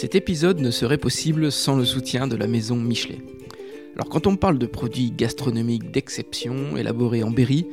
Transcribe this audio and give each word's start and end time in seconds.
Cet 0.00 0.14
épisode 0.14 0.60
ne 0.60 0.70
serait 0.70 0.96
possible 0.96 1.50
sans 1.50 1.74
le 1.74 1.84
soutien 1.84 2.28
de 2.28 2.36
la 2.36 2.46
maison 2.46 2.76
Michelet. 2.76 3.18
Alors 3.96 4.08
quand 4.08 4.28
on 4.28 4.36
parle 4.36 4.56
de 4.56 4.66
produits 4.66 5.10
gastronomiques 5.10 5.90
d'exception 5.90 6.76
élaborés 6.76 7.24
en 7.24 7.32
Berry, 7.32 7.66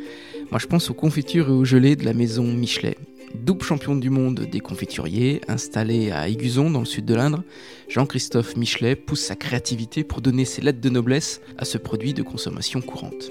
moi 0.50 0.60
je 0.60 0.66
pense 0.66 0.90
aux 0.90 0.96
confitures 0.96 1.50
et 1.50 1.52
aux 1.52 1.66
gelées 1.66 1.96
de 1.96 2.04
la 2.04 2.16
maison 2.16 2.46
Michelet. 2.46 2.98
Double 3.36 3.62
champion 3.62 3.96
du 3.96 4.10
monde 4.10 4.40
des 4.40 4.60
confituriers, 4.60 5.42
installé 5.48 6.10
à 6.10 6.28
Aiguzon 6.28 6.72
dans 6.72 6.80
le 6.80 6.88
sud 6.88 7.06
de 7.06 7.14
l'Indre, 7.14 7.44
Jean-Christophe 7.90 8.57
Michelet 8.57 8.96
pousse 8.96 9.21
sa 9.21 9.36
créativité 9.36 10.04
pour 10.04 10.21
donner 10.21 10.46
ses 10.46 10.64
lettres 10.64 10.82
de 10.82 10.89
noblesse 10.89 11.42
à 11.60 11.66
ce 11.66 11.78
produit 11.78 12.16
de 12.16 12.23
consommation 12.23 12.82
courante. 12.82 13.30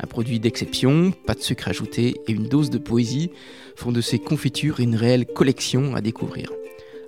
Un 0.00 0.06
produit 0.06 0.38
d'exception, 0.38 1.14
pas 1.26 1.32
de 1.32 1.40
sucre 1.40 1.68
ajouté 1.68 2.16
et 2.28 2.32
une 2.32 2.48
dose 2.48 2.68
de 2.68 2.76
poésie 2.76 3.30
font 3.74 3.90
de 3.90 4.02
ces 4.02 4.18
confitures 4.18 4.80
une 4.80 4.96
réelle 4.96 5.24
collection 5.24 5.96
à 5.96 6.02
découvrir. 6.02 6.50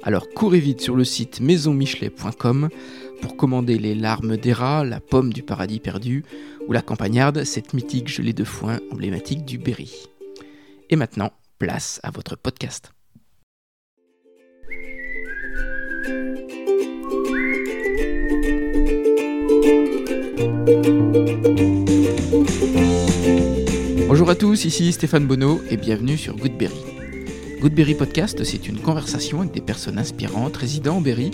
Alors 0.07 0.29
courez 0.29 0.61
vite 0.61 0.81
sur 0.81 0.95
le 0.95 1.03
site 1.03 1.41
maisonmichelet.com 1.41 2.69
pour 3.21 3.37
commander 3.37 3.77
les 3.77 3.97
larmes 3.97 4.37
d'Héra, 4.37 4.85
la 4.85 5.01
pomme 5.01 5.33
du 5.33 5.43
paradis 5.43 5.81
perdu 5.81 6.25
ou 6.69 6.73
la 6.73 6.81
campagnarde, 6.81 7.43
cette 7.43 7.75
mythique 7.75 8.07
gelée 8.07 8.33
de 8.33 8.45
foin 8.45 8.79
emblématique 8.93 9.45
du 9.45 9.59
Berry. 9.59 10.07
Et 10.91 10.95
maintenant, 10.95 11.33
place 11.59 11.99
à 12.05 12.13
votre 12.13 12.37
podcast. 12.37 12.93
Bonjour 24.07 24.31
à 24.31 24.37
tous, 24.37 24.67
ici 24.67 24.93
Stéphane 24.93 25.27
Bonneau 25.27 25.61
et 25.69 25.77
bienvenue 25.77 26.17
sur 26.17 26.37
Goodberry. 26.37 26.96
Goodberry 27.61 27.95
Podcast, 27.95 28.45
c'est 28.45 28.69
une 28.69 28.79
conversation 28.79 29.41
avec 29.41 29.53
des 29.53 29.63
personnes 29.63 29.99
inspirantes 29.99 30.57
résidant 30.59 30.97
en 30.97 31.01
Berry 31.01 31.31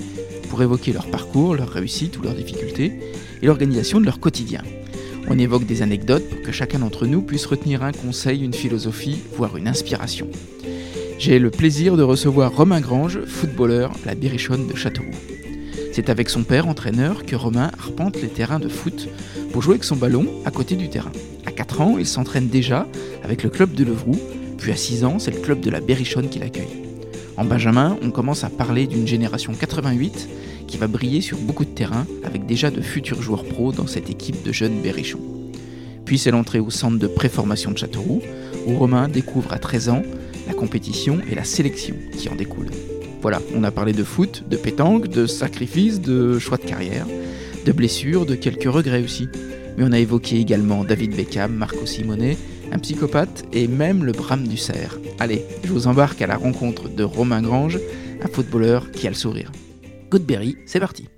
pour 0.48 0.62
évoquer 0.62 0.92
leur 0.92 1.06
parcours, 1.06 1.56
leur 1.56 1.68
réussite 1.68 2.16
ou 2.18 2.22
leurs 2.22 2.34
difficultés 2.34 2.92
et 3.42 3.46
l'organisation 3.46 4.00
de 4.00 4.06
leur 4.06 4.20
quotidien. 4.20 4.62
On 5.28 5.38
évoque 5.38 5.66
des 5.66 5.82
anecdotes 5.82 6.28
pour 6.28 6.40
que 6.42 6.52
chacun 6.52 6.78
d'entre 6.78 7.06
nous 7.06 7.22
puisse 7.22 7.46
retenir 7.46 7.82
un 7.82 7.90
conseil, 7.90 8.44
une 8.44 8.54
philosophie, 8.54 9.18
voire 9.36 9.56
une 9.56 9.66
inspiration. 9.66 10.28
J'ai 11.18 11.40
le 11.40 11.50
plaisir 11.50 11.96
de 11.96 12.02
recevoir 12.02 12.54
Romain 12.54 12.80
Grange, 12.80 13.24
footballeur 13.26 13.92
la 14.06 14.14
Berrichonne 14.14 14.68
de 14.68 14.76
Châteauroux. 14.76 15.10
C'est 15.92 16.08
avec 16.08 16.30
son 16.30 16.44
père, 16.44 16.68
entraîneur, 16.68 17.26
que 17.26 17.36
Romain 17.36 17.70
arpente 17.78 18.20
les 18.22 18.28
terrains 18.28 18.60
de 18.60 18.68
foot 18.68 19.08
pour 19.52 19.60
jouer 19.60 19.74
avec 19.74 19.84
son 19.84 19.96
ballon 19.96 20.26
à 20.44 20.50
côté 20.50 20.76
du 20.76 20.88
terrain. 20.88 21.12
À 21.46 21.50
4 21.50 21.80
ans, 21.80 21.96
il 21.98 22.06
s'entraîne 22.06 22.48
déjà 22.48 22.86
avec 23.24 23.42
le 23.42 23.50
club 23.50 23.74
de 23.74 23.84
Levroux, 23.84 24.18
puis 24.62 24.70
à 24.70 24.76
6 24.76 25.04
ans, 25.04 25.18
c'est 25.18 25.32
le 25.32 25.40
club 25.40 25.58
de 25.60 25.70
la 25.70 25.80
Berrichonne 25.80 26.28
qui 26.28 26.38
l'accueille. 26.38 26.84
En 27.36 27.44
Benjamin, 27.44 27.98
on 28.00 28.12
commence 28.12 28.44
à 28.44 28.48
parler 28.48 28.86
d'une 28.86 29.08
génération 29.08 29.54
88 29.54 30.28
qui 30.68 30.78
va 30.78 30.86
briller 30.86 31.20
sur 31.20 31.36
beaucoup 31.38 31.64
de 31.64 31.70
terrains 31.70 32.06
avec 32.22 32.46
déjà 32.46 32.70
de 32.70 32.80
futurs 32.80 33.20
joueurs 33.20 33.44
pros 33.44 33.72
dans 33.72 33.88
cette 33.88 34.08
équipe 34.08 34.44
de 34.44 34.52
jeunes 34.52 34.80
berrichons. 34.80 35.18
Puis 36.04 36.16
c'est 36.16 36.30
l'entrée 36.30 36.60
au 36.60 36.70
centre 36.70 36.96
de 36.96 37.08
préformation 37.08 37.72
de 37.72 37.78
Châteauroux, 37.78 38.22
où 38.68 38.76
Romain 38.76 39.08
découvre 39.08 39.52
à 39.52 39.58
13 39.58 39.88
ans 39.88 40.02
la 40.46 40.54
compétition 40.54 41.18
et 41.28 41.34
la 41.34 41.44
sélection 41.44 41.96
qui 42.16 42.28
en 42.28 42.36
découle. 42.36 42.70
Voilà, 43.20 43.42
on 43.56 43.64
a 43.64 43.72
parlé 43.72 43.92
de 43.92 44.04
foot, 44.04 44.44
de 44.48 44.56
pétanque, 44.56 45.08
de 45.08 45.26
sacrifices, 45.26 46.00
de 46.00 46.38
choix 46.38 46.56
de 46.56 46.62
carrière, 46.62 47.08
de 47.66 47.72
blessures, 47.72 48.26
de 48.26 48.36
quelques 48.36 48.72
regrets 48.72 49.02
aussi. 49.02 49.28
Mais 49.76 49.82
on 49.84 49.90
a 49.90 49.98
évoqué 49.98 50.36
également 50.38 50.84
David 50.84 51.16
Beckham, 51.16 51.52
Marco 51.52 51.84
Simonet, 51.84 52.36
un 52.72 52.78
psychopathe 52.78 53.44
et 53.52 53.68
même 53.68 54.02
le 54.02 54.12
brame 54.12 54.48
du 54.48 54.56
cerf. 54.56 54.96
Allez, 55.20 55.44
je 55.62 55.70
vous 55.70 55.86
embarque 55.86 56.22
à 56.22 56.26
la 56.26 56.36
rencontre 56.36 56.88
de 56.88 57.04
Romain 57.04 57.42
Grange, 57.42 57.78
un 58.22 58.28
footballeur 58.28 58.90
qui 58.90 59.06
a 59.06 59.10
le 59.10 59.16
sourire. 59.16 59.52
Goodberry, 60.10 60.56
c'est 60.64 60.80
parti. 60.80 61.08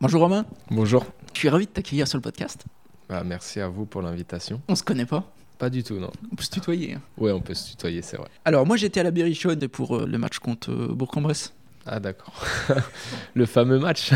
Bonjour 0.00 0.20
Romain. 0.20 0.46
Bonjour. 0.70 1.04
Je 1.34 1.40
suis 1.40 1.48
ravi 1.48 1.66
de 1.66 1.70
t'accueillir 1.72 2.06
sur 2.06 2.16
le 2.16 2.22
podcast. 2.22 2.64
Bah, 3.08 3.24
merci 3.24 3.60
à 3.60 3.66
vous 3.68 3.86
pour 3.86 4.02
l'invitation. 4.02 4.60
On 4.68 4.76
se 4.76 4.84
connaît 4.84 5.04
pas 5.04 5.32
Pas 5.58 5.68
du 5.68 5.82
tout, 5.82 5.98
non. 5.98 6.12
On 6.30 6.36
peut 6.36 6.44
se 6.44 6.50
tutoyer. 6.50 6.94
Hein. 6.94 7.00
Ouais, 7.18 7.32
on 7.32 7.40
peut 7.40 7.54
se 7.54 7.70
tutoyer, 7.70 8.00
c'est 8.00 8.16
vrai. 8.16 8.28
Alors 8.44 8.64
moi 8.64 8.76
j'étais 8.76 9.00
à 9.00 9.02
la 9.02 9.10
Berrichonne 9.10 9.66
pour 9.66 9.96
euh, 9.96 10.06
le 10.06 10.18
match 10.18 10.38
contre 10.38 10.70
euh, 10.70 10.94
Bourg-en-Bresse. 10.94 11.54
Ah 11.86 11.98
d'accord. 11.98 12.34
le 13.34 13.46
fameux 13.46 13.80
match. 13.80 14.12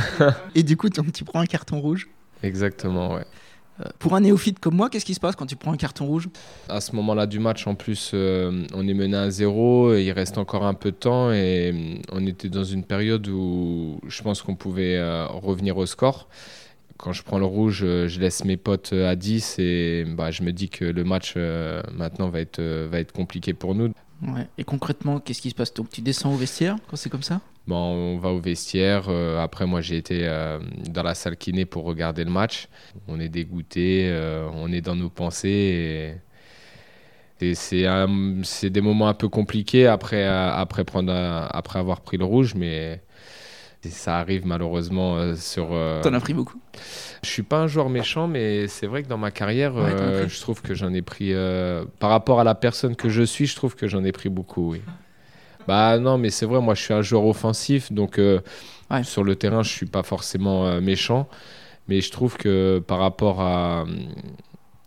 Et 0.55 0.63
du 0.63 0.77
coup 0.77 0.89
tu 0.91 1.25
prends 1.25 1.41
un 1.41 1.47
carton 1.47 1.81
rouge 1.81 2.09
Exactement, 2.45 3.15
ouais. 3.15 3.25
Euh, 3.81 3.85
pour 3.99 4.15
un 4.15 4.21
néophyte 4.21 4.59
comme 4.59 4.75
moi, 4.75 4.89
qu'est-ce 4.89 5.05
qui 5.05 5.15
se 5.15 5.21
passe 5.21 5.37
quand 5.37 5.47
tu 5.47 5.57
prends 5.57 5.73
un 5.73 5.77
carton 5.77 6.07
rouge? 6.07 6.29
À 6.69 6.81
ce 6.81 6.95
moment-là 6.97 7.27
du 7.27 7.39
match, 7.39 7.67
en 7.67 7.75
plus, 7.75 8.13
euh, 8.15 8.65
on 8.75 8.87
est 8.89 8.95
mené 8.95 9.17
à 9.17 9.31
zéro, 9.31 9.95
il 9.95 10.11
reste 10.13 10.39
encore 10.39 10.65
un 10.65 10.75
peu 10.75 10.91
de 10.91 10.97
temps 10.97 11.31
et 11.31 11.73
euh, 11.75 11.95
on 12.13 12.27
était 12.27 12.49
dans 12.49 12.65
une 12.65 12.85
période 12.85 13.29
où 13.29 14.01
je 14.07 14.23
pense 14.23 14.43
qu'on 14.43 14.55
pouvait 14.55 15.01
revenir 15.29 15.77
au 15.77 15.87
score. 15.87 16.29
Quand 16.97 17.13
je 17.13 17.23
prends 17.23 17.39
le 17.39 17.45
rouge, 17.45 17.81
je 17.81 18.21
laisse 18.21 18.45
mes 18.45 18.57
potes 18.57 18.95
à 18.95 19.17
10 19.17 19.57
et 19.59 20.05
bah, 20.07 20.31
je 20.31 20.43
me 20.43 20.53
dis 20.53 20.71
que 20.71 20.85
le 20.85 21.05
match 21.05 21.37
maintenant 21.93 22.31
va 22.31 22.41
être, 22.41 22.63
va 22.63 22.99
être 22.99 23.13
compliqué 23.13 23.53
pour 23.53 23.75
nous. 23.75 23.93
Ouais. 24.23 24.49
Et 24.57 24.65
concrètement, 24.65 25.21
qu'est-ce 25.21 25.43
qui 25.43 25.51
se 25.51 25.55
passe? 25.55 25.75
Donc 25.75 25.91
tu 25.91 26.01
descends 26.01 26.33
au 26.33 26.37
vestiaire 26.37 26.77
quand 26.89 26.97
c'est 26.97 27.11
comme 27.11 27.23
ça? 27.23 27.41
Bon, 27.67 27.77
on 27.77 28.19
va 28.19 28.29
au 28.31 28.39
vestiaire. 28.39 29.07
Euh, 29.09 29.43
après, 29.43 29.67
moi, 29.67 29.81
j'ai 29.81 29.97
été 29.97 30.21
euh, 30.23 30.61
dans 30.89 31.03
la 31.03 31.15
salle 31.15 31.37
kiné 31.37 31.65
pour 31.65 31.85
regarder 31.85 32.23
le 32.23 32.31
match. 32.31 32.69
On 33.09 33.19
est 33.19 33.29
dégoûté, 33.29 34.09
euh, 34.09 34.49
on 34.53 34.71
est 34.73 34.81
dans 34.81 34.95
nos 34.95 35.11
pensées. 35.11 36.15
Et, 37.41 37.55
c'est 37.55 38.71
des 38.71 38.81
moments 38.81 39.09
un 39.09 39.15
peu 39.15 39.29
compliqués 39.29 39.87
après, 39.87 40.25
après, 40.25 40.85
prendre, 40.85 41.13
après 41.13 41.79
avoir 41.79 42.01
pris 42.01 42.17
le 42.17 42.25
rouge, 42.25 42.55
mais 42.55 43.03
ça 43.83 44.17
arrive 44.19 44.47
malheureusement 44.47 45.35
sur. 45.35 45.69
T'en 46.03 46.15
as 46.15 46.21
pris 46.21 46.33
beaucoup? 46.33 46.59
Je 47.23 47.29
suis 47.29 47.43
pas 47.43 47.59
un 47.59 47.67
joueur 47.67 47.91
méchant, 47.91 48.27
mais 48.27 48.69
c'est 48.69 48.87
vrai 48.87 49.03
que 49.03 49.09
dans 49.09 49.19
ma 49.19 49.31
carrière, 49.31 49.75
je 50.29 50.41
trouve 50.41 50.63
que 50.63 50.73
j'en 50.73 50.95
ai 50.95 51.03
pris. 51.03 51.35
par 51.99 52.09
rapport 52.09 52.41
à 52.41 52.45
la 52.45 52.55
personne 52.55 52.97
que 52.97 53.11
je 53.11 53.23
suis, 53.23 53.45
je 53.45 53.55
trouve 53.55 53.77
que 53.77 53.87
j'en 53.87 54.03
ai 54.03 54.13
pris 54.13 54.31
beaucoup, 54.31 54.71
oui. 54.71 54.81
Bah 55.67 55.99
non, 55.99 56.19
mais 56.19 56.31
c'est 56.31 56.47
vrai, 56.47 56.61
moi 56.61 56.75
je 56.75 56.83
suis 56.83 56.95
un 56.95 57.03
joueur 57.03 57.25
offensif, 57.27 57.93
donc 57.93 58.19
euh, 58.19 58.41
sur 59.03 59.25
le 59.25 59.37
terrain 59.37 59.63
je 59.63 59.71
suis 59.71 59.87
pas 59.87 60.03
forcément 60.03 60.67
euh, 60.67 60.81
méchant, 60.81 61.29
mais 61.89 62.01
je 62.01 62.11
trouve 62.11 62.37
que 62.37 62.83
par 62.87 62.99
rapport 62.99 63.41
à, 63.41 63.85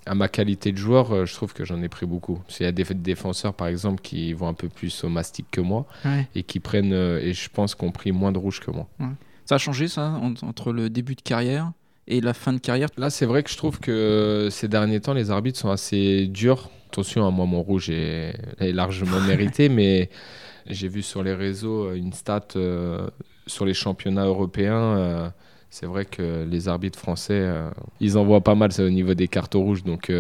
à 0.06 0.16
ma 0.16 0.28
qualité 0.28 0.72
de 0.72 0.78
joueur, 0.78 1.12
euh, 1.12 1.26
je 1.26 1.34
trouve 1.34 1.54
que 1.54 1.66
j'en 1.66 1.82
ai 1.82 1.90
pris 1.90 2.06
beaucoup. 2.06 2.42
Il 2.60 2.64
y 2.64 2.66
a 2.66 2.72
des 2.72 2.84
défenseurs 2.84 3.54
par 3.54 3.68
exemple 3.68 4.02
qui 4.02 4.34
vont 4.34 4.48
un 4.48 4.54
peu 4.54 4.70
plus 4.70 5.04
au 5.04 5.10
mastic 5.10 5.46
que 5.52 5.62
moi 5.62 5.86
et 6.36 6.44
qui 6.44 6.60
prennent, 6.60 6.94
et 6.94 7.34
je 7.34 7.50
pense 7.50 7.76
qu'on 7.76 7.92
pris 7.92 8.12
moins 8.12 8.32
de 8.32 8.38
rouge 8.38 8.60
que 8.60 8.72
moi. 8.72 8.88
Ça 9.46 9.56
a 9.56 9.58
changé 9.58 9.88
ça 9.88 10.20
entre 10.42 10.72
le 10.72 10.90
début 10.90 11.16
de 11.16 11.22
carrière 11.22 11.72
et 12.10 12.22
la 12.22 12.34
fin 12.34 12.52
de 12.52 12.58
carrière? 12.58 12.90
Là, 12.98 13.10
c'est 13.10 13.26
vrai 13.26 13.44
que 13.44 13.50
je 13.50 13.58
trouve 13.58 13.80
que 13.80 14.50
ces 14.52 14.68
derniers 14.68 15.00
temps, 15.00 15.14
les 15.14 15.32
arbitres 15.32 15.60
sont 15.60 15.70
assez 15.70 16.28
durs. 16.28 16.70
Attention, 16.92 17.24
à 17.24 17.28
hein, 17.28 17.32
moi, 17.32 17.46
mon 17.46 17.62
rouge 17.62 17.90
est, 17.90 18.34
est 18.60 18.72
largement 18.72 19.22
mérité, 19.22 19.70
mais 19.70 20.10
j'ai 20.70 20.88
vu 20.88 21.02
sur 21.02 21.24
les 21.24 21.34
réseaux 21.34 21.86
euh, 21.86 21.96
une 21.96 22.14
stat 22.14 22.48
euh, 22.56 23.10
sur 23.48 23.66
les 23.66 23.74
championnats 23.74 24.26
européens. 24.26 24.98
Euh, 24.98 25.30
c'est 25.70 25.86
vrai 25.86 26.06
que 26.06 26.48
les 26.50 26.68
arbitres 26.68 26.98
français, 26.98 27.48
ils 28.00 28.18
en 28.18 28.24
voient 28.26 28.42
pas 28.44 28.56
mal 28.56 28.72
au 28.80 28.90
niveau 28.90 29.14
des 29.14 29.28
cartes 29.28 29.54
rouges. 29.54 29.84
Donc 29.84 30.12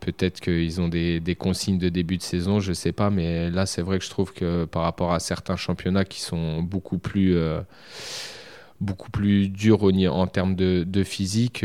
peut-être 0.00 0.40
qu'ils 0.40 0.80
ont 0.80 0.88
des, 0.88 1.36
consignes 1.38 1.78
de 1.78 1.88
début 1.88 2.16
de 2.16 2.22
saison, 2.22 2.58
je 2.58 2.72
sais 2.72 2.90
pas. 2.90 3.08
Mais 3.08 3.52
là, 3.52 3.66
c'est 3.66 3.82
vrai 3.82 4.00
que 4.00 4.04
je 4.04 4.10
trouve 4.10 4.32
que 4.32 4.64
par 4.64 4.82
rapport 4.82 5.12
à 5.12 5.20
certains 5.20 5.54
championnats 5.54 6.04
qui 6.04 6.20
sont 6.20 6.60
beaucoup 6.60 6.98
plus 6.98 7.38
beaucoup 8.80 9.12
plus 9.12 9.48
dur 9.48 9.84
en 9.84 10.26
termes 10.26 10.56
de, 10.56 11.04
physique. 11.04 11.64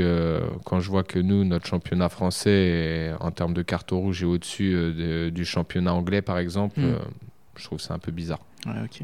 quand 0.63 0.79
je 0.79 0.89
vois 0.91 1.03
que 1.03 1.17
nous, 1.17 1.45
notre 1.45 1.65
championnat 1.65 2.09
français, 2.09 3.11
en 3.21 3.31
termes 3.31 3.55
de 3.55 3.63
cartes 3.63 3.89
rouges, 3.89 4.21
est 4.21 4.27
au-dessus 4.27 5.31
du 5.31 5.45
championnat 5.45 5.95
anglais, 5.95 6.21
par 6.21 6.37
exemple, 6.37 6.79
hmm 6.79 6.99
je 7.55 7.63
trouve 7.63 7.79
ça 7.79 7.93
un 7.93 7.99
peu 7.99 8.11
bizarre. 8.11 8.39
ok. 8.65 9.03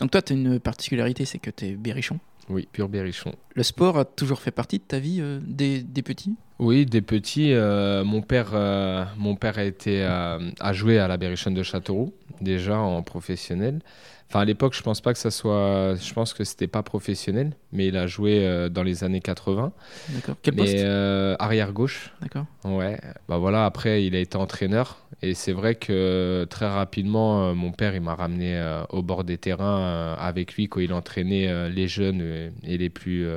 Donc 0.00 0.10
toi, 0.10 0.22
tu 0.22 0.32
as 0.32 0.36
une 0.36 0.60
particularité, 0.60 1.24
c'est 1.24 1.38
que 1.38 1.50
tu 1.50 1.66
es 1.66 1.72
berrichon. 1.72 2.18
Oui, 2.48 2.68
pur 2.70 2.88
berrichon. 2.88 3.32
Le 3.54 3.62
sport 3.62 3.98
a 3.98 4.04
toujours 4.04 4.40
fait 4.40 4.52
partie 4.52 4.78
de 4.78 4.84
ta 4.84 4.98
vie 5.00 5.18
euh, 5.20 5.40
des, 5.42 5.82
des, 5.82 6.02
petits? 6.02 6.36
Oui, 6.60 6.86
des 6.86 7.02
petits. 7.02 7.52
Euh, 7.52 8.04
mon, 8.04 8.22
père, 8.22 8.50
euh, 8.52 9.04
mon 9.16 9.34
père 9.34 9.58
a, 9.58 9.64
été, 9.64 10.04
a 10.04 10.72
joué 10.72 10.98
à 10.98 11.08
la 11.08 11.16
berrichonne 11.16 11.54
de 11.54 11.62
Châteauroux, 11.64 12.14
déjà 12.40 12.78
en 12.78 13.02
professionnel. 13.02 13.80
Enfin, 14.28 14.40
à 14.40 14.44
l'époque, 14.44 14.74
je 14.74 14.82
pense 14.82 15.00
pas 15.00 15.12
que 15.12 15.20
ça 15.20 15.30
soit. 15.30 15.94
Je 15.94 16.12
pense 16.12 16.34
que 16.34 16.42
c'était 16.42 16.66
pas 16.66 16.82
professionnel, 16.82 17.52
mais 17.72 17.86
il 17.86 17.96
a 17.96 18.08
joué 18.08 18.44
euh, 18.44 18.68
dans 18.68 18.82
les 18.82 19.04
années 19.04 19.20
80. 19.20 19.72
D'accord. 20.08 20.34
Quel 20.42 20.56
poste? 20.56 20.74
euh, 20.74 21.36
Arrière 21.38 21.72
gauche. 21.72 22.12
D'accord. 22.20 22.46
Ouais. 22.64 23.00
Bah 23.28 23.38
voilà. 23.38 23.66
Après, 23.66 24.04
il 24.04 24.16
a 24.16 24.18
été 24.18 24.36
entraîneur, 24.36 24.98
et 25.22 25.34
c'est 25.34 25.52
vrai 25.52 25.76
que 25.76 26.44
très 26.50 26.66
rapidement, 26.66 27.44
euh, 27.50 27.54
mon 27.54 27.70
père, 27.70 27.94
il 27.94 28.00
m'a 28.00 28.16
ramené 28.16 28.60
au 28.90 29.00
bord 29.02 29.22
des 29.22 29.38
terrains 29.38 30.14
avec 30.18 30.54
lui 30.54 30.68
quand 30.68 30.80
il 30.80 30.92
entraînait 30.92 31.70
les 31.70 31.86
jeunes 31.86 32.50
et 32.64 32.78
les 32.78 32.90
plus 32.90 33.28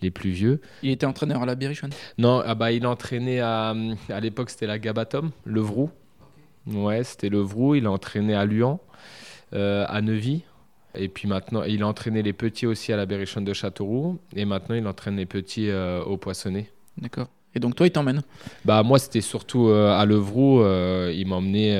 les 0.00 0.10
plus 0.10 0.30
vieux. 0.30 0.60
Il 0.82 0.90
était 0.90 1.06
entraîneur 1.06 1.42
à 1.42 1.46
la 1.46 1.54
Berrichonne? 1.54 1.90
Non, 2.18 2.40
ah 2.46 2.54
bah, 2.54 2.72
il 2.72 2.86
entraînait 2.86 3.40
à, 3.40 3.74
à 4.08 4.20
l'époque, 4.20 4.48
c'était 4.50 4.66
la 4.68 4.78
Gabatom, 4.78 5.32
le 5.44 5.60
Vrou. 5.60 5.90
Ouais, 6.72 7.04
c'était 7.04 7.28
le 7.28 7.38
Vrou. 7.38 7.74
Il 7.74 7.86
a 7.86 7.90
entraîné 7.90 8.34
à 8.34 8.44
Luan. 8.44 8.78
Euh, 9.54 9.86
à 9.88 10.02
Neuvy. 10.02 10.42
Et 10.94 11.08
puis 11.08 11.26
maintenant, 11.26 11.62
il 11.62 11.82
a 11.82 11.86
entraîné 11.86 12.22
les 12.22 12.34
petits 12.34 12.66
aussi 12.66 12.92
à 12.92 12.96
la 12.96 13.06
Berrichonne 13.06 13.44
de 13.44 13.54
Châteauroux. 13.54 14.18
Et 14.36 14.44
maintenant, 14.44 14.74
il 14.74 14.86
entraîne 14.86 15.16
les 15.16 15.26
petits 15.26 15.70
euh, 15.70 16.02
au 16.02 16.18
Poissonnet. 16.18 16.70
D'accord. 16.98 17.28
Et 17.54 17.60
donc 17.60 17.74
toi, 17.74 17.86
il 17.86 17.90
t'emmène? 17.90 18.22
Bah 18.66 18.82
moi, 18.82 18.98
c'était 18.98 19.22
surtout 19.22 19.68
euh, 19.68 19.98
à 19.98 20.04
Levroux. 20.04 20.60
il 21.10 21.26
m'emmenait 21.26 21.78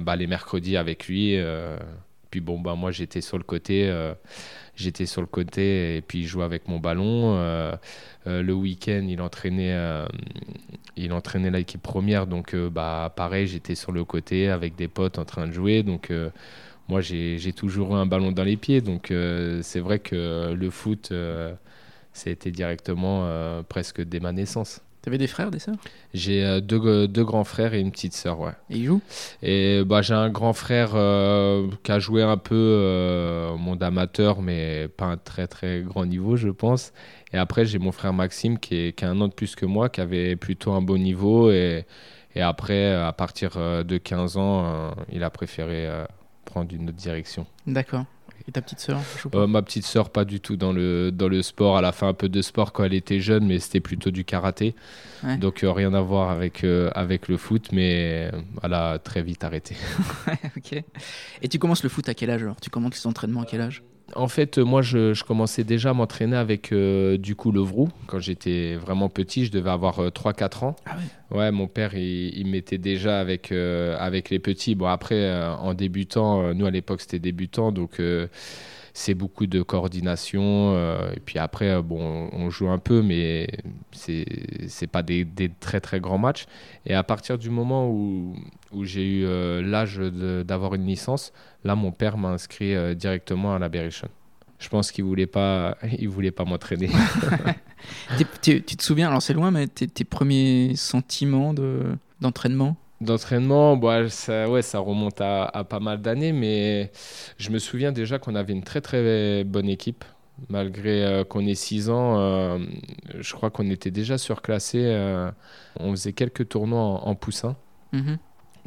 bah, 0.00 0.16
les 0.16 0.26
mercredis 0.26 0.76
avec 0.76 1.06
lui. 1.06 1.38
puis 2.30 2.40
bon, 2.40 2.60
bah 2.60 2.74
moi, 2.74 2.90
j'étais 2.90 3.22
sur 3.22 3.38
le 3.38 3.44
côté. 3.44 3.90
J'étais 4.76 5.06
sur 5.06 5.20
le 5.20 5.26
côté 5.26 5.96
et 5.96 6.02
puis 6.02 6.20
il 6.20 6.26
jouait 6.26 6.44
avec 6.44 6.68
mon 6.68 6.78
ballon. 6.78 7.36
euh. 7.36 7.76
Euh, 8.26 8.42
le 8.42 8.52
week-end, 8.52 9.06
il 9.08 9.20
entraînait, 9.20 9.72
euh, 9.74 10.06
il 10.96 11.12
l'équipe 11.52 11.82
première. 11.82 12.26
Donc 12.26 12.54
bah 12.54 13.12
pareil, 13.16 13.46
j'étais 13.46 13.74
sur 13.74 13.92
le 13.92 14.04
côté 14.04 14.48
avec 14.48 14.76
des 14.76 14.88
potes 14.88 15.18
en 15.18 15.24
train 15.24 15.46
de 15.46 15.52
jouer. 15.52 15.82
Donc 15.82 16.12
moi, 16.88 17.00
j'ai 17.00 17.52
toujours 17.54 17.96
eu 17.96 17.98
un 17.98 18.06
ballon 18.06 18.32
dans 18.32 18.44
les 18.44 18.56
pieds. 18.56 18.80
Donc 18.80 19.12
c'est 19.62 19.80
vrai 19.80 19.98
que 19.98 20.52
le 20.52 20.70
foot, 20.70 21.10
euh, 21.12 21.54
c'était 22.12 22.50
directement 22.50 23.62
presque 23.68 24.02
dès 24.02 24.20
ma 24.20 24.32
naissance. 24.32 24.82
T'avais 25.06 25.18
des 25.18 25.28
frères, 25.28 25.52
des 25.52 25.60
sœurs? 25.60 25.76
J'ai 26.14 26.44
euh, 26.44 26.60
deux, 26.60 27.06
deux 27.06 27.24
grands 27.24 27.44
frères 27.44 27.74
et 27.74 27.80
une 27.80 27.92
petite 27.92 28.12
sœur, 28.12 28.40
ouais. 28.40 28.50
Et 28.70 28.78
ils 28.78 28.86
jouent? 28.86 29.02
Et 29.40 29.84
bah, 29.86 30.02
j'ai 30.02 30.14
un 30.14 30.30
grand 30.30 30.52
frère 30.52 30.94
euh, 30.94 31.68
qui 31.84 31.92
a 31.92 32.00
joué 32.00 32.24
un 32.24 32.36
peu 32.36 32.56
euh, 32.56 33.50
au 33.50 33.56
monde 33.56 33.80
amateur, 33.84 34.42
mais 34.42 34.88
pas 34.88 35.04
un 35.04 35.16
très 35.16 35.46
très 35.46 35.82
grand 35.82 36.06
niveau, 36.06 36.34
je 36.34 36.48
pense. 36.48 36.92
Et 37.32 37.38
après, 37.38 37.66
j'ai 37.66 37.78
mon 37.78 37.92
frère 37.92 38.12
Maxime 38.14 38.58
qui, 38.58 38.74
est, 38.74 38.98
qui 38.98 39.04
a 39.04 39.10
un 39.10 39.20
an 39.20 39.28
de 39.28 39.32
plus 39.32 39.54
que 39.54 39.64
moi, 39.64 39.90
qui 39.90 40.00
avait 40.00 40.34
plutôt 40.34 40.72
un 40.72 40.82
bon 40.82 41.00
niveau. 41.00 41.52
Et, 41.52 41.86
et 42.34 42.42
après, 42.42 42.92
à 42.92 43.12
partir 43.12 43.52
de 43.84 43.98
15 43.98 44.36
ans, 44.38 44.90
il 45.12 45.22
a 45.22 45.30
préféré 45.30 45.88
prendre 46.44 46.74
une 46.74 46.88
autre 46.88 46.98
direction. 46.98 47.46
D'accord. 47.64 48.06
Et 48.48 48.52
ta 48.52 48.62
petite 48.62 48.78
sœur 48.78 49.00
Euh, 49.34 49.46
ma 49.46 49.60
petite 49.62 49.84
sœur, 49.84 50.10
pas 50.10 50.24
du 50.24 50.40
tout 50.40 50.56
dans 50.56 50.72
le, 50.72 51.10
dans 51.10 51.28
le 51.28 51.42
sport. 51.42 51.78
Elle 51.78 51.84
a 51.84 51.92
fait 51.92 52.06
un 52.06 52.14
peu 52.14 52.28
de 52.28 52.42
sport 52.42 52.72
quand 52.72 52.84
elle 52.84 52.94
était 52.94 53.18
jeune, 53.18 53.46
mais 53.46 53.58
c'était 53.58 53.80
plutôt 53.80 54.12
du 54.12 54.24
karaté. 54.24 54.74
Ouais. 55.24 55.36
Donc 55.36 55.64
euh, 55.64 55.72
rien 55.72 55.92
à 55.94 56.00
voir 56.00 56.30
avec, 56.30 56.62
euh, 56.62 56.90
avec 56.94 57.26
le 57.26 57.36
foot, 57.38 57.70
mais 57.72 58.30
elle 58.62 58.72
a 58.72 58.98
très 58.98 59.22
vite 59.22 59.42
arrêté. 59.42 59.76
ok. 60.56 60.84
Et 61.42 61.48
tu 61.48 61.58
commences 61.58 61.82
le 61.82 61.88
foot 61.88 62.08
à 62.08 62.14
quel 62.14 62.30
âge 62.30 62.42
alors? 62.42 62.60
Tu 62.60 62.70
commences 62.70 62.94
les 63.02 63.06
entraînements 63.08 63.42
à 63.42 63.46
quel 63.46 63.60
âge? 63.60 63.82
En 64.14 64.28
fait, 64.28 64.58
euh, 64.58 64.64
moi, 64.64 64.82
je, 64.82 65.14
je 65.14 65.24
commençais 65.24 65.64
déjà 65.64 65.90
à 65.90 65.92
m'entraîner 65.92 66.36
avec 66.36 66.70
euh, 66.72 67.18
du 67.18 67.34
coup 67.34 67.50
Levroux. 67.50 67.88
Quand 68.06 68.20
j'étais 68.20 68.76
vraiment 68.76 69.08
petit, 69.08 69.44
je 69.44 69.50
devais 69.50 69.70
avoir 69.70 69.98
euh, 69.98 70.10
3-4 70.10 70.64
ans. 70.64 70.76
Ah 70.86 70.96
ouais 70.96 71.36
Ouais, 71.38 71.50
mon 71.50 71.66
père, 71.66 71.94
il, 71.94 72.38
il 72.38 72.46
m'était 72.46 72.78
déjà 72.78 73.18
avec, 73.20 73.50
euh, 73.50 73.96
avec 73.98 74.30
les 74.30 74.38
petits. 74.38 74.76
Bon, 74.76 74.86
après, 74.86 75.16
euh, 75.16 75.52
en 75.54 75.74
débutant, 75.74 76.40
euh, 76.42 76.54
nous 76.54 76.66
à 76.66 76.70
l'époque, 76.70 77.00
c'était 77.00 77.18
débutant, 77.18 77.72
donc 77.72 77.98
euh, 77.98 78.28
c'est 78.96 79.12
beaucoup 79.12 79.46
de 79.46 79.60
coordination. 79.60 80.72
euh, 80.74 81.12
et 81.14 81.20
puis 81.20 81.38
après, 81.38 81.68
euh, 81.68 81.82
bon, 81.82 82.30
on 82.32 82.48
joue 82.48 82.68
un 82.70 82.78
peu, 82.78 83.02
mais 83.02 83.46
c'est 83.92 84.24
c'est 84.68 84.86
pas 84.86 85.02
des, 85.02 85.26
très 85.60 85.82
très 85.82 86.00
grands 86.00 86.16
matchs. 86.16 86.46
Et 86.86 86.94
à 86.94 87.02
partir 87.02 87.36
du 87.36 87.50
moment 87.50 87.90
où, 87.90 88.34
où 88.72 88.84
j'ai 88.84 89.06
eu 89.06 89.26
euh, 89.26 89.60
l'âge 89.60 89.98
d'avoir 89.98 90.74
une 90.74 90.86
licence, 90.86 91.34
là, 91.62 91.74
mon 91.74 91.92
père 91.92 92.16
m'a 92.16 92.30
inscrit 92.30 92.74
directement 92.96 93.54
à 93.54 93.58
la 93.58 93.68
Berrichonne. 93.68 94.08
Je 94.58 94.70
pense 94.70 94.90
qu'il 94.90 95.04
voulait 95.04 95.26
pas, 95.26 95.76
voulait 96.08 96.30
pas 96.30 96.46
m'entraîner. 96.46 96.88
Tu 98.42 98.62
te 98.62 98.82
souviens, 98.82 99.08
alors 99.08 99.20
c'est 99.20 99.34
loin, 99.34 99.50
mais 99.50 99.66
tes, 99.68 100.04
premiers 100.04 100.72
sentiments 100.74 101.52
de- 101.52 101.96
d'entraînement 103.00 103.76
D'entraînement, 103.76 103.76
bah, 103.76 104.08
ça, 104.08 104.48
ouais, 104.48 104.62
ça 104.62 104.78
remonte 104.78 105.20
à, 105.20 105.44
à 105.44 105.64
pas 105.64 105.80
mal 105.80 106.00
d'années, 106.00 106.32
mais 106.32 106.90
je 107.38 107.50
me 107.50 107.58
souviens 107.58 107.92
déjà 107.92 108.18
qu'on 108.18 108.34
avait 108.34 108.52
une 108.52 108.62
très 108.64 108.80
très 108.80 109.44
bonne 109.44 109.68
équipe. 109.68 110.04
Malgré 110.50 111.02
euh, 111.04 111.24
qu'on 111.24 111.46
ait 111.46 111.54
6 111.54 111.88
ans, 111.88 112.18
euh, 112.18 112.58
je 113.18 113.32
crois 113.34 113.50
qu'on 113.50 113.70
était 113.70 113.90
déjà 113.90 114.18
surclassé. 114.18 114.80
euh, 114.82 115.30
on 115.80 115.90
faisait 115.92 116.12
quelques 116.12 116.48
tournois 116.48 116.80
en, 116.80 117.08
en 117.08 117.14
poussin 117.14 117.56
Mhm. 117.92 118.18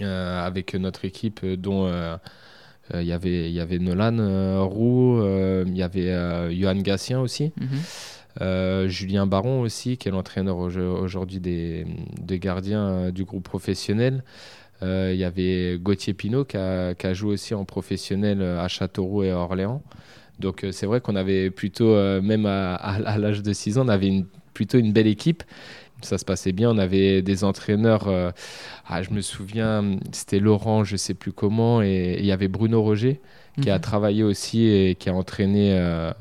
euh, 0.02 0.46
avec 0.46 0.74
notre 0.76 1.06
équipe, 1.06 1.46
dont 1.46 1.88
il 2.94 3.04
y 3.04 3.12
avait- 3.12 3.52
y 3.52 3.60
avait 3.60 3.78
Nolan 3.78 4.68
Roux, 4.68 5.22
il 5.68 5.78
y 5.78 5.84
avait 5.84 6.56
Johan 6.56 6.76
Gatien 6.78 7.20
aussi. 7.20 7.52
Mhm. 7.60 7.68
Euh, 8.42 8.88
Julien 8.88 9.28
Baron 9.28 9.62
aussi, 9.62 9.98
qui 9.98 10.08
est 10.08 10.12
l'entraîneur 10.12 10.58
au- 10.58 10.70
aujourd'hui 10.70 11.40
des, 11.40 11.86
gardiens 12.40 12.88
euh, 12.88 13.12
du 13.12 13.26
groupe 13.26 13.44
professionnel. 13.44 14.24
Euh, 14.81 15.12
Il 15.14 15.20
y 15.20 15.24
avait 15.24 15.78
Gauthier 15.80 16.14
Pinault 16.14 16.46
qui 16.46 16.58
a, 16.58 17.14
joué 17.14 17.34
aussi 17.34 17.54
en 17.54 17.66
professionnel 17.66 18.42
à 18.42 18.68
Châteauroux 18.68 19.24
et 19.24 19.31
à 19.31 19.38
Orléans. 19.38 19.84
Donc 20.40 20.66
c'est 20.72 20.86
vrai 20.86 21.02
qu'on 21.02 21.18
avait 21.18 21.50
plutôt, 21.52 21.96
même 22.22 22.46
à, 22.46 23.18
l'âge 23.18 23.44
de 23.44 23.52
6 23.52 23.78
ans, 23.78 23.86
on 23.86 23.90
avait 23.90 24.24
plutôt 24.54 24.78
une 24.78 24.94
belle 24.94 25.08
équipe. 25.08 25.44
Ça 26.01 26.18
se 26.18 26.25
passait 26.25 26.51
bien. 26.54 26.69
On 26.72 26.78
avait 26.78 27.22
des 27.22 27.44
entraîneurs. 27.44 28.07
euh, 28.07 28.31
ah, 28.88 29.04
je 29.04 29.12
me 29.12 29.22
souviens, 29.22 29.98
c'était 30.12 30.40
Laurent, 30.40 30.84
je 30.84 30.96
sais 30.96 31.13
plus 31.13 31.31
comment, 31.34 31.81
et 31.81 32.18
il 32.19 32.25
y 32.25 32.31
avait 32.31 32.48
Bruno 32.48 32.81
Roger 32.81 33.19
qui 33.62 33.69
a 33.69 33.75
Mhm. 33.75 33.81
travaillé 33.81 34.24
aussi 34.24 34.66
et 34.68 34.96
qui 34.96 35.10
a 35.10 35.13
entraîné 35.13 35.74
euh, 35.78 36.13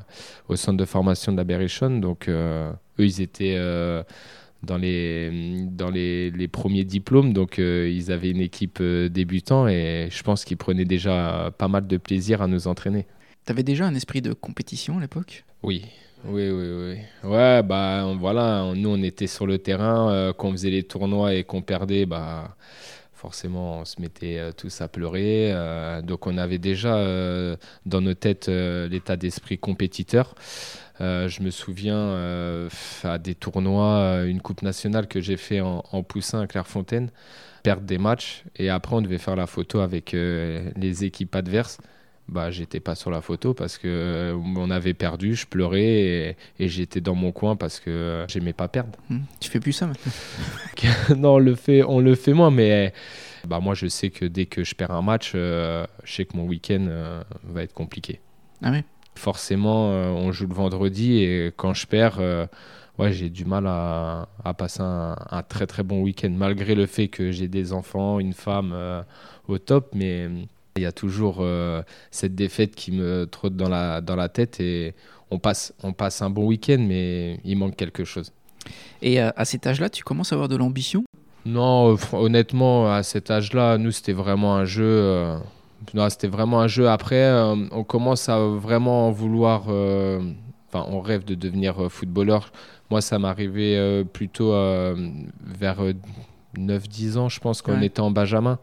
au 0.49 0.55
centre 0.57 0.77
de 0.77 0.85
formation 0.85 1.31
de 1.31 1.37
la 1.37 1.45
Berrichonne. 1.45 2.01
Donc, 2.01 2.27
euh, 2.27 2.71
eux, 2.99 3.05
ils 3.05 3.21
étaient 3.21 3.57
dans, 4.63 4.77
les, 4.77 5.65
dans 5.71 5.89
les, 5.89 6.31
les 6.31 6.47
premiers 6.49 6.83
diplômes. 6.83 7.31
Donc, 7.31 7.59
euh, 7.59 7.89
ils 7.89 8.11
avaient 8.11 8.31
une 8.31 8.41
équipe 8.41 8.79
euh, 8.81 9.07
débutant 9.07 9.67
et 9.69 10.09
je 10.11 10.21
pense 10.23 10.43
qu'ils 10.43 10.57
prenaient 10.57 10.85
déjà 10.85 11.51
pas 11.57 11.69
mal 11.69 11.87
de 11.87 11.97
plaisir 11.97 12.41
à 12.41 12.47
nous 12.47 12.67
entraîner. 12.67 13.05
T'avais 13.45 13.63
déjà 13.63 13.85
un 13.85 13.95
esprit 13.95 14.21
de 14.21 14.33
compétition 14.33 14.97
à 14.97 15.01
l'époque? 15.01 15.45
Oui. 15.63 15.85
Oui, 16.25 16.49
oui, 16.49 16.67
oui. 17.23 17.29
Ouais, 17.29 17.63
bah 17.63 18.03
on- 18.05 18.17
voilà, 18.17 18.73
nous 18.75 18.89
on 18.89 19.01
était 19.01 19.27
sur 19.27 19.47
le 19.47 19.57
terrain, 19.57 20.11
euh, 20.11 20.33
quand 20.33 20.49
on 20.49 20.51
faisait 20.51 20.69
les 20.69 20.83
tournois 20.83 21.33
et 21.33 21.45
qu'on 21.45 21.61
perdait, 21.61 22.05
bah 22.05 22.57
forcément 23.13 23.79
on 23.79 23.85
se 23.85 24.01
mettait 24.01 24.37
euh, 24.39 24.51
tous 24.51 24.81
à 24.81 24.87
pleurer. 24.89 25.51
euh, 25.53 26.01
donc 26.01 26.27
on 26.27 26.37
avait 26.37 26.57
déjà 26.57 26.95
euh, 26.97 27.55
dans 27.85 28.01
nos 28.01 28.13
têtes 28.15 28.47
l'état 28.49 29.15
d'esprit 29.17 29.57
compétiteur. 29.59 30.35
Je 30.99 31.41
me 31.43 31.49
souviens 31.51 32.67
à 33.03 33.17
des 33.17 33.35
tournois, 33.35 34.23
une 34.25 34.41
coupe 34.41 34.61
nationale 34.63 35.07
que 35.07 35.21
j'ai 35.21 35.37
fait 35.37 35.61
en, 35.61 35.83
en 35.91 36.03
poussin 36.03 36.41
à 36.41 36.47
Clairefontaine, 36.47 37.11
perdre 37.63 37.83
des 37.83 37.97
matchs 37.97 38.43
et 38.57 38.69
après 38.69 38.95
on 38.95 39.01
devait 39.01 39.17
faire 39.19 39.35
la 39.37 39.47
photo 39.47 39.79
avec 39.79 40.11
les 40.13 41.03
équipes 41.05 41.35
adverses 41.35 41.77
bah 42.29 42.51
j'étais 42.51 42.79
pas 42.79 42.95
sur 42.95 43.11
la 43.11 43.21
photo 43.21 43.53
parce 43.53 43.77
que 43.77 43.87
euh, 43.87 44.37
on 44.55 44.69
avait 44.69 44.93
perdu, 44.93 45.35
je 45.35 45.45
pleurais 45.47 45.83
et, 45.83 46.37
et 46.59 46.67
j'étais 46.67 47.01
dans 47.01 47.15
mon 47.15 47.31
coin 47.31 47.55
parce 47.55 47.79
que 47.79 47.89
euh, 47.89 48.27
j'aimais 48.27 48.53
pas 48.53 48.67
perdre. 48.67 48.97
Hmm. 49.09 49.21
Tu 49.39 49.49
fais 49.49 49.59
plus 49.59 49.73
ça 49.73 49.87
maintenant 49.87 50.11
non, 51.17 51.35
on 51.35 51.39
le 51.39 51.55
fait, 51.55 51.83
on 51.83 51.99
le 51.99 52.15
fait 52.15 52.33
moins, 52.33 52.51
mais 52.51 52.93
bah 53.47 53.59
moi 53.59 53.73
je 53.73 53.87
sais 53.87 54.09
que 54.09 54.25
dès 54.25 54.45
que 54.45 54.63
je 54.63 54.75
perds 54.75 54.91
un 54.91 55.01
match, 55.01 55.31
euh, 55.35 55.85
je 56.03 56.13
sais 56.13 56.25
que 56.25 56.37
mon 56.37 56.45
week-end 56.45 56.85
euh, 56.87 57.23
va 57.43 57.63
être 57.63 57.73
compliqué. 57.73 58.19
Ah 58.61 58.71
ouais? 58.71 58.83
Forcément, 59.15 59.91
euh, 59.91 60.09
on 60.09 60.31
joue 60.31 60.47
le 60.47 60.53
vendredi 60.53 61.17
et 61.17 61.51
quand 61.55 61.73
je 61.73 61.87
perds, 61.87 62.19
ouais 62.97 63.11
j'ai 63.11 63.29
du 63.29 63.45
mal 63.45 63.65
à, 63.67 64.29
à 64.43 64.53
passer 64.53 64.81
un, 64.81 65.15
un 65.29 65.43
très 65.43 65.67
très 65.67 65.83
bon 65.83 66.01
week-end 66.01 66.31
malgré 66.31 66.75
le 66.75 66.85
fait 66.85 67.07
que 67.07 67.31
j'ai 67.31 67.47
des 67.47 67.73
enfants, 67.73 68.19
une 68.19 68.33
femme 68.33 68.75
au 69.47 69.57
top, 69.57 69.89
mais 69.93 70.29
il 70.79 70.83
y 70.83 70.85
a 70.85 70.91
toujours 70.91 71.37
euh, 71.41 71.81
cette 72.11 72.35
défaite 72.35 72.75
qui 72.75 72.91
me 72.91 73.25
trotte 73.25 73.55
dans 73.55 73.69
la, 73.69 74.01
dans 74.01 74.15
la 74.15 74.29
tête 74.29 74.59
et 74.59 74.93
on 75.31 75.37
passe, 75.39 75.73
on 75.83 75.93
passe 75.93 76.21
un 76.21 76.29
bon 76.29 76.45
week-end, 76.47 76.77
mais 76.79 77.39
il 77.43 77.57
manque 77.57 77.75
quelque 77.75 78.03
chose. 78.03 78.31
Et 79.01 79.19
à 79.19 79.45
cet 79.45 79.67
âge-là, 79.67 79.89
tu 79.89 80.03
commences 80.03 80.31
à 80.31 80.35
avoir 80.35 80.49
de 80.49 80.55
l'ambition? 80.55 81.03
Non, 81.45 81.93
euh, 81.93 81.97
honnêtement, 82.13 82.91
à 82.91 83.03
cet 83.03 83.31
âge-là, 83.31 83.77
nous, 83.77 83.91
c'était 83.91 84.13
vraiment 84.13 84.55
un 84.55 84.65
jeu. 84.65 84.83
euh, 84.85 85.37
c'était 86.09 86.27
vraiment 86.27 86.59
un 86.59 86.67
jeu. 86.67 86.89
Après, 86.89 87.21
euh, 87.23 87.55
on 87.71 87.83
commence 87.83 88.27
à 88.29 88.37
vraiment 88.39 89.09
vouloir. 89.11 89.63
Enfin, 90.71 90.85
on 90.89 90.99
rêve 91.01 91.23
de 91.25 91.35
devenir 91.35 91.89
footballeur. 91.91 92.51
Moi, 92.91 93.01
ça 93.01 93.17
m'arrivait 93.19 94.03
plutôt 94.13 94.49
vers 94.51 95.79
euh, 95.81 95.93
9-10 96.57 97.17
ans, 97.17 97.29
je 97.29 97.39
pense, 97.39 97.61
quand 97.61 97.73
on 97.73 97.79
Ouais. 97.79 97.85
était 97.85 98.01
en 98.01 98.11
Benjamin. 98.11 98.59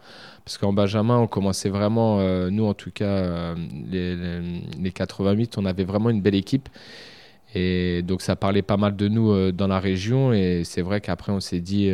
Parce 0.47 0.59
qu'en 0.59 0.73
Benjamin, 0.73 1.19
on 1.19 1.27
commençait 1.27 1.69
vraiment, 1.69 2.21
euh, 2.21 2.49
nous 2.51 2.65
en 2.65 2.73
tout 2.73 2.93
cas, 2.93 3.05
euh, 3.05 3.55
les, 3.91 4.17
les, 4.17 4.41
les 4.81 4.93
88, 4.93 5.59
on 5.59 5.67
avait 5.67 5.85
vraiment 5.85 6.09
une 6.09 6.23
belle 6.23 6.37
équipe. 6.37 6.69
Et 7.55 8.03
donc 8.03 8.23
ça 8.23 8.37
parlait 8.37 8.63
pas 8.63 8.77
mal 8.77 8.97
de 8.97 9.09
nous 9.09 9.31
euh, 9.33 9.53
dans 9.53 9.67
la 9.67 9.81
région. 9.81 10.33
Et 10.33 10.63
c'est 10.65 10.83
vrai 10.83 11.01
qu'après, 11.01 11.33
on 11.33 11.41
s'est 11.41 11.61
dit, 11.61 11.91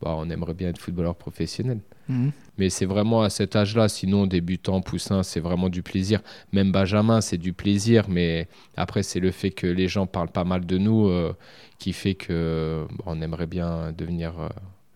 bah, 0.00 0.14
on 0.16 0.30
aimerait 0.30 0.54
bien 0.54 0.68
être 0.68 0.78
footballeur 0.78 1.16
professionnel. 1.16 1.80
Mhm. 2.08 2.32
Mais 2.58 2.70
c'est 2.70 2.86
vraiment 2.86 3.22
à 3.22 3.30
cet 3.30 3.54
âge-là, 3.54 3.88
sinon 3.88 4.26
débutant, 4.26 4.80
poussin, 4.80 5.22
c'est 5.22 5.40
vraiment 5.40 5.68
du 5.68 5.82
plaisir. 5.82 6.20
Même 6.52 6.72
Benjamin, 6.72 7.20
c'est 7.20 7.38
du 7.38 7.52
plaisir, 7.52 8.06
mais 8.08 8.48
après, 8.76 9.02
c'est 9.02 9.20
le 9.20 9.30
fait 9.30 9.50
que 9.50 9.66
les 9.66 9.88
gens 9.88 10.06
parlent 10.06 10.32
pas 10.32 10.44
mal 10.44 10.66
de 10.66 10.78
nous 10.78 11.08
euh, 11.08 11.34
qui 11.78 11.92
fait 11.92 12.14
que 12.14 12.86
bah, 12.90 13.04
on 13.06 13.20
aimerait 13.20 13.46
bien 13.46 13.92
devenir, 13.92 14.40
euh, 14.40 14.48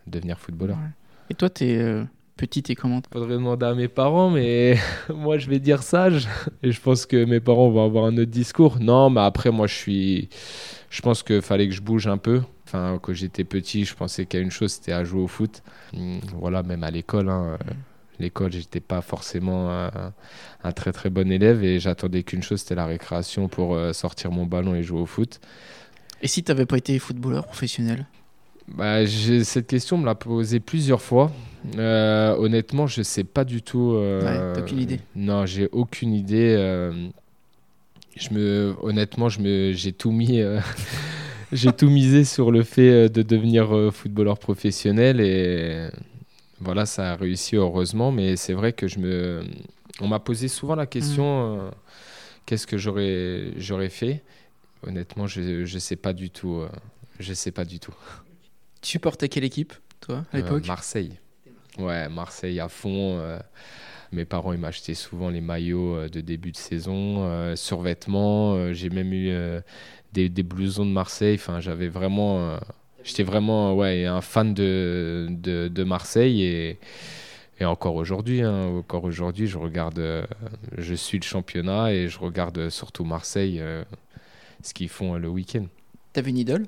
devenir 0.07 0.39
footballeur. 0.39 0.77
Ouais. 0.77 0.91
Et 1.31 1.35
toi, 1.35 1.51
t'es, 1.51 1.77
euh, 1.77 2.05
Petit 2.37 2.65
et 2.71 2.75
comment 2.75 3.03
Faudrait 3.13 3.35
demander 3.35 3.67
à 3.67 3.75
mes 3.75 3.89
parents, 3.89 4.31
mais 4.31 4.77
moi 5.15 5.39
je 5.39 5.49
vais 5.49 5.59
dire 5.59 5.83
sage. 5.83 6.29
Et 6.63 6.73
je 6.73 6.81
pense 6.81 7.07
que 7.07 7.25
mes 7.25 7.41
parents 7.41 7.71
vont 7.71 7.85
avoir 7.85 8.07
un 8.07 8.17
autre 8.17 8.31
discours. 8.31 8.79
Non, 8.81 9.11
mais 9.11 9.21
après, 9.21 9.51
moi 9.51 9.67
je 9.67 9.75
suis. 9.75 10.29
Je 10.91 11.03
pense 11.03 11.23
qu'il 11.23 11.43
fallait 11.43 11.69
que 11.69 11.75
je 11.75 11.83
bouge 11.83 12.07
un 12.07 12.19
peu. 12.19 12.43
Enfin, 12.67 12.99
quand 13.03 13.13
j'étais 13.13 13.45
petit, 13.45 13.85
je 13.85 13.95
pensais 13.95 14.25
qu'il 14.25 14.41
y 14.41 14.43
a 14.43 14.45
une 14.45 14.51
chose, 14.51 14.73
c'était 14.73 14.93
à 14.93 15.05
jouer 15.05 15.21
au 15.21 15.27
foot. 15.27 15.63
Hum, 15.95 16.21
voilà, 16.39 16.63
même 16.63 16.85
à 16.85 16.91
l'école. 16.91 17.29
Hein. 17.29 17.59
L'école, 18.19 18.53
j'étais 18.53 18.81
pas 18.81 19.03
forcément 19.03 19.71
un, 19.71 20.73
très 20.73 20.93
très 20.93 21.11
bon 21.11 21.31
élève 21.31 21.65
et 21.65 21.81
j'attendais 21.81 22.23
qu'une 22.23 22.43
chose, 22.43 22.61
c'était 22.61 22.75
la 22.75 22.87
récréation 22.87 23.49
pour 23.49 23.75
euh, 23.75 23.93
sortir 23.93 24.31
mon 24.31 24.47
ballon 24.47 24.75
et 24.75 24.83
jouer 24.83 25.01
au 25.01 25.07
foot. 25.07 25.41
Et 26.23 26.29
si 26.29 26.45
tu 26.45 26.51
n'avais 26.53 26.67
pas 26.67 26.77
été 26.77 26.99
footballeur 26.99 27.47
professionnel? 27.47 28.07
Bah, 28.69 29.07
Cette 29.07 29.67
question 29.67 29.99
me 29.99 30.07
l'a 30.07 30.15
posée 30.15 30.61
plusieurs 30.61 31.03
fois. 31.03 31.31
Euh, 31.79 32.35
honnêtement, 32.37 32.87
je 32.87 33.03
sais 33.03 33.25
pas 33.25 33.45
du 33.45 33.63
tout. 33.63 33.93
Euh, 33.95 34.55
aucune 34.59 34.81
idée 34.81 35.01
Non, 35.15 35.47
j'ai 35.47 35.69
aucune 35.73 36.13
idée. 36.13 36.57
Euh, 36.59 37.09
je 38.17 38.31
me, 38.31 38.75
honnêtement, 38.83 39.29
je 39.29 39.41
me, 39.41 39.73
j'ai 39.73 39.93
tout 39.93 40.11
mis. 40.11 40.41
j'ai 41.53 41.73
tout 41.73 41.89
misé 41.89 42.25
sur 42.25 42.51
le 42.51 42.63
fait 42.63 43.09
de 43.09 43.23
devenir 43.23 43.91
footballeur 43.93 44.39
professionnel 44.39 45.21
et 45.21 45.89
voilà, 46.61 46.87
ça 46.87 47.13
a 47.13 47.17
réussi 47.17 47.57
heureusement. 47.57 48.11
Mais 48.11 48.37
c'est 48.37 48.55
vrai 48.55 48.73
que 48.73 48.89
je 48.89 48.99
me, 48.99 49.43
on 50.01 50.09
m'a 50.09 50.19
posé 50.19 50.49
souvent 50.49 50.75
la 50.75 50.87
question 50.87 51.57
mm. 51.57 51.71
qu'est-ce 52.47 52.67
que 52.67 52.79
j'aurais, 52.79 53.53
j'aurais 53.57 53.91
fait. 53.91 54.23
Honnêtement, 54.85 55.29
je, 55.29 55.65
je 55.65 55.79
sais 55.79 55.97
pas 55.97 56.13
du 56.13 56.31
tout. 56.31 56.63
je 57.21 57.33
sais 57.35 57.53
pas 57.53 57.65
du 57.65 57.79
tout. 57.79 57.95
Tu 58.83 58.91
supportais 58.91 59.29
quelle 59.29 59.45
équipe, 59.45 59.73
toi, 60.01 60.25
à 60.33 60.37
l'époque 60.37 60.67
Marseille. 60.67 61.13
Ouais, 61.79 62.09
Marseille 62.09 62.61
à 62.61 62.69
fond. 62.69 63.19
Euh, 63.19 63.39
mes 64.11 64.25
parents 64.25 64.53
ils 64.53 64.59
m'achetaient 64.59 64.95
souvent 64.95 65.31
les 65.31 65.41
maillots 65.41 65.97
euh, 65.97 66.09
de 66.09 66.21
début 66.21 66.51
de 66.51 66.57
saison, 66.57 67.25
euh, 67.25 67.57
survêtements. 67.57 68.73
J'ai 68.73 68.91
même 68.91 69.13
eu 69.13 69.33
des, 70.13 70.29
des, 70.29 70.43
blousons 70.43 70.85
de 70.85 70.91
Marseille. 70.91 71.37
Enfin, 71.37 71.61
j'avais 71.61 71.89
vraiment, 71.89 72.59
j'étais 73.05 73.23
vraiment 73.23 73.75
ouais 73.75 74.05
un 74.05 74.21
fan 74.21 74.53
de, 74.53 75.29
de, 75.31 75.69
de 75.69 75.85
Marseille 75.85 76.43
et, 76.43 76.79
et 77.61 77.65
encore 77.65 77.95
aujourd'hui, 77.95 78.43
hein, 78.43 78.65
encore 78.67 79.05
aujourd'hui, 79.05 79.47
je 79.47 79.59
regarde, 79.59 80.27
je 80.77 80.95
suis 80.95 81.19
le 81.19 81.25
championnat 81.25 81.95
et 81.95 82.09
je 82.09 82.19
regarde 82.19 82.69
surtout 82.69 83.05
Marseille, 83.05 83.63
ce 84.61 84.75
qu'ils 84.75 84.89
font 84.89 85.15
le 85.15 85.29
week-end. 85.29 85.67
T'avais 86.13 86.31
une 86.31 86.39
idole? 86.39 86.67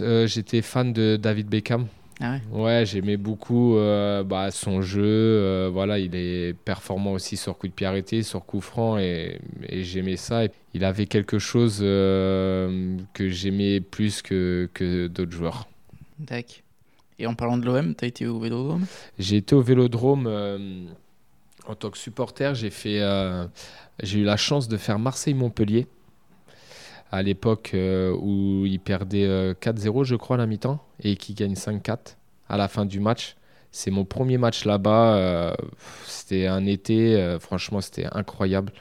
J'étais 0.00 0.62
fan 0.62 0.92
de 0.92 1.16
David 1.16 1.48
Beckham. 1.48 1.86
Ah 2.20 2.36
ouais, 2.52 2.86
j'aimais 2.86 3.16
beaucoup 3.16 3.76
euh, 3.76 4.22
bah, 4.22 4.50
son 4.50 4.82
jeu. 4.82 5.02
Euh, 5.02 5.70
voilà, 5.72 5.98
il 5.98 6.14
est 6.14 6.54
performant 6.54 7.12
aussi 7.12 7.36
sur 7.36 7.58
coup 7.58 7.66
de 7.66 7.72
pied 7.72 7.86
arrêté, 7.86 8.22
sur 8.22 8.44
coup 8.46 8.60
franc, 8.60 8.98
et, 8.98 9.40
j'aimais 9.68 10.16
ça. 10.16 10.42
il 10.74 10.84
avait 10.84 11.06
quelque 11.06 11.38
chose 11.38 11.80
euh, 11.82 12.96
que 13.12 13.28
j'aimais 13.28 13.80
plus 13.80 14.22
que, 14.22 14.68
que 14.74 15.08
d'autres 15.08 15.32
joueurs. 15.32 15.66
D'accord. 16.18 16.56
Et 17.18 17.26
en 17.26 17.34
parlant 17.34 17.56
de 17.56 17.64
l'OM, 17.64 17.94
tu 17.94 18.04
as 18.04 18.08
été 18.08 18.26
au 18.26 18.38
Vélodrome? 18.40 18.86
J'ai 19.18 19.36
été 19.36 19.54
au 19.54 19.60
Vélodrome 19.60 20.26
en 21.66 21.74
tant 21.74 21.90
que 21.90 21.98
supporter. 21.98 22.54
J'ai 22.54 22.70
fait, 22.70 23.00
j'ai 24.02 24.20
eu 24.20 24.24
la 24.24 24.36
chance 24.36 24.66
de 24.66 24.76
faire 24.76 24.98
Marseille-Montpellier 24.98 25.86
à 27.14 27.22
l'époque 27.22 27.70
euh, 27.74 28.12
où 28.12 28.66
il 28.66 28.80
perdait 28.80 29.24
4-0, 29.60 30.00
euh, 30.00 30.04
je 30.04 30.16
crois, 30.16 30.34
à 30.34 30.38
la 30.38 30.46
mi-temps, 30.46 30.84
et 31.00 31.14
qui 31.14 31.34
gagne 31.34 31.54
5-4 31.54 32.16
à 32.48 32.56
la 32.56 32.66
fin 32.66 32.84
du 32.84 32.98
match. 32.98 33.36
C'est 33.70 33.92
mon 33.92 34.04
premier 34.04 34.36
match 34.36 34.64
là-bas. 34.64 35.14
Euh, 35.14 35.54
c'était 36.06 36.48
un 36.48 36.66
été, 36.66 37.36
franchement, 37.38 37.80
c'était 37.80 38.06
incroyable. 38.10 38.72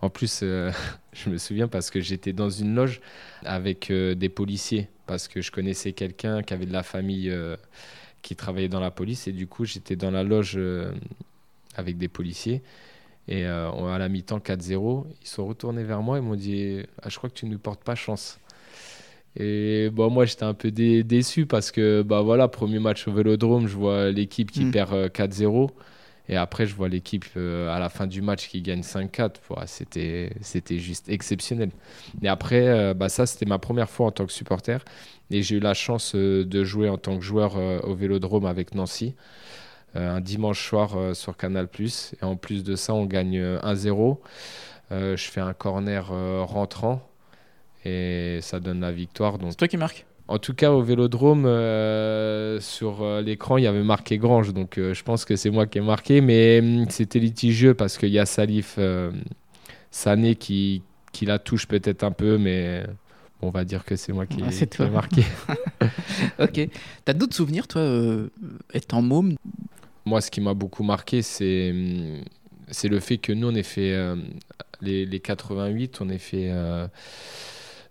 En 0.00 0.10
plus, 0.10 0.40
je 1.12 1.28
me 1.28 1.38
souviens 1.38 1.66
parce 1.66 1.90
que 1.90 2.00
j'étais 2.00 2.32
dans 2.32 2.50
une 2.50 2.76
loge 2.76 3.00
avec 3.44 3.92
des 3.92 4.28
policiers, 4.28 4.88
parce 5.06 5.26
que 5.26 5.40
je 5.40 5.50
connaissais 5.50 5.92
quelqu'un 5.92 6.44
qui 6.44 6.54
avait 6.54 6.66
de 6.66 6.72
la 6.72 6.84
famille 6.84 7.34
qui 8.22 8.36
travaillait 8.36 8.68
dans 8.68 8.80
la 8.80 8.92
police, 8.92 9.26
et 9.26 9.32
du 9.32 9.48
coup, 9.48 9.64
j'étais 9.64 9.96
dans 9.96 10.12
la 10.12 10.22
loge 10.22 10.56
avec 11.74 11.98
des 11.98 12.08
policiers. 12.08 12.62
Et 13.28 13.46
euh, 13.46 13.70
à 13.86 13.98
la 13.98 14.08
mi-temps 14.08 14.38
4-0, 14.38 15.04
ils 15.22 15.26
sont 15.26 15.46
retournés 15.46 15.84
vers 15.84 16.02
moi 16.02 16.18
et 16.18 16.20
m'ont 16.20 16.34
dit 16.34 16.80
ah, 17.02 17.08
Je 17.08 17.16
crois 17.16 17.30
que 17.30 17.34
tu 17.34 17.46
ne 17.46 17.52
nous 17.52 17.58
portes 17.58 17.84
pas 17.84 17.94
chance. 17.94 18.38
Et 19.36 19.88
bon, 19.90 20.10
moi, 20.10 20.26
j'étais 20.26 20.44
un 20.44 20.54
peu 20.54 20.70
déçu 20.70 21.46
parce 21.46 21.70
que, 21.70 22.02
bah 22.02 22.20
voilà, 22.20 22.48
premier 22.48 22.80
match 22.80 23.08
au 23.08 23.12
vélodrome, 23.12 23.66
je 23.66 23.76
vois 23.76 24.10
l'équipe 24.10 24.50
qui 24.50 24.66
mm. 24.66 24.70
perd 24.72 24.92
4-0. 24.92 25.64
Euh, 25.64 25.66
et 26.28 26.36
après, 26.36 26.66
je 26.66 26.74
vois 26.74 26.88
l'équipe 26.88 27.24
euh, 27.36 27.74
à 27.74 27.78
la 27.78 27.88
fin 27.88 28.06
du 28.06 28.22
match 28.22 28.48
qui 28.48 28.60
gagne 28.60 28.82
5-4. 28.82 29.36
c'était, 29.66 30.32
c'était 30.40 30.78
juste 30.78 31.08
exceptionnel. 31.08 31.70
Et 32.22 32.28
après, 32.28 32.92
bah, 32.94 33.08
ça, 33.08 33.24
c'était 33.26 33.46
ma 33.46 33.58
première 33.58 33.88
fois 33.88 34.06
en 34.06 34.10
tant 34.10 34.26
que 34.26 34.32
supporter. 34.32 34.84
Et 35.30 35.42
j'ai 35.42 35.56
eu 35.56 35.60
la 35.60 35.74
chance 35.74 36.14
de 36.14 36.64
jouer 36.64 36.88
en 36.88 36.98
tant 36.98 37.16
que 37.16 37.24
joueur 37.24 37.56
au 37.84 37.94
vélodrome 37.94 38.44
avec 38.44 38.74
Nancy. 38.74 39.14
Euh, 39.94 40.16
un 40.16 40.20
dimanche 40.20 40.66
soir 40.66 40.96
euh, 40.96 41.12
sur 41.12 41.36
Canal+. 41.36 41.68
Et 41.78 42.24
en 42.24 42.36
plus 42.36 42.64
de 42.64 42.76
ça, 42.76 42.94
on 42.94 43.04
gagne 43.04 43.38
1-0. 43.38 44.16
Euh, 44.90 45.16
je 45.16 45.30
fais 45.30 45.40
un 45.40 45.52
corner 45.52 46.06
rentrant 46.46 47.06
et 47.84 48.38
ça 48.42 48.60
donne 48.60 48.80
la 48.80 48.92
victoire. 48.92 49.36
C'est 49.50 49.56
toi 49.56 49.68
qui 49.68 49.76
marques? 49.76 50.06
En 50.28 50.38
tout 50.38 50.54
cas, 50.54 50.70
au 50.70 50.80
Vélodrome, 50.82 51.42
sur 52.60 53.04
l'écran, 53.20 53.58
il 53.58 53.64
y 53.64 53.66
avait 53.66 53.82
marqué 53.82 54.18
Grange, 54.18 54.54
donc 54.54 54.74
je 54.76 55.02
pense 55.02 55.24
que 55.24 55.36
c'est 55.36 55.50
moi 55.50 55.66
qui 55.66 55.78
ai 55.78 55.80
marqué, 55.80 56.20
mais 56.20 56.60
hum, 56.60 56.88
c'était 56.88 57.18
litigieux 57.18 57.74
parce 57.74 57.98
qu'il 57.98 58.10
y 58.10 58.18
a 58.18 58.24
Salif 58.24 58.78
Sané 59.90 60.36
qui, 60.36 60.82
qui 61.12 61.26
la 61.26 61.38
touche 61.38 61.66
peut-être 61.66 62.04
un 62.04 62.12
peu, 62.12 62.38
mais 62.38 62.84
on 63.42 63.50
va 63.50 63.64
dire 63.64 63.84
que 63.84 63.96
c'est 63.96 64.12
moi 64.12 64.24
qui, 64.26 64.42
ah, 64.42 64.84
ai 64.84 64.90
marqué. 64.90 65.24
ok. 66.38 66.68
T'as 67.04 67.12
d'autres 67.12 67.34
souvenirs, 67.34 67.66
toi, 67.66 67.82
étant 68.72 69.02
môme? 69.02 69.36
Moi, 70.04 70.20
ce 70.20 70.30
qui 70.30 70.40
m'a 70.40 70.54
beaucoup 70.54 70.82
marqué, 70.82 71.22
c'est 71.22 71.74
c'est 72.72 72.88
le 72.88 73.00
fait 73.00 73.18
que 73.18 73.32
nous, 73.32 73.48
on 73.48 73.54
ait 73.54 73.62
fait 73.62 73.92
euh, 73.92 74.16
les, 74.80 75.06
les, 75.06 75.20
88, 75.20 76.00
on 76.00 76.08
ait 76.08 76.18
fait 76.18 76.48
euh, 76.50 76.86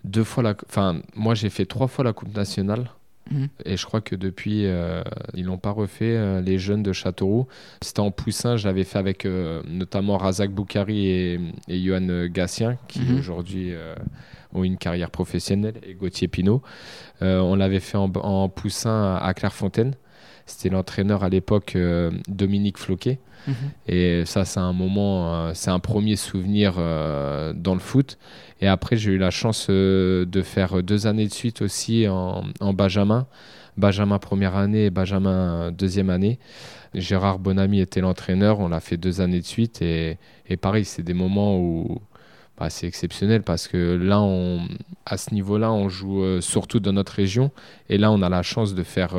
deux 0.04 0.24
fois 0.24 0.44
la. 0.44 0.56
Enfin, 0.68 1.02
moi, 1.16 1.36
j'ai 1.36 1.50
fait 1.50 1.66
trois 1.66 1.88
fois 1.88 2.04
la 2.04 2.14
Coupe 2.14 2.36
nationale. 2.36 2.92
Mhm. 3.30 3.48
Et 3.66 3.78
je 3.78 3.86
crois 3.86 4.02
que 4.02 4.16
depuis, 4.16 4.66
euh, 4.66 5.04
ils 5.36 5.46
l'ont 5.46 5.60
pas 5.60 5.70
refait, 5.70 6.42
les 6.42 6.58
jeunes 6.58 6.84
de 6.84 6.92
Châteauroux. 6.92 7.48
C'était 7.82 8.00
en 8.00 8.12
Poussin, 8.12 8.58
je 8.58 8.68
l'avais 8.68 8.84
fait 8.84 8.98
avec 8.98 9.26
notamment 9.26 10.18
Razak 10.18 10.52
Boukari 10.52 11.08
et, 11.08 11.40
et 11.68 11.82
Johan 11.82 12.26
Gassien, 12.28 12.78
qui 12.88 13.02
mhm. 13.02 13.20
aujourd'hui 13.20 13.74
ont 14.54 14.64
une 14.64 14.78
carrière 14.78 15.12
professionnelle, 15.12 15.76
et 15.84 15.94
Gauthier 15.94 16.28
Pinault. 16.28 16.64
on 17.22 17.56
l'avait 17.56 17.80
fait 17.80 17.98
en, 17.98 18.12
en 18.16 18.50
Poussin 18.50 19.16
à 19.22 19.34
Clairefontaine. 19.36 19.94
C'était 20.46 20.70
l'entraîneur 20.70 21.24
à 21.24 21.30
l'époque 21.30 21.74
euh, 21.76 22.12
Dominique 22.28 22.78
Floquet. 22.78 23.20
Mhm. 23.48 23.56
Et 23.88 24.24
ça, 24.26 24.46
c'est 24.46 24.60
un 24.60 24.74
moment, 24.74 25.34
euh, 25.34 25.52
c'est 25.54 25.72
un 25.72 25.80
premier 25.80 26.16
souvenir 26.16 26.76
euh, 26.78 27.54
dans 27.56 27.74
le 27.74 27.80
foot. 27.80 28.18
Et 28.62 28.68
après, 28.68 28.98
j'ai 28.98 29.12
eu 29.12 29.18
la 29.18 29.32
chance 29.32 29.70
de 29.70 30.42
faire 30.44 30.84
deux 30.84 31.08
années 31.08 31.28
de 31.28 31.34
suite 31.34 31.62
aussi 31.62 32.08
en, 32.08 32.44
Benjamin. 32.74 33.26
Benjamin 33.78 34.20
première 34.20 34.56
année 34.56 34.86
et 34.86 34.90
Benjamin 34.92 35.72
deuxième 35.72 36.12
année. 36.12 36.38
Gérard 36.94 37.40
Bonamy 37.40 37.80
était 37.80 38.02
l'entraîneur. 38.02 38.60
On 38.60 38.68
l'a 38.68 38.82
fait 38.82 38.98
deux 38.98 39.22
années 39.22 39.40
de 39.40 39.46
suite. 39.46 39.82
Et, 39.82 40.20
et 40.48 40.58
pareil, 40.58 40.86
c'est 40.86 41.02
des 41.02 41.16
moments 41.16 41.58
où 41.58 42.02
bah, 42.60 42.70
c'est 42.70 42.86
exceptionnel 42.86 43.42
parce 43.42 43.68
que 43.68 43.96
là, 43.96 44.22
on, 44.22 44.62
à 45.08 45.18
ce 45.18 45.34
niveau-là, 45.34 45.72
on 45.72 45.90
joue 45.90 46.40
surtout 46.42 46.80
dans 46.80 46.94
notre 46.94 47.14
région. 47.14 47.50
Et 47.90 47.98
là, 47.98 48.12
on 48.12 48.22
a 48.22 48.30
la 48.30 48.44
chance 48.44 48.76
de 48.76 48.84
faire 48.84 49.16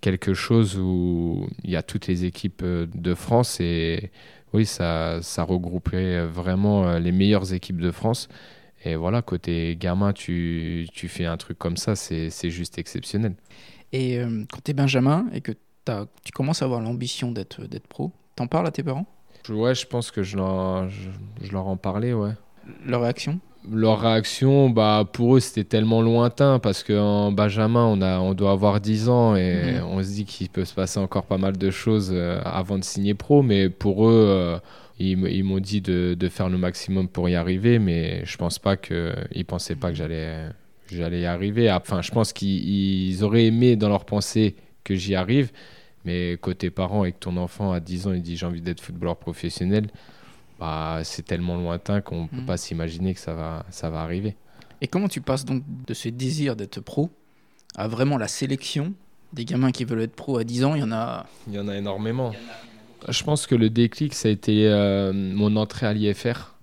quelque 0.00 0.34
chose 0.34 0.78
où 0.78 1.46
il 1.62 1.70
y 1.70 1.76
a 1.76 1.82
toutes 1.82 2.06
les 2.06 2.24
équipes 2.24 2.62
euh, 2.62 2.86
de 2.94 3.14
France 3.14 3.60
et 3.60 4.10
oui, 4.52 4.66
ça, 4.66 5.22
ça 5.22 5.44
regrouperait 5.44 6.26
vraiment 6.26 6.88
euh, 6.88 6.98
les 6.98 7.12
meilleures 7.12 7.52
équipes 7.52 7.80
de 7.80 7.90
France. 7.90 8.28
Et 8.84 8.96
voilà, 8.96 9.22
côté 9.22 9.76
gamin, 9.78 10.12
tu, 10.12 10.88
tu 10.92 11.06
fais 11.08 11.26
un 11.26 11.36
truc 11.36 11.58
comme 11.58 11.76
ça, 11.76 11.94
c'est 11.94 12.50
juste 12.50 12.78
exceptionnel. 12.78 13.34
Et 13.92 14.18
euh, 14.18 14.44
quand 14.50 14.60
tu 14.64 14.70
es 14.70 14.74
Benjamin 14.74 15.26
et 15.32 15.40
que 15.40 15.52
as, 15.86 16.06
tu 16.24 16.32
commences 16.32 16.62
à 16.62 16.64
avoir 16.64 16.80
l'ambition 16.80 17.30
d'être 17.30 17.66
pro, 17.88 18.10
t'en 18.36 18.46
parles 18.46 18.66
à 18.66 18.70
tes 18.70 18.82
parents? 18.82 19.06
Ouais, 19.48 19.74
je 19.74 19.86
pense 19.86 20.10
que 20.10 20.22
je 20.22 20.36
leur, 20.36 20.88
je, 20.88 21.10
je 21.42 21.52
leur 21.52 21.66
en 21.66 21.76
parlais, 21.76 22.12
ouais. 22.12 22.32
Leur 22.86 23.02
réaction? 23.02 23.40
Leur 23.68 24.00
réaction, 24.00 24.70
bah, 24.70 25.04
pour 25.12 25.36
eux, 25.36 25.40
c'était 25.40 25.64
tellement 25.64 26.02
lointain 26.02 26.58
parce 26.58 26.82
qu'en 26.82 27.30
Benjamin, 27.32 27.84
on, 27.84 28.00
a, 28.00 28.18
on 28.18 28.34
doit 28.34 28.52
avoir 28.52 28.80
10 28.80 29.08
ans 29.08 29.36
et 29.36 29.74
mhm. 29.74 29.84
on 29.84 30.02
se 30.02 30.08
dit 30.08 30.24
qu'il 30.24 30.48
peut 30.48 30.64
se 30.64 30.74
passer 30.74 30.98
encore 30.98 31.24
pas 31.24 31.38
mal 31.38 31.56
de 31.56 31.70
choses 31.70 32.10
euh, 32.12 32.40
avant 32.44 32.78
de 32.78 32.84
signer 32.84 33.14
pro. 33.14 33.42
Mais 33.42 33.68
pour 33.68 34.08
eux, 34.08 34.24
euh, 34.28 34.58
ils, 34.98 35.44
m'ont 35.44 35.58
dit 35.58 35.80
de, 35.80 36.16
de, 36.18 36.28
faire 36.28 36.48
le 36.48 36.58
maximum 36.58 37.08
pour 37.08 37.28
y 37.28 37.34
arriver. 37.34 37.78
Mais 37.78 38.24
je 38.24 38.36
pense 38.36 38.58
pas 38.58 38.76
qu'ils 38.76 39.44
pensaient 39.46 39.76
pas 39.76 39.90
que 39.90 39.96
j'allais, 39.96 40.48
j'allais 40.90 41.20
y 41.20 41.26
arriver. 41.26 41.70
Enfin, 41.70 42.02
je 42.02 42.10
pense 42.10 42.32
qu'ils 42.32 43.22
auraient 43.22 43.46
aimé 43.46 43.76
dans 43.76 43.88
leur 43.88 44.04
pensée 44.04 44.56
que 44.84 44.94
j'y 44.94 45.14
arrive. 45.14 45.50
Mais 46.04 46.38
côté 46.40 46.70
parent 46.70 47.04
et 47.04 47.12
que 47.12 47.18
ton 47.18 47.36
enfant 47.36 47.72
à 47.72 47.80
10 47.80 48.06
ans 48.06 48.12
il 48.12 48.22
dit 48.22 48.36
j'ai 48.36 48.46
envie 48.46 48.62
d'être 48.62 48.80
footballeur 48.80 49.16
professionnel, 49.16 49.88
bah, 50.60 51.00
c'est 51.04 51.22
tellement 51.24 51.56
lointain 51.56 52.00
qu'on 52.02 52.24
ne 52.24 52.28
peut 52.28 52.42
Mm. 52.42 52.46
pas 52.46 52.56
s'imaginer 52.58 53.14
que 53.14 53.20
ça 53.20 53.32
va, 53.34 53.64
ça 53.70 53.88
va 53.90 54.02
arriver. 54.02 54.36
Et 54.82 54.86
comment 54.86 55.08
tu 55.08 55.20
passes 55.20 55.44
donc 55.44 55.62
de 55.86 55.94
ce 55.94 56.08
désir 56.10 56.54
d'être 56.54 56.80
pro 56.80 57.10
à 57.76 57.88
vraiment 57.88 58.18
la 58.18 58.28
sélection 58.28 58.92
des 59.32 59.44
gamins 59.44 59.72
qui 59.72 59.84
veulent 59.84 60.02
être 60.02 60.14
pro 60.14 60.38
à 60.38 60.44
10 60.44 60.64
ans? 60.64 60.74
Il 60.74 60.80
y 60.80 60.84
en 60.84 60.92
a. 60.92 61.26
Il 61.48 61.54
y 61.54 61.58
en 61.58 61.66
a 61.68 61.76
énormément. 61.76 62.32
Je 63.08 63.22
pense 63.24 63.46
que 63.46 63.54
le 63.54 63.70
déclic, 63.70 64.12
ça 64.14 64.28
a 64.28 64.30
été 64.30 64.68
euh, 64.68 65.12
mon 65.14 65.56
entrée 65.56 65.86
à 65.86 65.94
l'IFR. 65.94 66.54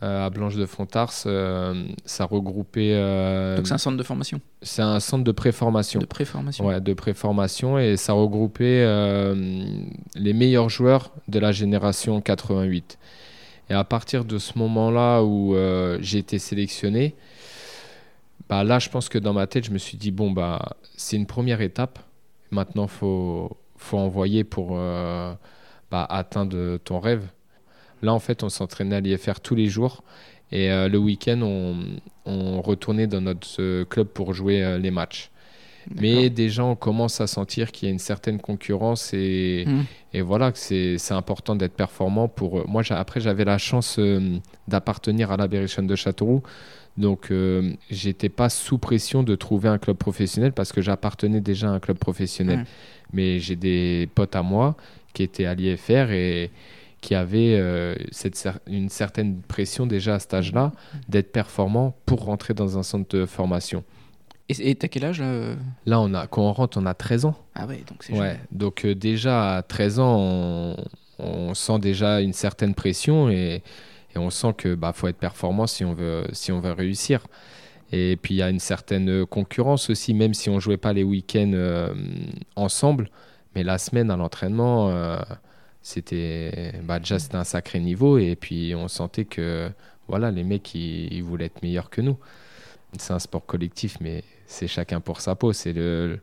Euh, 0.00 0.26
à 0.26 0.30
Blanche 0.30 0.54
de 0.54 0.64
Fontars, 0.64 1.12
euh, 1.26 1.88
ça 2.04 2.24
regroupait. 2.24 2.92
euh, 2.92 3.56
Donc 3.56 3.66
c'est 3.66 3.74
un 3.74 3.78
centre 3.78 3.96
de 3.96 4.02
formation, 4.04 4.40
c'est 4.62 4.82
un 4.82 5.00
centre 5.00 5.24
de 5.24 5.32
préformation. 5.32 5.98
de 5.98 6.06
préformation. 6.06 6.66
Ouais, 6.66 6.80
de 6.80 6.94
préformation 6.94 7.78
et 7.80 7.96
ça 7.96 8.12
regroupait 8.12 8.84
les 10.14 10.32
meilleurs 10.32 10.68
joueurs 10.68 11.10
de 11.26 11.40
la 11.40 11.50
génération 11.50 12.20
88. 12.20 12.98
Et 13.70 13.74
à 13.74 13.82
partir 13.84 14.24
de 14.24 14.38
ce 14.38 14.56
moment-là 14.58 15.22
où 15.24 15.56
j'ai 16.00 16.18
été 16.18 16.38
sélectionné, 16.38 17.16
bah 18.48 18.62
là, 18.64 18.78
je 18.78 18.88
pense 18.88 19.08
que 19.08 19.18
dans 19.18 19.32
ma 19.34 19.46
tête, 19.46 19.64
je 19.66 19.72
me 19.72 19.78
suis 19.78 19.98
dit 19.98 20.12
bon 20.12 20.30
bah 20.30 20.76
c'est 20.96 21.16
une 21.16 21.26
première 21.26 21.60
étape. 21.60 21.98
Maintenant, 22.52 22.86
faut 22.86 23.56
faut 23.76 23.98
envoyer 23.98 24.44
pour 24.44 24.76
bah, 24.76 26.06
atteindre 26.08 26.76
ton 26.78 27.00
rêve. 27.00 27.26
Là, 28.02 28.12
en 28.14 28.18
fait, 28.18 28.42
on 28.42 28.48
s'entraînait 28.48 28.96
à 28.96 29.00
l'IFR 29.00 29.40
tous 29.40 29.54
les 29.54 29.68
jours 29.68 30.02
et 30.50 30.70
euh, 30.70 30.88
le 30.88 30.98
week-end, 30.98 31.40
on, 31.42 31.76
on 32.24 32.60
retournait 32.60 33.06
dans 33.06 33.20
notre 33.20 33.60
euh, 33.60 33.84
club 33.84 34.08
pour 34.08 34.32
jouer 34.32 34.62
euh, 34.62 34.78
les 34.78 34.90
matchs. 34.90 35.30
Mais 35.98 36.28
déjà, 36.28 36.64
on 36.64 36.76
commence 36.76 37.22
à 37.22 37.26
sentir 37.26 37.72
qu'il 37.72 37.88
y 37.88 37.90
a 37.90 37.92
une 37.92 37.98
certaine 37.98 38.38
concurrence 38.40 39.14
et, 39.14 39.66
et 40.12 40.20
voilà, 40.20 40.52
que 40.52 40.58
c'est 40.58 41.14
important 41.14 41.56
d'être 41.56 41.72
performant. 41.72 42.28
Pour... 42.28 42.68
Moi, 42.68 42.82
après, 42.90 43.20
j'avais 43.20 43.46
la 43.46 43.56
chance 43.56 43.96
euh, 43.98 44.36
d'appartenir 44.66 45.32
à 45.32 45.38
l'Aberration 45.38 45.82
de 45.82 45.96
Châteauroux. 45.96 46.42
Donc, 46.98 47.32
j'étais 47.90 48.28
pas 48.28 48.50
sous 48.50 48.76
pression 48.76 49.22
de 49.22 49.34
trouver 49.34 49.70
un 49.70 49.78
club 49.78 49.96
professionnel 49.96 50.52
parce 50.52 50.72
que 50.72 50.82
j'appartenais 50.82 51.40
déjà 51.40 51.68
à 51.68 51.70
un 51.70 51.80
club 51.80 51.96
professionnel. 51.96 52.66
Mais 53.14 53.38
j'ai 53.38 53.56
des 53.56 54.10
potes 54.14 54.36
à 54.36 54.42
moi 54.42 54.76
qui 55.14 55.22
étaient 55.22 55.46
à 55.46 55.54
l'IFR 55.54 56.10
et 56.10 56.50
qui 57.00 57.14
avaient 57.14 57.56
euh, 57.58 57.94
cette 58.10 58.34
cer- 58.36 58.58
une 58.66 58.88
certaine 58.88 59.40
pression 59.42 59.86
déjà 59.86 60.16
à 60.16 60.18
cet 60.18 60.34
âge-là 60.34 60.72
d'être 61.08 61.30
performant 61.32 61.96
pour 62.06 62.24
rentrer 62.24 62.54
dans 62.54 62.78
un 62.78 62.82
centre 62.82 63.16
de 63.16 63.24
formation. 63.26 63.84
Et 64.48 64.74
t'as 64.74 64.88
quel 64.88 65.04
âge 65.04 65.20
là 65.20 65.26
euh? 65.26 65.56
Là, 65.84 66.00
on 66.00 66.14
a, 66.14 66.26
quand 66.26 66.42
on 66.42 66.52
rentre, 66.52 66.78
on 66.80 66.86
a 66.86 66.94
13 66.94 67.26
ans. 67.26 67.34
Ah 67.54 67.66
ouais, 67.66 67.82
donc 67.88 68.02
c'est 68.02 68.18
Ouais. 68.18 68.40
Donc 68.50 68.84
euh, 68.86 68.94
déjà, 68.94 69.56
à 69.58 69.62
13 69.62 69.98
ans, 70.00 70.16
on, 70.18 70.76
on 71.18 71.54
sent 71.54 71.78
déjà 71.80 72.20
une 72.22 72.32
certaine 72.32 72.74
pression 72.74 73.28
et, 73.28 73.62
et 74.14 74.18
on 74.18 74.30
sent 74.30 74.54
que 74.56 74.74
bah, 74.74 74.92
faut 74.94 75.06
être 75.06 75.18
performant 75.18 75.66
si 75.66 75.84
on 75.84 75.92
veut, 75.92 76.24
si 76.32 76.50
on 76.50 76.60
veut 76.60 76.72
réussir. 76.72 77.26
Et 77.92 78.16
puis 78.20 78.34
il 78.34 78.36
y 78.38 78.42
a 78.42 78.48
une 78.48 78.58
certaine 78.58 79.26
concurrence 79.26 79.90
aussi, 79.90 80.14
même 80.14 80.32
si 80.34 80.48
on 80.48 80.60
jouait 80.60 80.76
pas 80.78 80.94
les 80.94 81.02
week-ends 81.02 81.52
euh, 81.54 81.92
ensemble, 82.56 83.10
mais 83.54 83.62
la 83.62 83.76
semaine 83.76 84.10
à 84.10 84.16
l'entraînement, 84.16 84.88
c'était 85.88 86.72
bah, 86.84 86.98
déjà 86.98 87.18
c'était 87.18 87.36
un 87.36 87.44
sacré 87.44 87.80
niveau 87.80 88.18
et 88.18 88.36
puis 88.36 88.74
on 88.76 88.88
sentait 88.88 89.24
que 89.24 89.70
voilà 90.08 90.30
les 90.30 90.44
mecs 90.44 90.74
ils, 90.74 91.12
ils 91.12 91.22
voulaient 91.22 91.46
être 91.46 91.62
meilleurs 91.62 91.90
que 91.90 92.00
nous. 92.02 92.18
C'est 92.98 93.12
un 93.12 93.18
sport 93.18 93.44
collectif, 93.46 93.98
mais 94.00 94.24
c'est 94.46 94.66
chacun 94.68 95.00
pour 95.00 95.20
sa 95.20 95.34
peau. 95.34 95.52
C'est 95.52 95.72
le 95.74 96.20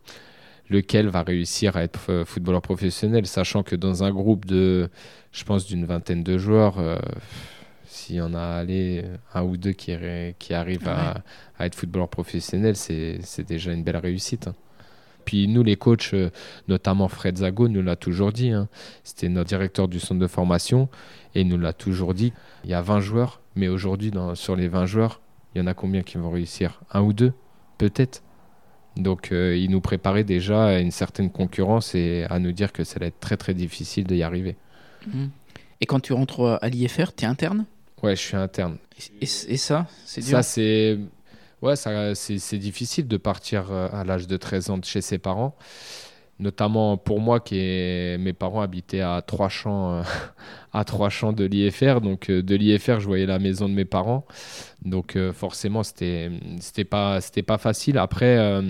lequel 0.70 1.08
va 1.10 1.22
réussir 1.24 1.78
à 1.78 1.84
être 1.84 2.00
f- 2.10 2.26
footballeur 2.26 2.62
professionnel, 2.62 3.28
sachant 3.28 3.64
que 3.64 3.76
dans 3.76 4.04
un 4.04 4.12
groupe 4.12 4.46
de, 4.46 4.90
je 5.32 5.44
pense, 5.44 5.68
d'une 5.68 5.86
vingtaine 5.86 6.24
de 6.24 6.38
joueurs, 6.40 6.80
euh, 6.80 6.98
s'il 7.86 8.16
y 8.18 8.22
en 8.22 8.34
a 8.34 8.42
allé 8.42 9.06
un 9.34 9.44
ou 9.44 9.58
deux 9.58 9.74
qui, 9.74 9.96
qui 10.40 10.54
arrivent 10.56 10.88
à, 10.88 11.24
à 11.60 11.66
être 11.68 11.76
footballeur 11.76 12.10
professionnel, 12.10 12.76
c'est 12.76 13.20
c'est 13.24 13.44
déjà 13.48 13.72
une 13.74 13.84
belle 13.84 13.98
réussite. 13.98 14.48
hein. 14.48 14.56
Puis 15.26 15.48
nous, 15.48 15.64
les 15.64 15.76
coachs, 15.76 16.12
euh, 16.14 16.30
notamment 16.68 17.08
Fred 17.08 17.38
Zago, 17.40 17.68
nous 17.68 17.82
l'a 17.82 17.96
toujours 17.96 18.32
dit. 18.32 18.52
hein. 18.52 18.68
C'était 19.04 19.28
notre 19.30 19.50
directeur 19.50 19.88
du 19.88 20.00
centre 20.00 20.20
de 20.22 20.28
formation 20.28 20.88
et 21.34 21.42
il 21.42 21.48
nous 21.48 21.58
l'a 21.58 21.74
toujours 21.74 22.14
dit. 22.14 22.32
Il 22.64 22.70
y 22.70 22.74
a 22.74 22.82
20 22.82 23.00
joueurs, 23.02 23.42
mais 23.56 23.68
aujourd'hui, 23.68 24.12
sur 24.36 24.56
les 24.56 24.68
20 24.68 24.86
joueurs, 24.86 25.22
il 25.54 25.60
y 25.60 25.62
en 25.62 25.68
a 25.68 25.74
combien 25.74 26.02
qui 26.04 26.18
vont 26.18 26.30
réussir? 26.32 26.82
Un 26.92 27.02
ou 27.02 27.14
deux? 27.14 27.34
Peut-être. 27.78 28.22
Donc 28.98 29.32
euh, 29.34 29.58
il 29.58 29.72
nous 29.72 29.82
préparait 29.82 30.24
déjà 30.24 30.66
à 30.68 30.80
une 30.80 30.92
certaine 30.92 31.30
concurrence 31.30 31.96
et 31.96 32.26
à 32.30 32.40
nous 32.40 32.54
dire 32.54 32.72
que 32.72 32.84
ça 32.86 32.96
allait 32.98 33.08
être 33.08 33.20
très 33.20 33.36
très 33.36 33.54
difficile 33.54 34.06
d'y 34.06 34.24
arriver. 34.24 34.56
Mhm. 35.08 35.30
Et 35.82 35.86
quand 35.86 36.00
tu 36.00 36.14
rentres 36.14 36.60
à 36.62 36.70
l'IFR, 36.70 37.12
t'es 37.14 37.26
interne? 37.26 37.66
Ouais, 38.04 38.16
je 38.16 38.22
suis 38.22 38.38
interne. 38.38 38.78
et, 39.22 39.26
et- 39.26 39.54
et 39.54 39.58
ça, 39.58 39.88
c'est 40.06 40.22
dur? 40.22 40.30
Ça 40.32 40.44
c'est 40.44 40.98
ouais, 41.66 41.76
c'est 41.76 42.58
difficile 42.58 43.08
de 43.08 43.18
partir 43.18 43.72
euh, 43.72 43.90
à 43.92 44.04
l'âge 44.04 44.28
de 44.28 44.38
13 44.38 44.70
ans 44.70 44.78
de 44.78 44.86
chez 44.86 45.02
ses 45.02 45.18
parents. 45.18 45.56
Notamment 46.38 46.98
pour 46.98 47.22
moi 47.22 47.40
qui 47.40 47.58
est... 47.58 48.18
mes 48.20 48.34
parents 48.34 48.62
habitaient 48.62 49.02
à 49.02 49.22
trois 49.26 49.48
champs 49.48 49.94
euh, 49.94 50.04
à 50.74 50.84
trois 50.84 51.10
champs 51.10 51.32
de 51.32 51.46
l'IFR 51.46 52.02
donc 52.02 52.30
euh, 52.30 52.44
de 52.44 52.56
l'IFR 52.56 53.00
je 53.00 53.06
voyais 53.06 53.26
la 53.26 53.40
maison 53.40 53.70
de 53.70 53.74
mes 53.74 53.86
parents. 53.86 54.26
Donc 54.84 55.18
forcément 55.34 55.84
c'était 55.84 56.30
pas 56.90 57.20
pas 57.48 57.58
facile 57.58 57.98
après 57.98 58.62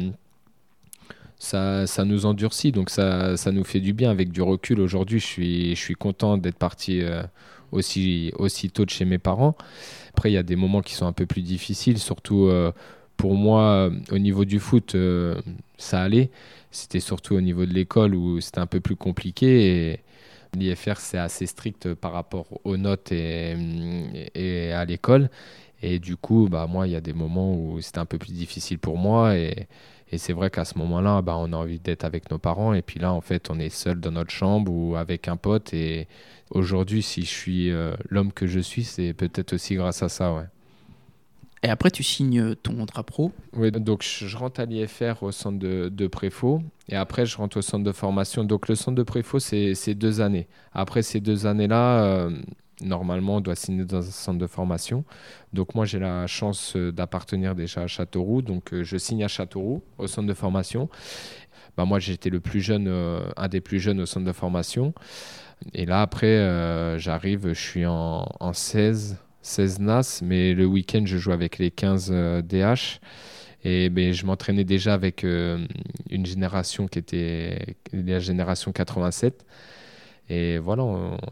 ça, 1.38 1.86
ça 1.86 2.06
nous 2.06 2.26
endurcit, 2.26 2.72
donc 2.72 2.90
ça, 2.90 3.36
ça 3.36 3.52
nous 3.52 3.66
fait 3.66 3.82
du 3.82 3.94
bien 3.94 4.10
avec 4.10 4.32
du 4.32 4.42
recul. 4.42 4.80
Aujourd'hui, 4.80 5.20
je 5.20 5.26
suis, 5.26 5.76
je 5.76 5.80
suis 5.80 5.94
content 5.94 6.38
d'être 6.38 6.58
parti 6.58 7.04
aussi, 7.76 8.32
aussi 8.38 8.70
tôt 8.70 8.86
de 8.86 8.90
chez 8.90 9.06
mes 9.06 9.18
parents. 9.18 9.56
Après, 10.10 10.32
il 10.32 10.34
y 10.34 10.38
a 10.38 10.44
des 10.44 10.56
moments 10.56 10.82
qui 10.82 10.94
sont 10.94 11.06
un 11.06 11.14
peu 11.14 11.26
plus 11.26 11.42
difficiles, 11.42 12.00
surtout 12.00 12.46
euh, 12.46 12.72
pour 13.18 13.36
moi, 13.36 13.62
euh, 13.62 13.92
au 14.12 14.18
niveau 14.18 14.46
du 14.46 14.60
foot, 14.60 14.96
euh, 14.96 15.36
ça 15.78 16.02
allait. 16.02 16.32
C'était 16.72 17.00
surtout 17.00 17.36
au 17.36 17.42
niveau 17.42 17.66
de 17.66 17.74
l'école 17.74 18.16
où 18.16 18.40
c'était 18.42 18.60
un 18.60 18.66
peu 18.66 18.80
plus 18.80 18.96
compliqué. 18.96 20.00
L'IFR, 20.54 20.98
c'est 20.98 21.18
assez 21.18 21.46
strict 21.46 21.94
par 21.96 22.14
rapport 22.14 22.48
aux 22.64 22.78
notes 22.78 23.12
et, 23.12 23.56
et 24.36 24.72
à 24.72 24.86
l'école. 24.86 25.30
Et 25.82 26.00
du 26.00 26.18
coup, 26.18 26.48
bah, 26.50 26.68
moi, 26.68 26.88
il 26.88 26.94
y 26.94 26.96
a 26.96 27.02
des 27.02 27.14
moments 27.14 27.54
où 27.54 27.82
c'était 27.82 28.00
un 28.00 28.06
peu 28.06 28.18
plus 28.18 28.34
difficile 28.34 28.80
pour 28.80 28.98
moi. 28.98 29.38
Et, 29.38 29.68
et 30.16 30.18
c'est 30.18 30.34
vrai 30.34 30.50
qu'à 30.50 30.64
ce 30.64 30.78
moment-là, 30.78 31.22
bah, 31.22 31.36
on 31.38 31.52
a 31.52 31.58
envie 31.58 31.80
d'être 31.80 32.06
avec 32.06 32.32
nos 32.32 32.38
parents. 32.38 32.74
Et 32.74 32.82
puis 32.82 33.00
là, 33.00 33.12
en 33.12 33.20
fait, 33.20 33.50
on 33.50 33.60
est 33.60 33.70
seul 33.70 34.00
dans 34.00 34.12
notre 34.12 34.32
chambre 34.32 34.72
ou 34.72 34.96
avec 34.96 35.28
un 35.28 35.36
pote. 35.36 35.74
Et 35.74 36.08
aujourd'hui, 36.52 37.04
si 37.04 37.24
je 37.24 37.30
suis 37.30 37.70
euh, 37.70 37.94
l'homme 38.10 38.32
que 38.32 38.48
je 38.48 38.62
suis, 38.62 38.86
c'est 38.86 39.14
peut-être 39.14 39.54
aussi 39.54 39.76
grâce 39.76 40.02
à 40.04 40.10
ça. 40.10 40.34
Ouais. 40.34 40.46
Et 41.64 41.70
après, 41.70 41.92
tu 41.92 42.02
signes 42.02 42.56
ton 42.56 42.76
contrat 42.76 43.04
pro. 43.04 43.34
Oui, 43.58 43.72
donc 43.72 44.04
je, 44.04 44.38
rentre 44.38 44.62
à 44.62 44.66
l'IFR 44.66 45.22
au 45.22 45.32
centre 45.32 45.60
de, 45.60 45.90
de 45.90 46.08
préfaux 46.08 46.62
et 46.90 46.96
après 46.96 47.26
je 47.26 47.38
rentre 47.38 47.58
au 47.58 47.62
centre 47.62 47.84
de 47.84 47.92
formation. 47.92 48.44
Donc 48.44 48.68
le 48.68 48.76
centre 48.76 48.96
de 48.96 49.04
préfaux, 49.04 49.40
c'est 49.40 49.74
c'est 49.74 49.96
deux 49.96 50.22
années. 50.22 50.48
Après 50.74 51.02
ces 51.02 51.20
deux 51.20 51.48
années-là, 51.48 52.04
euh, 52.04 52.30
normalement, 52.82 53.38
on 53.38 53.42
doit 53.42 53.56
signer 53.56 53.86
dans 53.86 53.98
un 53.98 54.12
centre 54.12 54.40
de 54.40 54.48
formation. 54.48 55.06
Donc 55.54 55.76
moi, 55.76 55.86
j'ai 55.86 56.00
la 56.00 56.28
chance 56.28 56.76
euh, 56.76 56.92
d'appartenir 56.92 57.56
déjà 57.56 57.82
à 57.82 57.88
Châteauroux. 57.88 58.42
Donc 58.42 58.74
euh, 58.74 58.84
je 58.84 58.98
signe 58.98 59.24
à 59.24 59.28
Châteauroux 59.28 59.84
au 59.98 60.08
centre 60.08 60.28
de 60.28 60.34
formation. 60.34 60.90
Bah, 61.78 61.86
moi, 61.86 62.00
j'étais 62.00 62.30
le 62.30 62.40
plus 62.40 62.62
jeune, 62.62 62.88
euh, 62.88 63.30
un 63.38 63.48
des 63.48 63.62
plus 63.62 63.80
jeunes 63.80 64.02
au 64.02 64.06
centre 64.06 64.26
de 64.26 64.32
formation. 64.32 64.94
Et 65.74 65.86
là, 65.86 66.02
après, 66.02 67.00
j'arrive, 67.00 67.54
je 67.54 67.60
suis 67.60 67.86
en, 67.86 68.28
en 68.40 68.54
16, 68.54 69.18
16 69.42 69.80
NAS, 69.80 70.22
mais 70.22 70.54
le 70.54 70.66
week-end, 70.66 71.04
je 71.06 71.18
joue 71.18 71.32
avec 71.32 71.58
les 71.60 71.72
15 71.72 72.10
euh, 72.12 72.42
DH. 72.42 73.00
Et 73.64 73.90
je 74.14 74.26
m'entraînais 74.28 74.64
déjà 74.64 74.94
avec 74.94 75.24
une 75.24 76.26
génération 76.26 76.88
qui 76.88 77.00
était 77.00 77.76
la 77.94 78.20
génération 78.20 78.72
87. 78.72 79.44
Et 80.30 80.58
voilà, 80.58 80.84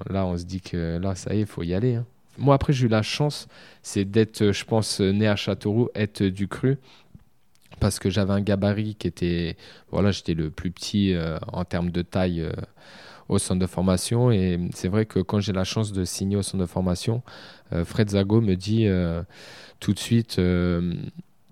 là, 0.09 0.25
on 0.25 0.37
se 0.37 0.43
dit 0.45 0.61
que 0.61 0.97
là, 0.99 1.15
ça 1.15 1.33
y 1.33 1.37
est, 1.37 1.41
il 1.41 1.45
faut 1.47 1.63
y 1.63 1.73
aller. 1.73 1.95
hein. 1.95 2.05
Moi, 2.37 2.55
après, 2.55 2.73
j'ai 2.73 2.85
eu 2.85 2.89
la 2.89 3.01
chance, 3.03 3.47
c'est 3.83 4.05
d'être, 4.05 4.51
je 4.51 4.65
pense, 4.65 4.99
né 4.99 5.27
à 5.27 5.35
Châteauroux, 5.35 5.89
être 5.95 6.23
du 6.23 6.47
cru. 6.47 6.77
Parce 7.79 7.99
que 7.99 8.09
j'avais 8.09 8.33
un 8.33 8.41
gabarit 8.41 8.95
qui 8.95 9.07
était. 9.07 9.57
Voilà, 9.91 10.11
j'étais 10.11 10.35
le 10.35 10.49
plus 10.49 10.71
petit 10.71 11.13
euh, 11.13 11.37
en 11.51 11.65
termes 11.65 11.89
de 11.91 12.01
taille 12.01 12.41
euh, 12.41 12.51
au 13.29 13.39
centre 13.39 13.59
de 13.59 13.65
formation. 13.67 14.31
Et 14.31 14.59
c'est 14.73 14.87
vrai 14.87 15.05
que 15.05 15.19
quand 15.19 15.39
j'ai 15.39 15.53
la 15.53 15.63
chance 15.63 15.91
de 15.91 16.05
signer 16.05 16.35
au 16.37 16.43
centre 16.43 16.61
de 16.61 16.67
formation, 16.67 17.23
euh, 17.73 17.83
Fred 17.83 18.09
Zago 18.11 18.41
me 18.41 18.55
dit 18.55 18.87
euh, 18.87 19.23
tout 19.79 19.93
de 19.93 19.99
suite 19.99 20.39
euh, 20.39 20.93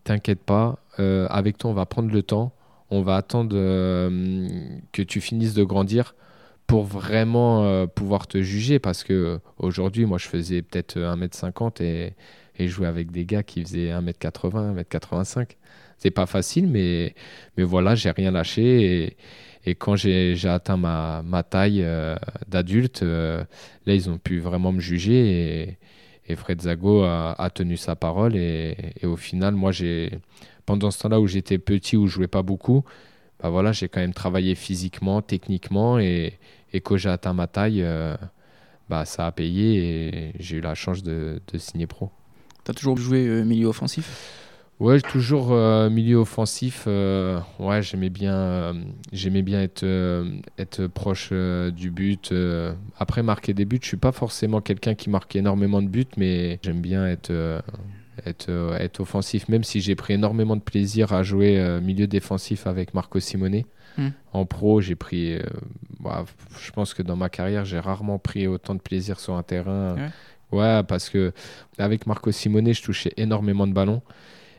T'inquiète 0.04 0.42
pas, 0.44 0.80
euh, 1.00 1.28
avec 1.30 1.58
toi, 1.58 1.72
on 1.72 1.74
va 1.74 1.86
prendre 1.86 2.12
le 2.12 2.24
temps. 2.24 2.54
On 2.90 3.02
va 3.02 3.16
attendre 3.18 3.56
euh, 3.56 4.48
que 4.92 5.02
tu 5.02 5.22
finisses 5.22 5.54
de 5.54 5.64
grandir 5.64 6.16
pour 6.72 6.86
vraiment 6.86 7.66
euh, 7.66 7.86
pouvoir 7.86 8.28
te 8.28 8.42
juger. 8.42 8.80
Parce 8.80 9.04
que 9.04 9.40
aujourd'hui, 9.58 10.06
moi, 10.06 10.18
je 10.18 10.28
faisais 10.28 10.62
peut-être 10.62 10.98
1m50 10.98 11.84
et, 11.84 12.14
et 12.58 12.66
et 12.66 12.86
avec 12.86 13.12
des 13.12 13.26
gars 13.26 13.44
qui 13.44 13.62
faisaient 13.62 13.90
1m80, 13.90 14.82
1m85. 14.82 15.58
C'est 15.98 16.12
pas 16.12 16.26
facile, 16.26 16.68
mais, 16.68 17.14
mais 17.58 17.64
voilà, 17.64 17.96
j'ai 17.96 18.12
rien 18.12 18.32
lâché. 18.32 19.18
Et, 19.66 19.76
quand 19.76 19.96
j'ai 19.96 20.36
atteint 20.46 20.78
ma, 20.78 21.22
ma 21.24 21.44
taille 21.44 21.84
euh, 21.84 22.16
d'adulte, 22.48 23.04
euh, 23.04 23.44
là, 23.86 23.94
ils 23.94 24.10
ont 24.10 24.18
pu 24.18 24.40
vraiment 24.40 24.72
me 24.72 24.80
juger. 24.80 25.20
Et, 25.30 25.78
et 26.28 26.36
Fred 26.36 26.62
Zago 26.62 27.04
a, 27.04 27.34
a, 27.34 27.50
tenu 27.50 27.76
sa 27.76 27.96
parole. 27.96 28.36
Et, 28.38 28.76
et 29.02 29.06
au 29.06 29.18
final, 29.18 29.56
moi, 29.56 29.72
j'ai 29.72 30.20
pendant 30.66 30.90
ce 30.90 31.00
temps-là 31.00 31.20
où 31.20 31.28
j'étais 31.28 31.58
petit, 31.58 31.98
où 31.98 32.08
je 32.08 32.14
jouais 32.14 32.28
pas 32.28 32.44
beaucoup, 32.44 32.84
bah 33.42 33.50
voilà, 33.50 33.72
j'ai 33.72 33.90
quand 33.90 34.00
même 34.00 34.14
travaillé 34.14 34.56
physiquement, 34.56 35.22
techniquement. 35.22 36.00
Et, 36.00 36.34
et 36.74 36.82
quand 36.82 36.98
j'ai 36.98 37.10
atteint 37.10 37.34
ma 37.34 37.48
taille, 37.48 37.82
euh, 37.84 38.16
bah, 38.90 39.06
ça 39.06 39.28
a 39.28 39.32
payé. 39.32 39.78
Et 39.78 40.34
j'ai 40.40 40.58
eu 40.58 40.62
la 40.62 40.76
chance 40.76 41.04
de, 41.04 41.42
de 41.52 41.58
signer 41.58 41.88
pro. 41.88 42.12
Tu 42.64 42.72
as 42.72 42.74
toujours 42.74 42.98
joué 42.98 43.44
milieu 43.44 43.68
offensif? 43.68 44.40
Ouais, 44.82 45.00
toujours 45.00 45.52
euh, 45.52 45.92
milieu 45.92 46.16
offensif. 46.16 46.86
Euh, 46.88 47.40
ouais, 47.60 47.84
j'aimais 47.84 48.10
bien, 48.10 48.34
euh, 48.34 48.74
j'aimais 49.14 49.44
bien 49.44 49.62
être, 49.62 49.86
être 50.58 50.88
proche 50.88 51.32
du 51.32 51.92
but. 51.92 52.34
après, 52.98 53.22
marquer 53.22 53.54
des 53.54 53.66
buts, 53.66 53.78
je 53.80 53.90
suis 53.90 53.98
pas 53.98 54.12
forcément 54.12 54.60
quelqu'un 54.60 54.96
qui 54.96 55.12
marque 55.12 55.36
énormément 55.36 55.84
de 55.84 55.88
buts, 55.88 56.08
mais 56.18 56.60
j'aime 56.64 56.82
bien 56.82 57.06
être, 57.06 57.32
être, 58.26 58.50
être 58.80 59.02
offensif, 59.02 59.48
même 59.50 59.64
si 59.64 59.82
j'ai 59.82 59.94
pris 59.94 60.16
énormément 60.16 60.56
de 60.56 60.62
plaisir 60.62 61.14
à 61.14 61.22
jouer 61.22 61.80
milieu 61.80 62.08
défensif 62.08 62.66
avec 62.66 62.96
Marco 62.96 63.20
Simone. 63.20 63.62
Hmm. 63.98 64.10
En 64.34 64.46
pro, 64.46 64.82
j'ai 64.82 64.96
pris. 64.96 65.38
Bah, 66.00 66.26
je 66.60 66.72
pense 66.72 66.94
que 66.94 67.04
dans 67.04 67.16
ma 67.16 67.30
carrière, 67.30 67.66
j'ai 67.66 67.80
rarement 67.80 68.20
pris 68.20 68.48
autant 68.48 68.76
de 68.76 68.80
plaisir 68.80 69.20
sur 69.20 69.36
un 69.36 69.44
terrain. 69.44 69.96
Ouais. 70.52 70.84
parce 70.84 71.10
que 71.10 71.32
avec 71.78 72.08
Marco 72.08 72.32
Simone, 72.32 72.74
je 72.74 72.82
touchais 72.82 73.14
énormément 73.18 73.68
de 73.68 73.74
ballons 73.74 74.02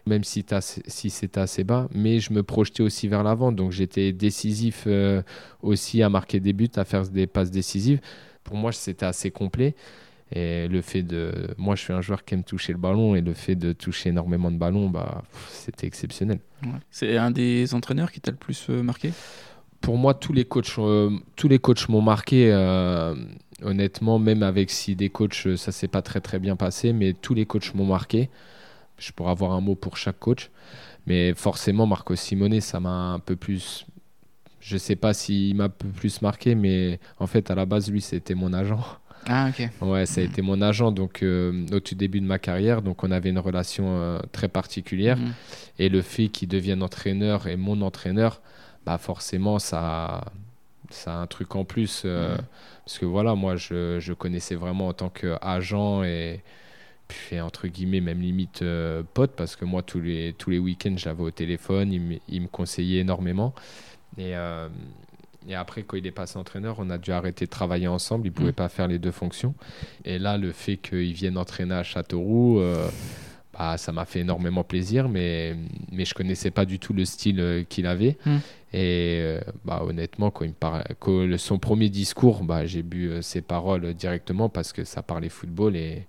même 0.06 0.24
si, 0.24 0.44
si 0.86 1.10
c'était 1.10 1.40
assez 1.40 1.64
bas. 1.64 1.88
Mais 1.94 2.20
je 2.20 2.32
me 2.32 2.42
projetais 2.42 2.82
aussi 2.82 3.08
vers 3.08 3.22
l'avant. 3.22 3.52
Donc 3.52 3.72
j'étais 3.72 4.12
décisif 4.12 4.84
euh, 4.86 5.22
aussi 5.62 6.02
à 6.02 6.08
marquer 6.08 6.40
des 6.40 6.52
buts, 6.52 6.70
à 6.76 6.84
faire 6.84 7.08
des 7.08 7.26
passes 7.26 7.50
décisives. 7.50 8.00
Pour 8.44 8.56
moi, 8.56 8.72
c'était 8.72 9.06
assez 9.06 9.30
complet. 9.30 9.74
Et 10.34 10.68
le 10.68 10.80
fait 10.82 11.02
de. 11.02 11.32
Moi, 11.58 11.74
je 11.74 11.82
suis 11.82 11.92
un 11.92 12.00
joueur 12.00 12.24
qui 12.24 12.34
aime 12.34 12.44
toucher 12.44 12.72
le 12.72 12.78
ballon. 12.78 13.14
Et 13.14 13.20
le 13.20 13.34
fait 13.34 13.54
de 13.54 13.72
toucher 13.72 14.10
énormément 14.10 14.50
de 14.50 14.56
ballons, 14.56 14.88
bah, 14.88 15.22
c'était 15.48 15.86
exceptionnel. 15.86 16.40
C'est 16.90 17.16
un 17.16 17.30
des 17.30 17.74
entraîneurs 17.74 18.10
qui 18.10 18.20
t'a 18.20 18.30
le 18.30 18.36
plus 18.36 18.66
euh, 18.70 18.82
marqué? 18.82 19.12
Pour 19.80 19.98
moi, 19.98 20.14
tous 20.14 20.32
les 20.32 20.44
coachs, 20.44 20.78
euh, 20.78 21.10
tous 21.36 21.48
les 21.48 21.58
coachs 21.58 21.88
m'ont 21.88 22.02
marqué 22.02 22.52
honnêtement, 23.62 24.18
même 24.18 24.42
avec 24.42 24.70
si 24.70 24.96
des 24.96 25.08
coachs, 25.08 25.56
ça 25.56 25.70
s'est 25.70 25.88
pas 25.88 26.02
très 26.02 26.20
très 26.20 26.40
bien 26.40 26.56
passé, 26.56 26.92
mais 26.92 27.12
tous 27.12 27.34
les 27.34 27.46
coachs 27.46 27.74
m'ont 27.74 27.86
marqué 27.86 28.28
je 29.02 29.12
pourrais 29.12 29.32
avoir 29.32 29.52
un 29.52 29.60
mot 29.60 29.74
pour 29.74 29.96
chaque 29.96 30.18
coach. 30.18 30.50
Mais 31.06 31.34
forcément, 31.34 31.86
Marco 31.86 32.14
Simone, 32.14 32.60
ça 32.60 32.80
m'a 32.80 33.12
un 33.12 33.18
peu 33.18 33.36
plus. 33.36 33.86
Je 34.60 34.76
sais 34.76 34.94
pas 34.94 35.12
s'il 35.12 35.56
m'a 35.56 35.64
un 35.64 35.68
peu 35.68 35.88
plus 35.88 36.22
marqué, 36.22 36.54
mais 36.54 37.00
en 37.18 37.26
fait, 37.26 37.50
à 37.50 37.56
la 37.56 37.66
base, 37.66 37.90
lui, 37.90 38.00
c'était 38.00 38.34
mon 38.34 38.52
agent. 38.52 38.80
Ah, 39.26 39.48
ok. 39.50 39.68
Ouais, 39.80 40.06
ça 40.06 40.20
a 40.20 40.24
été 40.24 40.42
mon 40.42 40.60
agent 40.62 40.90
donc, 40.90 41.22
euh, 41.22 41.66
au 41.72 41.80
tout 41.80 41.94
début 41.94 42.20
de 42.20 42.26
ma 42.26 42.38
carrière. 42.38 42.82
Donc, 42.82 43.04
on 43.04 43.10
avait 43.10 43.30
une 43.30 43.38
relation 43.38 43.84
euh, 43.88 44.18
très 44.32 44.48
particulière. 44.48 45.16
Mhm. 45.16 45.32
Et 45.78 45.88
le 45.88 46.02
fait 46.02 46.28
qu'il 46.28 46.48
devienne 46.48 46.82
entraîneur 46.82 47.46
et 47.46 47.56
mon 47.56 47.80
entraîneur, 47.82 48.40
bah 48.84 48.98
forcément, 48.98 49.58
ça, 49.58 50.24
ça 50.90 51.14
a 51.14 51.16
un 51.18 51.26
truc 51.26 51.54
en 51.54 51.64
plus. 51.64 52.02
Euh, 52.04 52.36
parce 52.84 52.98
que 52.98 53.06
voilà, 53.06 53.34
moi, 53.34 53.56
je, 53.56 54.00
je 54.00 54.12
connaissais 54.12 54.56
vraiment 54.56 54.88
en 54.88 54.92
tant 54.92 55.08
qu'agent 55.08 56.02
et 56.02 56.42
fait 57.12 57.40
entre 57.40 57.68
guillemets 57.68 58.00
même 58.00 58.20
limite 58.20 58.62
euh, 58.62 59.02
pote 59.14 59.32
parce 59.36 59.54
que 59.54 59.64
moi 59.64 59.82
tous 59.82 60.00
les 60.00 60.34
tous 60.36 60.50
les 60.50 60.58
week-ends 60.58 60.94
j'avais 60.96 61.22
au 61.22 61.30
téléphone 61.30 61.92
il, 61.92 62.20
il, 62.28 62.42
me 62.42 62.48
conseillait 62.48 63.00
énormément 63.00 63.54
et, 64.18 64.34
euh, 64.34 64.68
et 65.48 65.54
après 65.54 65.82
quand 65.82 65.96
il 65.96 66.06
est 66.06 66.12
passé 66.12 66.38
entraîneur 66.38 66.76
on 66.78 66.90
a 66.90 66.98
dû 66.98 67.12
arrêter 67.12 67.46
de 67.46 67.50
travailler 67.50 67.88
ensemble 67.88 68.26
il 68.26 68.32
pouvait 68.32 68.50
mm. 68.50 68.54
pas 68.54 68.68
faire 68.68 68.88
les 68.88 68.98
deux 68.98 69.10
fonctions 69.10 69.54
et 70.04 70.18
là 70.18 70.38
le 70.38 70.52
fait 70.52 70.76
qu'il 70.76 71.12
vienne 71.12 71.36
entraîner 71.36 71.74
à 71.74 71.82
Châteauroux 71.82 72.58
euh, 72.58 72.88
bah, 73.52 73.76
ça 73.76 73.92
m'a 73.92 74.04
fait 74.04 74.20
énormément 74.20 74.64
plaisir 74.64 75.08
mais 75.08 75.56
mais 75.90 76.04
je 76.04 76.14
connaissais 76.14 76.50
pas 76.50 76.64
du 76.64 76.78
tout 76.78 76.92
le 76.92 77.04
style 77.04 77.66
qu'il 77.68 77.86
avait 77.86 78.16
mm. 78.24 78.36
et 78.72 79.38
bah 79.64 79.82
honnêtement 79.84 80.30
quand 80.30 80.44
il 80.44 80.54
me 81.08 81.36
son 81.36 81.58
premier 81.58 81.88
discours 81.88 82.44
bah 82.44 82.66
j'ai 82.66 82.82
bu 82.82 83.10
ses 83.20 83.42
paroles 83.42 83.94
directement 83.94 84.48
parce 84.48 84.72
que 84.72 84.84
ça 84.84 85.02
parlait 85.02 85.28
football 85.28 85.76
et 85.76 86.06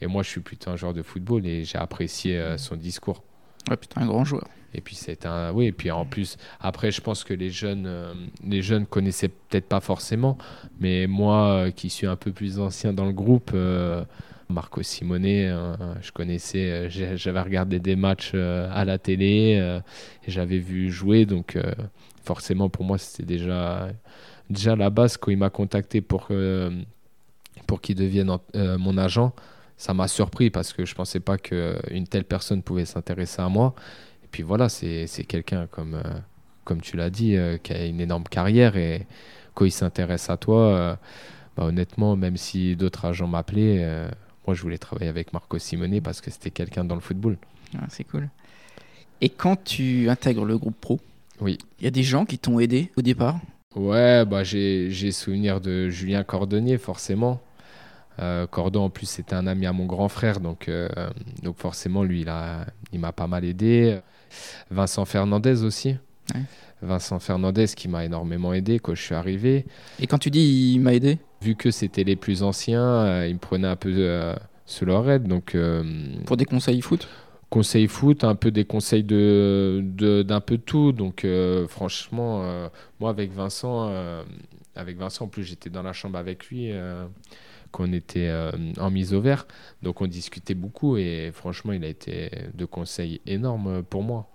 et 0.00 0.06
moi, 0.06 0.22
je 0.22 0.28
suis 0.28 0.40
plutôt 0.40 0.70
un 0.70 0.76
joueur 0.76 0.92
de 0.92 1.02
football 1.02 1.46
et 1.46 1.64
j'ai 1.64 1.78
apprécié 1.78 2.38
euh, 2.38 2.58
son 2.58 2.76
discours. 2.76 3.22
Ouais, 3.68 3.76
putain, 3.76 4.02
un 4.02 4.06
grand 4.06 4.24
joueur. 4.24 4.46
Et 4.74 4.80
puis 4.80 4.94
c'est 4.94 5.24
un, 5.24 5.52
oui, 5.52 5.66
et 5.66 5.72
puis 5.72 5.90
en 5.90 6.04
plus, 6.04 6.36
après, 6.60 6.90
je 6.90 7.00
pense 7.00 7.24
que 7.24 7.32
les 7.32 7.50
jeunes, 7.50 7.86
euh, 7.86 8.12
les 8.44 8.60
jeunes 8.62 8.84
connaissaient 8.84 9.28
peut-être 9.28 9.66
pas 9.66 9.80
forcément, 9.80 10.36
mais 10.80 11.06
moi, 11.06 11.48
euh, 11.48 11.70
qui 11.70 11.88
suis 11.88 12.06
un 12.06 12.16
peu 12.16 12.30
plus 12.30 12.60
ancien 12.60 12.92
dans 12.92 13.06
le 13.06 13.12
groupe, 13.12 13.52
Marco 14.48 14.82
Simone, 14.82 15.24
je 16.02 16.12
connaissais, 16.12 16.88
j'avais 16.90 17.40
regardé 17.40 17.80
des 17.80 17.96
matchs 17.96 18.34
à 18.34 18.84
la 18.84 18.98
télé, 18.98 19.82
et 20.26 20.30
j'avais 20.30 20.58
vu 20.58 20.90
jouer, 20.90 21.24
donc 21.26 21.58
forcément 22.22 22.68
pour 22.68 22.84
moi, 22.84 22.98
c'était 22.98 23.24
déjà, 23.24 23.88
déjà 24.50 24.76
la 24.76 24.90
base 24.90 25.16
quand 25.16 25.30
il 25.30 25.38
m'a 25.38 25.50
contacté 25.50 26.00
pour 26.00 26.28
pour 27.66 27.80
qu'il 27.80 27.96
devienne 27.96 28.36
mon 28.54 28.98
agent 28.98 29.32
ça 29.76 29.94
m'a 29.94 30.08
surpris 30.08 30.50
parce 30.50 30.72
que 30.72 30.84
je 30.84 30.92
ne 30.92 30.96
pensais 30.96 31.20
pas 31.20 31.38
qu'une 31.38 32.06
telle 32.08 32.24
personne 32.24 32.62
pouvait 32.62 32.86
s'intéresser 32.86 33.42
à 33.42 33.48
moi. 33.48 33.74
Et 34.24 34.28
puis 34.30 34.42
voilà, 34.42 34.68
c'est 34.68 35.06
quelqu'un, 35.28 35.66
comme, 35.66 35.94
euh, 35.94 36.18
comme 36.64 36.80
tu 36.80 36.96
l'as 36.96 37.10
dit, 37.10 37.36
euh, 37.36 37.58
qui 37.58 37.72
a 37.72 37.84
une 37.84 38.00
énorme 38.00 38.24
carrière 38.24 38.76
et 38.76 39.06
quand 39.54 39.64
il 39.64 39.72
s'intéresse 39.72 40.30
à 40.30 40.36
toi, 40.36 40.60
euh, 40.60 40.96
bah, 41.56 41.64
honnêtement, 41.64 42.16
même 42.16 42.36
si 42.36 42.76
d'autres 42.76 43.04
agents 43.04 43.28
m'appelaient, 43.28 44.08
moi 44.46 44.54
je 44.54 44.62
voulais 44.62 44.78
travailler 44.78 45.08
avec 45.08 45.32
Marco 45.32 45.58
Simone 45.58 46.00
parce 46.00 46.20
que 46.20 46.30
c'était 46.30 46.50
quelqu'un 46.50 46.84
dans 46.84 46.94
le 46.94 47.00
football. 47.00 47.36
Ah, 47.78 47.86
c'est 47.88 48.04
cool. 48.04 48.28
Et 49.20 49.30
quand 49.30 49.62
tu 49.62 50.10
intègres 50.10 50.44
le 50.44 50.58
groupe 50.58 50.78
pro, 50.78 51.00
oui. 51.40 51.58
il 51.80 51.84
y 51.84 51.88
a 51.88 51.90
des 51.90 52.02
gens 52.02 52.24
qui 52.24 52.38
t'ont 52.38 52.58
aidé 52.60 52.90
au 52.96 53.02
départ? 53.02 53.40
Ouais, 53.74 54.24
bah, 54.24 54.42
j'ai 54.42 55.12
souvenir 55.12 55.60
de 55.60 55.88
Julien 55.90 56.24
Cordonnier, 56.24 56.78
forcément. 56.78 57.40
Euh, 58.18 58.46
Cordon, 58.46 58.84
en 58.84 58.90
plus, 58.90 59.06
c'était 59.06 59.34
un 59.34 59.46
ami 59.46 59.66
à 59.66 59.72
mon 59.72 59.86
grand 59.86 60.08
frère, 60.08 60.40
donc, 60.40 60.68
euh, 60.68 60.88
donc 61.42 61.58
forcément, 61.58 62.02
lui, 62.02 62.22
il, 62.22 62.28
a, 62.28 62.66
il 62.92 63.00
m'a 63.00 63.12
pas 63.12 63.26
mal 63.26 63.44
aidé. 63.44 63.98
Vincent 64.70 65.04
Fernandez 65.04 65.62
aussi. 65.62 65.96
Vincent 66.82 67.18
Fernandez 67.20 67.66
qui 67.68 67.88
m'a 67.88 68.04
énormément 68.04 68.52
aidé 68.52 68.78
quand 68.78 68.94
je 68.94 69.02
suis 69.02 69.14
arrivé. 69.14 69.64
Et 70.00 70.06
quand 70.06 70.18
tu 70.18 70.30
dis 70.30 70.72
il 70.74 70.80
m'a 70.80 70.92
aidé? 70.92 71.18
Vu 71.40 71.54
que 71.54 71.70
c'était 71.70 72.04
les 72.04 72.16
plus 72.16 72.42
anciens, 72.42 72.82
euh, 72.82 73.28
il 73.28 73.34
me 73.34 73.38
prenait 73.38 73.68
un 73.68 73.76
peu 73.76 74.34
sous 74.66 74.84
leur 74.84 75.08
aide. 75.08 75.24
Donc, 75.24 75.56
Pour 76.26 76.36
des 76.36 76.44
conseils 76.44 76.80
foot? 76.80 77.08
Conseils 77.48 77.86
foot, 77.86 78.24
un 78.24 78.34
peu 78.34 78.50
des 78.50 78.64
conseils 78.64 79.04
de, 79.04 79.82
d'un 80.26 80.40
peu 80.40 80.58
tout. 80.58 80.92
Donc 80.92 81.24
franchement, 81.68 82.68
moi 82.98 83.10
avec 83.10 83.32
Vincent, 83.32 83.90
avec 84.74 84.98
Vincent, 84.98 85.26
en 85.26 85.28
plus 85.28 85.44
j'étais 85.44 85.70
dans 85.70 85.82
la 85.82 85.92
chambre 85.92 86.18
avec 86.18 86.46
lui 86.46 86.72
qu'on 87.72 87.92
était 87.92 88.28
euh, 88.28 88.50
en 88.78 88.90
mise 88.90 89.14
au 89.14 89.20
vert. 89.20 89.46
Donc 89.82 90.00
on 90.00 90.06
discutait 90.06 90.54
beaucoup 90.54 90.96
et 90.96 91.30
franchement, 91.32 91.72
il 91.72 91.84
a 91.84 91.88
été 91.88 92.30
de 92.54 92.64
conseils 92.64 93.20
énormes 93.26 93.82
pour 93.82 94.02
moi. 94.02 94.28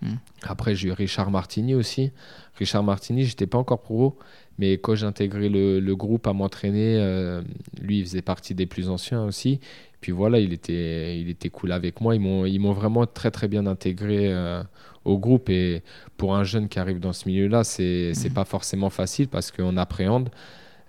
Hmm. 0.00 0.14
Après, 0.42 0.74
j'ai 0.74 0.88
eu 0.88 0.92
Richard 0.92 1.30
Martini 1.30 1.74
aussi. 1.74 2.12
Richard 2.56 2.84
Martini, 2.84 3.24
j'étais 3.24 3.46
pas 3.46 3.58
encore 3.58 3.80
pro, 3.80 4.16
mais 4.58 4.74
quand 4.74 4.94
j'ai 4.94 5.06
intégré 5.06 5.48
le, 5.48 5.94
groupe 5.94 6.26
à 6.26 6.32
m'entraîner, 6.32 6.96
euh, 6.98 7.42
lui, 7.80 7.98
il 7.98 8.04
faisait 8.04 8.22
partie 8.22 8.54
des 8.54 8.66
plus 8.66 8.88
anciens 8.88 9.24
aussi. 9.24 9.60
Puis 10.00 10.12
voilà, 10.12 10.38
il 10.38 10.52
était, 10.52 11.20
il 11.20 11.28
était 11.28 11.48
cool 11.48 11.72
avec 11.72 12.00
moi. 12.00 12.14
Ils 12.14 12.20
m'ont, 12.20 12.46
ils 12.46 12.60
m'ont 12.60 12.72
vraiment 12.72 13.06
très 13.06 13.32
très 13.32 13.48
bien 13.48 13.66
intégré 13.66 14.32
euh, 14.32 14.62
au 15.04 15.18
groupe. 15.18 15.50
Et 15.50 15.82
pour 16.16 16.36
un 16.36 16.44
jeune 16.44 16.68
qui 16.68 16.78
arrive 16.78 17.00
dans 17.00 17.12
ce 17.12 17.28
milieu-là, 17.28 17.64
c'est, 17.64 18.14
c'est 18.14 18.30
hmm. 18.30 18.34
pas 18.34 18.44
forcément 18.44 18.90
facile 18.90 19.26
parce 19.28 19.50
qu'on 19.50 19.76
appréhende. 19.76 20.30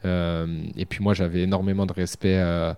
Euh, 0.06 0.64
et 0.78 0.86
puis 0.86 1.04
moi, 1.04 1.14
j'avais 1.14 1.42
énormément 1.42 1.86
de 1.86 1.94
respect 1.94 2.38
euh, 2.38 2.74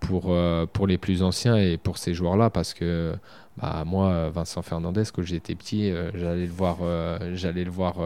pour, 0.00 0.26
euh, 0.28 0.66
pour 0.66 0.86
les 0.86 0.98
plus 0.98 1.22
anciens 1.22 1.56
et 1.56 1.76
pour 1.76 1.98
ces 1.98 2.14
joueurs-là 2.14 2.50
parce 2.50 2.74
que 2.74 3.14
bah, 3.56 3.84
moi, 3.86 4.30
Vincent 4.30 4.62
Fernandez, 4.62 5.04
quand 5.12 5.22
j'étais 5.22 5.54
petit, 5.54 5.92
j'allais 6.14 6.46
le 6.46 6.52
voir, 6.52 6.78
j'allais 7.34 7.64
le 7.64 7.70
voir 7.70 7.96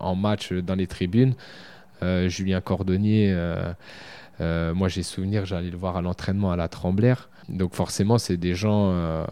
en 0.00 0.14
match 0.14 0.52
dans 0.52 0.74
les 0.74 0.86
tribunes. 0.86 1.34
Julien 2.26 2.62
Cordonnier, 2.62 3.36
moi 4.40 4.88
j'ai 4.88 5.02
souvenir, 5.02 5.44
j'allais 5.44 5.70
le 5.70 5.76
voir 5.76 5.98
à 5.98 6.02
l'entraînement 6.02 6.50
à 6.52 6.56
la 6.56 6.68
Tremblère. 6.68 7.28
Donc 7.50 7.74
forcément, 7.74 8.16
c'est 8.16 8.38
des 8.38 8.54
gens 8.54 9.26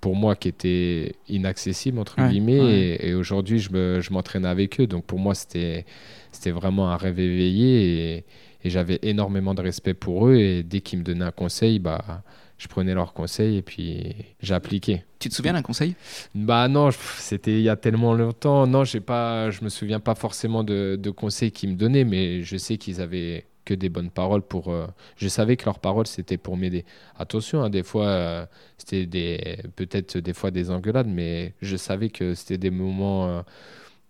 pour 0.00 0.16
moi 0.16 0.34
qui 0.36 0.48
étaient 0.48 1.14
inaccessibles 1.28 1.98
entre 1.98 2.16
guillemets 2.26 2.96
et, 3.00 3.14
aujourd'hui 3.14 3.60
je 3.60 4.12
m'entraîne 4.12 4.44
avec 4.44 4.80
eux 4.80 4.88
donc 4.88 5.04
pour 5.04 5.20
moi 5.20 5.32
c'était 5.32 5.86
c'était 6.32 6.50
vraiment 6.50 6.90
un 6.90 6.96
rêve 6.96 7.18
éveillé 7.18 8.16
et, 8.16 8.24
j'avais 8.64 9.00
énormément 9.02 9.54
de 9.54 9.60
respect 9.60 9.92
pour 9.92 10.28
eux. 10.28 10.36
Et 10.36 10.62
dès 10.62 10.82
qu'ils 10.82 11.00
me 11.00 11.04
donnaient 11.04 11.24
un 11.24 11.32
conseil, 11.32 11.80
bah, 11.80 12.22
je 12.58 12.68
prenais 12.68 12.94
leurs 12.94 13.12
conseils 13.12 13.56
et 13.56 13.62
puis 13.62 14.14
j'appliquais. 14.40 15.04
Tu 15.18 15.28
te 15.28 15.34
souviens 15.34 15.52
d'un 15.52 15.62
conseil? 15.62 15.96
Bah 16.36 16.68
non, 16.68 16.90
c'était 17.18 17.54
il 17.54 17.62
y 17.62 17.68
a 17.68 17.74
tellement 17.74 18.14
longtemps. 18.14 18.68
Non, 18.68 18.84
j'ai 18.84 19.00
pas, 19.00 19.50
je 19.50 19.64
me 19.64 19.68
souviens 19.68 19.98
pas 19.98 20.14
forcément 20.14 20.62
de, 20.62 20.96
de 20.96 21.10
conseils 21.10 21.50
qu'ils 21.50 21.70
me 21.70 21.74
donnaient, 21.74 22.04
mais 22.04 22.44
je 22.44 22.56
sais 22.56 22.76
qu'ils 22.76 23.00
avaient 23.00 23.46
que 23.64 23.74
des 23.74 23.88
bonnes 23.88 24.10
paroles 24.10 24.42
pour. 24.42 24.68
Euh, 24.68 24.86
je 25.16 25.28
savais 25.28 25.56
que 25.56 25.64
leurs 25.64 25.78
paroles 25.78 26.06
c'était 26.06 26.36
pour 26.36 26.56
m'aider. 26.56 26.84
Attention, 27.16 27.62
hein, 27.62 27.70
des 27.70 27.82
fois 27.82 28.06
euh, 28.06 28.46
c'était 28.78 29.06
des 29.06 29.58
peut-être 29.76 30.18
des 30.18 30.34
fois 30.34 30.50
des 30.50 30.70
engueulades, 30.70 31.08
mais 31.08 31.54
je 31.62 31.76
savais 31.76 32.10
que 32.10 32.34
c'était 32.34 32.58
des 32.58 32.70
moments 32.70 33.28
euh, 33.28 33.42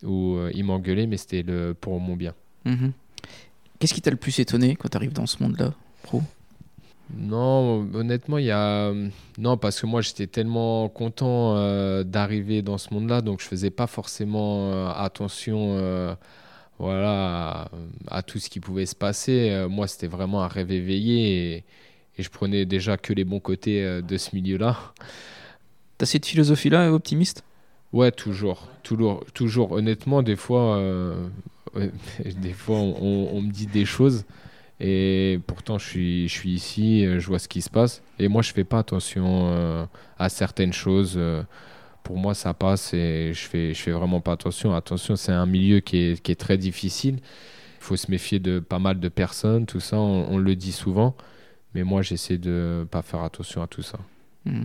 où 0.02 0.36
ils 0.54 0.64
m'engueulaient, 0.64 1.06
mais 1.06 1.16
c'était 1.16 1.42
le 1.42 1.74
pour 1.74 1.98
mon 2.00 2.16
bien. 2.16 2.34
Mhm. 2.64 2.92
Qu'est-ce 3.78 3.94
qui 3.94 4.00
t'a 4.00 4.10
le 4.10 4.16
plus 4.16 4.38
étonné 4.38 4.76
quand 4.76 4.88
tu 4.88 4.96
arrives 4.96 5.12
dans 5.12 5.26
ce 5.26 5.42
monde-là, 5.42 5.74
pro? 6.02 6.22
Non, 7.14 7.86
honnêtement, 7.92 8.38
il 8.38 8.46
y 8.46 8.50
a. 8.50 8.92
Non, 9.36 9.56
parce 9.56 9.80
que 9.80 9.86
moi, 9.86 10.00
j'étais 10.00 10.26
tellement 10.26 10.88
content 10.88 11.54
d'arriver 12.04 12.62
dans 12.62 12.78
ce 12.78 12.94
monde-là, 12.94 13.20
donc 13.20 13.42
je 13.42 13.46
faisais 13.46 13.70
pas 13.70 13.86
forcément 13.86 14.88
attention 14.90 16.16
voilà, 16.82 17.70
à, 18.08 18.22
tout 18.22 18.40
ce 18.40 18.50
qui 18.50 18.58
pouvait 18.58 18.86
se 18.86 18.96
passer. 18.96 19.50
Euh, 19.50 19.68
moi, 19.68 19.86
c'était 19.86 20.08
vraiment 20.08 20.42
un 20.42 20.48
rêve 20.48 20.72
éveillé 20.72 21.54
et, 21.54 21.64
je 22.18 22.28
prenais 22.28 22.66
déjà 22.66 22.96
que 22.98 23.12
les 23.12 23.24
bons 23.24 23.40
côtés 23.40 23.82
euh, 23.82 24.02
de 24.02 24.16
ce 24.16 24.34
milieu-là. 24.34 24.76
T'as 25.96 26.06
cette 26.06 26.26
philosophie-là, 26.26 26.92
optimiste? 26.92 27.42
Ouais, 27.92 28.10
toujours, 28.10 28.68
toujours, 28.82 29.24
toujours. 29.34 29.72
Honnêtement, 29.72 30.22
des 30.22 30.36
fois, 30.36 30.76
euh, 30.76 31.28
des 32.40 32.52
fois, 32.52 32.76
on, 32.76 33.40
me 33.40 33.50
dit 33.50 33.66
des 33.66 33.84
choses 33.84 34.24
et 34.80 35.38
pourtant, 35.46 35.78
je 35.78 35.86
suis, 35.86 36.28
je 36.28 36.34
suis 36.34 36.50
ici, 36.50 37.04
je 37.04 37.26
vois 37.26 37.38
ce 37.38 37.48
qui 37.48 37.62
se 37.62 37.70
passe 37.70 38.02
et 38.18 38.28
moi, 38.28 38.42
je 38.42 38.52
fais 38.52 38.64
pas 38.64 38.78
attention 38.78 39.86
à 40.18 40.28
certaines 40.28 40.72
choses 40.72 41.18
pour 42.02 42.18
moi, 42.18 42.34
ça 42.34 42.54
passe 42.54 42.94
et 42.94 43.32
je 43.34 43.46
fais, 43.46 43.74
je 43.74 43.80
fais 43.80 43.92
vraiment 43.92 44.20
pas 44.20 44.32
attention. 44.32 44.74
Attention, 44.74 45.16
c'est 45.16 45.32
un 45.32 45.46
milieu 45.46 45.80
qui 45.80 45.98
est, 45.98 46.22
qui 46.22 46.32
est, 46.32 46.36
très 46.36 46.58
difficile. 46.58 47.16
Il 47.16 47.84
faut 47.84 47.96
se 47.96 48.10
méfier 48.10 48.38
de 48.38 48.60
pas 48.60 48.78
mal 48.78 49.00
de 49.00 49.08
personnes, 49.08 49.66
tout 49.66 49.80
ça, 49.80 49.98
on, 49.98 50.38
le 50.38 50.56
dit 50.56 50.72
souvent. 50.72 51.16
Mais 51.74 51.84
moi, 51.84 52.02
j'essaie 52.02 52.38
de 52.38 52.86
pas 52.90 53.02
faire 53.02 53.22
attention 53.22 53.62
à 53.62 53.66
tout 53.66 53.82
ça. 53.82 53.98
Hmm. 54.44 54.64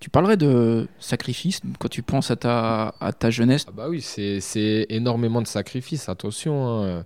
Tu 0.00 0.10
parlerais 0.10 0.36
de 0.36 0.88
sacrifice 0.98 1.60
quand 1.78 1.88
tu 1.88 2.02
penses 2.02 2.30
à 2.30 2.36
ta, 2.36 2.94
à 3.00 3.12
ta 3.12 3.30
jeunesse? 3.30 3.66
Ah 3.68 3.72
Bah 3.74 3.86
oui, 3.88 4.00
c'est 4.00 4.86
énormément 4.88 5.42
de 5.42 5.46
sacrifices. 5.46 6.08
Attention, 6.08 6.84
hein. 6.84 7.04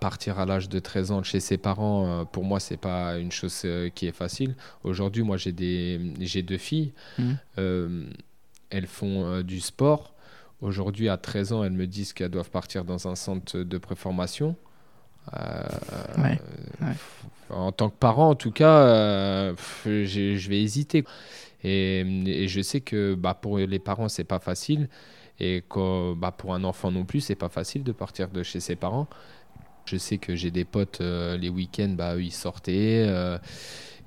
partir 0.00 0.38
à 0.38 0.46
l'âge 0.46 0.68
de 0.68 0.78
13 0.78 1.10
ans 1.12 1.20
de 1.20 1.24
chez 1.24 1.40
ses 1.40 1.56
parents, 1.56 2.06
euh, 2.06 2.24
pour 2.24 2.44
moi, 2.44 2.60
c'est 2.60 2.76
pas 2.76 3.18
une 3.18 3.32
chose 3.32 3.62
euh, 3.64 3.88
qui 3.88 4.06
est 4.06 4.12
facile. 4.16 4.56
Aujourd'hui, 4.84 5.22
moi, 5.22 5.36
j'ai 5.36 5.52
deux 5.52 6.58
filles. 6.58 6.92
Hmm. 7.18 7.32
Euh, 7.58 8.04
elles 8.70 8.86
font 8.86 9.42
du 9.42 9.60
sport. 9.60 10.14
Aujourd'hui, 10.60 11.08
à 11.08 11.16
13 11.16 11.52
ans, 11.52 11.64
elles 11.64 11.72
me 11.72 11.86
disent 11.86 12.12
qu'elles 12.12 12.30
doivent 12.30 12.50
partir 12.50 12.84
dans 12.84 13.08
un 13.08 13.16
centre 13.16 13.58
de 13.58 13.78
préformation. 13.78 14.56
Euh, 15.34 15.62
en 17.50 17.72
tant 17.72 17.90
que 17.90 17.96
parent, 17.96 18.30
en 18.30 18.34
tout 18.34 18.50
cas, 18.50 18.78
euh, 18.78 19.54
je 19.84 20.48
vais 20.48 20.62
hésiter. 20.62 21.04
Et, 21.64 22.46
je 22.48 22.60
sais 22.60 22.80
que 22.80 23.14
bah, 23.14 23.34
pour 23.34 23.58
les 23.58 23.78
parents, 23.78 24.08
c'est 24.08 24.24
pas 24.24 24.40
facile. 24.40 24.88
Et 25.40 25.64
bah, 26.16 26.32
pour 26.36 26.54
un 26.54 26.64
enfant 26.64 26.90
non 26.90 27.04
plus, 27.04 27.20
c'est 27.20 27.34
pas 27.34 27.48
facile 27.48 27.84
de 27.84 27.92
partir 27.92 28.28
de 28.28 28.42
chez 28.42 28.60
ses 28.60 28.76
parents. 28.76 29.08
Je 29.86 29.96
sais 29.96 30.18
que 30.18 30.36
j'ai 30.36 30.50
des 30.50 30.64
potes, 30.64 31.00
les 31.00 31.48
week-ends, 31.48 31.94
bah, 31.96 32.16
eux, 32.16 32.22
ils 32.22 32.32
sortaient 32.32 33.08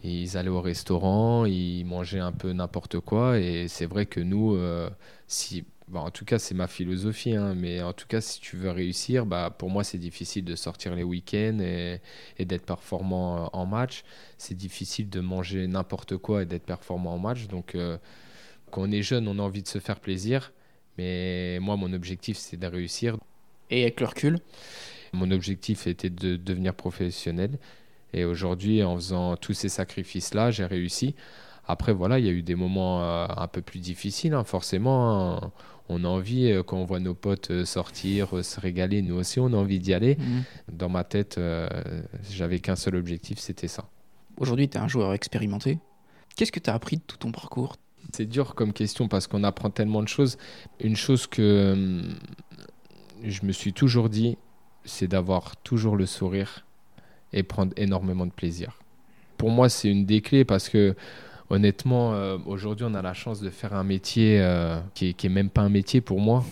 ils 0.06 0.38
allaient 0.38 0.50
au 0.50 0.62
restaurant, 0.62 1.46
ils 1.46 1.84
mangeaient 1.84 2.20
un 2.20 2.32
peu 2.32 2.52
n'importe 2.54 3.00
quoi. 3.00 3.40
Et 3.40 3.68
c'est 3.68 3.86
vrai 3.86 4.06
que 4.06 4.20
nous, 4.20 4.56
euh, 4.56 4.90
si, 5.28 5.66
bah, 5.88 6.00
en 6.00 6.10
tout 6.10 6.26
cas, 6.26 6.40
c'est 6.40 6.56
ma 6.56 6.68
philosophie, 6.68 7.36
hein, 7.36 7.54
mais 7.56 7.82
en 7.84 7.94
tout 7.94 8.08
cas, 8.08 8.20
si 8.20 8.40
tu 8.42 8.58
veux 8.58 8.72
réussir, 8.72 9.28
bah, 9.28 9.54
pour 9.56 9.70
moi, 9.70 9.84
c'est 9.84 10.00
difficile 10.00 10.44
de 10.44 10.56
sortir 10.56 10.96
les 10.96 11.04
week-ends 11.04 11.60
et, 11.60 12.02
d'être 12.40 12.66
performant 12.66 13.46
euh, 13.46 13.48
en 13.54 13.68
match. 13.68 14.04
C'est 14.40 14.56
difficile 14.56 15.10
de 15.10 15.20
manger 15.20 15.68
n'importe 15.68 16.18
quoi 16.18 16.42
et 16.42 16.46
d'être 16.48 16.66
performant 16.66 17.14
en 17.14 17.20
match. 17.20 17.48
Donc, 17.48 17.76
euh, 17.76 17.98
quand 18.72 18.82
on 18.82 18.92
est 18.92 19.04
jeune, 19.04 19.28
on 19.28 19.38
a 19.38 19.44
envie 19.44 19.62
de 19.62 19.68
se 19.68 19.78
faire 19.78 20.00
plaisir. 20.00 20.54
Mais 20.98 21.60
moi, 21.62 21.76
mon 21.76 21.94
objectif, 21.94 22.38
c'est 22.38 22.58
de 22.58 22.68
réussir. 22.68 23.18
Et 23.70 23.84
avec 23.84 24.00
le 24.00 24.08
recul? 24.08 24.40
Mon 25.14 25.30
objectif 25.30 25.86
était 25.86 26.10
de 26.10 26.36
devenir 26.36 26.74
professionnel. 26.74 27.60
Et 28.14 28.26
aujourd'hui, 28.26 28.82
en 28.82 28.96
faisant 28.96 29.36
tous 29.36 29.54
ces 29.54 29.70
sacrifices-là, 29.70 30.50
j'ai 30.50 30.66
réussi. 30.66 31.16
Après, 31.68 31.94
voilà, 31.94 32.20
il 32.20 32.26
y 32.26 32.30
a 32.30 32.32
eu 32.32 32.44
des 32.44 32.56
moments 32.56 33.04
euh, 33.04 33.28
un 33.36 33.48
peu 33.48 33.62
plus 33.62 33.80
difficiles, 33.80 34.34
hein, 34.34 34.44
forcément. 34.44 35.38
Hein. 35.44 35.52
On 35.90 36.04
a 36.04 36.08
envie, 36.08 36.52
euh, 36.52 36.64
quand 36.64 36.78
on 36.78 36.86
voit 36.86 37.00
nos 37.00 37.14
potes 37.14 37.52
euh, 37.52 37.66
sortir, 37.66 38.44
se 38.44 38.60
régaler, 38.60 39.02
nous 39.02 39.16
aussi, 39.16 39.40
on 39.40 39.48
a 39.48 39.56
envie 39.56 39.80
d'y 39.80 39.94
aller. 39.94 40.18
Mhm. 40.18 40.44
Dans 40.72 40.90
ma 40.90 41.04
tête, 41.04 41.40
j'avais 42.30 42.60
qu'un 42.60 42.76
seul 42.76 42.96
objectif, 42.96 43.40
c'était 43.40 43.68
ça. 43.68 43.90
Aujourd'hui, 44.38 44.68
tu 44.68 44.78
es 44.78 44.82
un 44.82 44.88
joueur 44.88 45.14
expérimenté. 45.14 45.80
Qu'est-ce 46.36 46.52
que 46.52 46.60
tu 46.60 46.70
as 46.70 46.74
appris 46.74 46.98
de 46.98 47.02
tout 47.06 47.18
ton 47.18 47.32
parcours? 47.32 47.78
C'est 48.14 48.26
dur 48.26 48.56
comme 48.56 48.74
question 48.74 49.08
parce 49.08 49.28
qu'on 49.28 49.44
apprend 49.44 49.70
tellement 49.70 50.04
de 50.04 50.08
choses. 50.08 50.38
Une 50.80 50.96
chose 50.96 51.28
que 51.28 51.74
hum, 51.74 52.16
je 53.24 53.46
me 53.46 53.52
suis 53.52 53.74
toujours 53.74 54.10
dit, 54.10 54.38
c'est 54.84 55.08
d'avoir 55.08 55.56
toujours 55.58 55.96
le 55.96 56.06
sourire 56.06 56.66
et 57.34 57.44
prendre 57.44 57.74
énormément 57.78 58.26
de 58.26 58.32
plaisir. 58.32 58.80
Pour 59.38 59.50
moi, 59.50 59.70
c'est 59.70 59.90
une 59.90 60.06
des 60.06 60.22
clés 60.22 60.46
parce 60.46 60.70
que 60.70 60.96
honnêtement, 61.50 62.14
euh, 62.14 62.38
aujourd'hui, 62.46 62.86
on 62.90 62.94
a 62.94 63.02
la 63.02 63.14
chance 63.14 63.42
de 63.42 63.50
faire 63.50 63.74
un 63.74 63.84
métier 63.84 64.40
euh, 64.42 64.80
qui, 64.94 65.10
est, 65.10 65.30
même 65.30 65.50
pas 65.50 65.62
un 65.62 65.70
métier 65.70 66.02
pour 66.02 66.20
moi. 66.20 66.44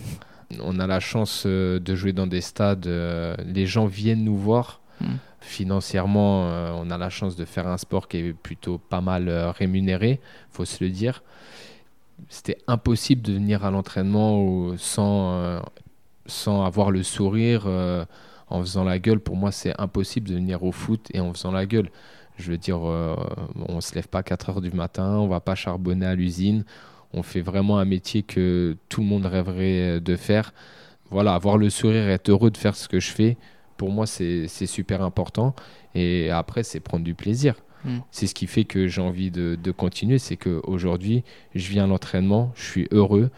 On 0.60 0.78
a 0.78 0.86
la 0.86 1.00
chance 1.00 1.44
euh, 1.46 1.80
de 1.80 1.94
jouer 1.94 2.12
dans 2.12 2.26
des 2.26 2.40
stades, 2.40 2.86
les 2.86 3.66
gens 3.66 3.86
viennent 3.86 4.24
nous 4.24 4.36
voir. 4.36 4.80
Hmm. 5.00 5.16
Financièrement, 5.40 6.44
on 6.80 6.90
a 6.90 6.96
la 6.96 7.10
chance 7.10 7.36
de 7.36 7.44
faire 7.44 7.66
un 7.66 7.76
sport 7.76 8.08
qui 8.08 8.16
est 8.18 8.32
plutôt 8.32 8.78
pas 8.78 9.02
mal 9.02 9.28
rémunéré, 9.28 10.20
faut 10.50 10.64
se 10.64 10.82
le 10.82 10.88
dire. 10.88 11.22
C'était 12.30 12.56
impossible 12.66 13.20
de 13.20 13.34
venir 13.34 13.62
à 13.62 13.70
l'entraînement 13.70 14.74
sans, 14.78 15.60
sans 16.24 16.64
avoir 16.64 16.90
le 16.90 17.02
sourire 17.02 17.66
en 18.48 18.60
faisant 18.60 18.84
la 18.84 18.98
gueule, 18.98 19.20
pour 19.20 19.36
moi, 19.36 19.52
c'est 19.52 19.78
impossible 19.78 20.28
de 20.28 20.34
venir 20.34 20.62
au 20.62 20.72
foot 20.72 21.08
et 21.12 21.20
en 21.20 21.34
faisant 21.34 21.52
la 21.52 21.66
gueule. 21.66 21.90
Je 22.36 22.50
veux 22.50 22.58
dire, 22.58 22.80
euh, 22.82 23.16
on 23.68 23.76
ne 23.76 23.80
se 23.80 23.94
lève 23.94 24.08
pas 24.08 24.18
à 24.18 24.22
4 24.22 24.50
heures 24.50 24.60
du 24.60 24.70
matin, 24.70 25.18
on 25.18 25.28
va 25.28 25.40
pas 25.40 25.54
charbonner 25.54 26.06
à 26.06 26.14
l'usine. 26.14 26.64
On 27.12 27.22
fait 27.22 27.42
vraiment 27.42 27.78
un 27.78 27.84
métier 27.84 28.22
que 28.22 28.76
tout 28.88 29.00
le 29.00 29.06
monde 29.06 29.26
rêverait 29.26 30.00
de 30.00 30.16
faire. 30.16 30.52
Voilà, 31.10 31.34
avoir 31.34 31.58
le 31.58 31.70
sourire 31.70 32.08
être 32.08 32.28
heureux 32.28 32.50
de 32.50 32.56
faire 32.56 32.74
ce 32.74 32.88
que 32.88 32.98
je 32.98 33.12
fais, 33.12 33.36
pour 33.76 33.90
moi, 33.90 34.06
c'est 34.06 34.48
super 34.66 35.02
important. 35.02 35.54
Et 35.94 36.30
après, 36.30 36.62
c'est 36.62 36.80
prendre 36.80 37.04
du 37.04 37.14
plaisir. 37.14 37.54
Hmm. 37.84 37.98
C'est 38.10 38.26
ce 38.26 38.34
qui 38.34 38.46
fait 38.46 38.64
que 38.64 38.86
j'ai 38.86 39.00
envie 39.00 39.30
de, 39.30 39.70
continuer. 39.70 40.18
C'est 40.18 40.36
qu'aujourd'hui, 40.36 41.24
je 41.54 41.68
viens 41.70 41.84
à 41.84 41.86
l'entraînement, 41.86 42.52
je 42.54 42.64
suis 42.64 42.88
heureux. 42.90 43.30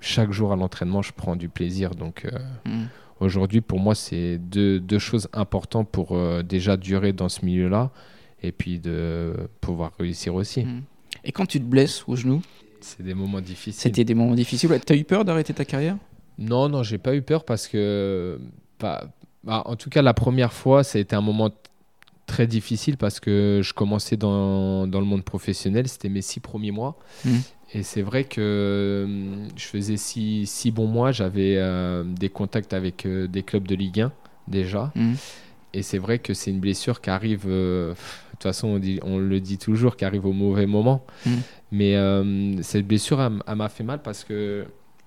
Chaque 0.00 0.32
jour 0.32 0.52
à 0.52 0.56
l'entraînement, 0.56 1.02
je 1.02 1.12
prends 1.12 1.36
du 1.36 1.48
plaisir. 1.48 1.94
Donc, 1.94 2.24
euh, 2.24 2.38
hmm. 2.66 2.86
Aujourd'hui, 3.18 3.62
pour 3.62 3.80
moi, 3.80 3.94
c'est 3.94 4.36
deux, 4.36 4.78
deux, 4.78 4.98
choses 4.98 5.28
importantes 5.32 5.88
pour 5.88 6.12
euh, 6.12 6.42
déjà 6.42 6.76
durer 6.76 7.14
dans 7.14 7.30
ce 7.30 7.46
milieu-là 7.46 7.90
et 8.42 8.52
puis 8.52 8.78
de 8.78 9.34
pouvoir 9.60 9.92
réussir 9.98 10.34
aussi. 10.34 10.64
Mmh. 10.64 10.82
Et 11.24 11.32
quand 11.32 11.46
tu 11.46 11.58
te 11.58 11.64
blesses 11.64 12.04
au 12.06 12.16
genou 12.16 12.42
C'est 12.80 13.02
des 13.02 13.14
moments 13.14 13.40
difficiles. 13.40 13.80
C'était 13.80 14.04
des 14.04 14.14
moments 14.14 14.34
difficiles. 14.34 14.70
Tu 14.86 14.92
as 14.92 14.96
eu 14.96 15.04
peur 15.04 15.24
d'arrêter 15.24 15.54
ta 15.54 15.64
carrière? 15.64 15.96
Non, 16.38 16.68
non, 16.68 16.82
j'ai 16.82 16.98
pas 16.98 17.14
eu 17.14 17.22
peur 17.22 17.44
parce 17.44 17.66
que. 17.66 18.38
Bah, 18.78 19.08
bah, 19.42 19.62
en 19.64 19.76
tout 19.76 19.90
cas, 19.90 20.02
la 20.02 20.14
première 20.14 20.52
fois, 20.52 20.84
ça 20.84 20.98
a 20.98 21.00
été 21.00 21.16
un 21.16 21.20
moment 21.20 21.50
très 22.26 22.46
difficile 22.46 22.96
parce 22.96 23.20
que 23.20 23.60
je 23.62 23.72
commençais 23.72 24.16
dans, 24.16 24.86
dans 24.86 25.00
le 25.00 25.06
monde 25.06 25.24
professionnel. 25.24 25.88
C'était 25.88 26.08
mes 26.08 26.22
six 26.22 26.40
premiers 26.40 26.72
mois. 26.72 26.98
Mmh. 27.24 27.30
Et 27.74 27.82
c'est 27.82 28.02
vrai 28.02 28.24
que 28.24 29.04
hum, 29.06 29.48
je 29.56 29.64
faisais 29.64 29.96
six, 29.96 30.46
six 30.46 30.70
bons 30.70 30.86
mois, 30.86 31.12
j'avais 31.12 31.56
euh, 31.56 32.04
des 32.04 32.28
contacts 32.28 32.72
avec 32.72 33.06
euh, 33.06 33.26
des 33.26 33.42
clubs 33.42 33.66
de 33.66 33.74
Ligue 33.74 34.02
1 34.02 34.12
déjà. 34.48 34.92
Et 35.72 35.82
c'est 35.82 35.98
vrai 35.98 36.18
que 36.18 36.32
c'est 36.32 36.50
une 36.50 36.60
blessure 36.60 37.00
qui 37.00 37.10
arrive, 37.10 37.44
euh, 37.46 37.92
toute 38.36 38.44
façon 38.44 38.68
on, 38.68 38.78
dit, 38.78 39.00
on, 39.02 39.18
le 39.18 39.40
dit 39.40 39.58
toujours, 39.58 39.96
qui 39.96 40.04
arrive 40.04 40.26
au 40.26 40.32
mauvais 40.32 40.66
moment. 40.66 41.04
Mhm. 41.24 41.40
Mais 41.72 42.62
cette 42.62 42.86
blessure, 42.86 43.20
elle, 43.20 43.56
m'a 43.56 43.68
fait 43.68 43.84
mal 43.84 44.00
parce 44.02 44.24
que 44.24 44.66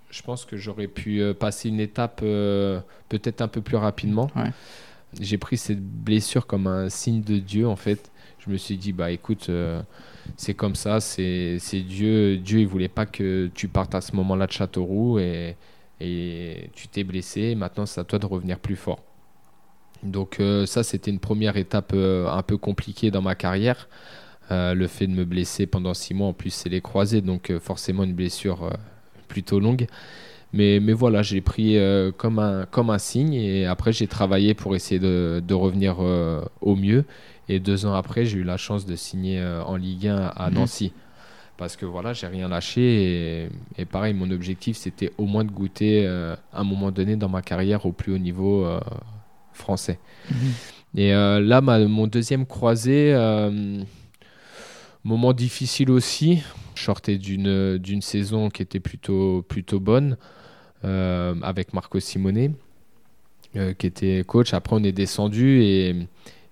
je 0.09 0.21
pense 0.21 0.45
que 0.45 0.57
j'aurais 0.57 0.87
pu 0.87 1.21
passer 1.39 1.69
une 1.69 1.79
étape 1.79 2.19
peut-être 2.19 3.41
un 3.41 3.47
peu 3.47 3.61
plus 3.61 3.77
rapidement. 3.77 4.29
J'ai 5.19 5.37
pris 5.37 5.57
cette 5.57 5.81
blessure 5.81 6.45
comme 6.45 6.67
un 6.67 6.89
signe 6.89 7.21
de 7.21 7.37
Dieu 7.37 7.67
en 7.67 7.75
fait. 7.75 8.11
Je 8.39 8.49
me 8.49 8.57
suis 8.57 8.77
dit, 8.77 8.91
bah 8.91 9.11
écoute 9.11 9.49
c'est 10.37 10.53
comme 10.53 10.75
ça, 10.75 10.99
c'est 10.99 11.59
Dieu. 11.73 12.37
Dieu, 12.37 12.59
il 12.59 12.67
voulait 12.67 12.87
pas 12.87 13.05
que 13.05 13.49
tu 13.53 13.67
partes 13.67 13.95
à 13.95 14.01
ce 14.01 14.15
moment-là 14.15 14.47
de 14.47 14.51
Châteauroux 14.51 15.19
et, 15.19 15.55
et 15.99 16.69
tu 16.73 16.87
t'es 16.87 17.03
blessé. 17.03 17.55
Maintenant, 17.55 17.85
c'est 17.85 18.01
à 18.01 18.03
toi 18.03 18.19
de 18.19 18.25
revenir 18.25 18.59
plus 18.59 18.75
fort. 18.75 18.99
Donc 20.03 20.39
euh, 20.39 20.65
ça, 20.65 20.83
c'était 20.83 21.11
une 21.11 21.19
première 21.19 21.57
étape 21.57 21.91
euh, 21.93 22.27
un 22.29 22.41
peu 22.41 22.57
compliquée 22.57 23.11
dans 23.11 23.21
ma 23.21 23.35
carrière. 23.35 23.87
le 24.49 24.87
fait 24.87 25.07
de 25.07 25.13
me 25.13 25.25
blesser 25.25 25.67
pendant 25.67 25.93
six 25.93 26.13
mois, 26.13 26.27
en 26.27 26.33
plus, 26.33 26.51
c'est 26.51 26.69
les 26.69 26.81
croisés, 26.81 27.21
donc 27.21 27.51
forcément 27.59 28.03
une 28.03 28.13
blessure 28.13 28.71
plutôt 29.27 29.59
longue. 29.59 29.87
Mais, 30.51 30.79
mais 30.79 30.93
voilà, 30.93 31.21
j'ai 31.21 31.41
pris 31.41 31.77
comme, 32.17 32.39
un, 32.39 32.65
comme 32.65 32.89
un 32.89 32.97
signe 32.97 33.35
et 33.35 33.67
après 33.67 33.93
j'ai 33.93 34.07
travaillé 34.07 34.55
pour 34.55 34.75
essayer 34.75 34.99
de, 34.99 35.43
de 35.47 35.53
revenir 35.53 35.99
au 36.61 36.75
mieux. 36.75 37.05
Et 37.47 37.59
deux 37.59 37.85
ans 37.85 37.93
après, 37.93 38.25
j'ai 38.25 38.39
eu 38.39 38.43
la 38.43 38.57
chance 38.57 38.87
de 38.87 38.95
signer 38.95 39.43
en 39.43 39.75
Ligue 39.75 40.07
1 40.07 40.33
à 40.35 40.49
mhm. 40.49 40.55
Nancy 40.55 40.93
parce 41.59 41.75
que 41.75 41.85
voilà, 41.85 42.13
j'ai 42.13 42.27
rien 42.27 42.47
lâché 42.47 43.49
et, 43.77 43.85
pareil, 43.85 44.13
mon 44.13 44.31
objectif 44.31 44.77
c'était 44.77 45.11
au 45.17 45.25
moins 45.25 45.43
de 45.43 45.51
goûter 45.51 46.07
euh, 46.07 46.33
à 46.53 46.61
un 46.61 46.63
moment 46.63 46.89
donné 46.89 47.17
dans 47.17 47.27
ma 47.27 47.41
carrière 47.41 47.85
au 47.85 47.91
plus 47.91 48.13
haut 48.13 48.17
niveau 48.17 48.63
euh, 48.63 48.79
français. 49.59 49.99
Mhm. 50.31 50.37
Et 50.95 51.13
euh, 51.13 51.39
là, 51.39 51.61
mon 51.61 52.07
deuxième 52.07 52.45
croisé, 52.45 53.13
moment 55.03 55.33
difficile 55.33 55.91
aussi. 55.91 56.41
Je 56.75 56.83
sortais 56.83 57.17
d'une 57.17 57.77
d'une 57.77 58.01
saison 58.01 58.49
qui 58.49 58.61
était 58.61 58.79
plutôt 58.79 59.43
plutôt 59.47 59.79
bonne 59.79 60.17
avec 60.83 61.73
Marco 61.73 61.99
Simone 61.99 62.53
qui 63.53 63.87
était 63.87 64.23
coach. 64.25 64.53
Après, 64.53 64.75
on 64.75 64.83
est 64.83 64.91
descendu 64.91 65.61
et, 65.61 65.95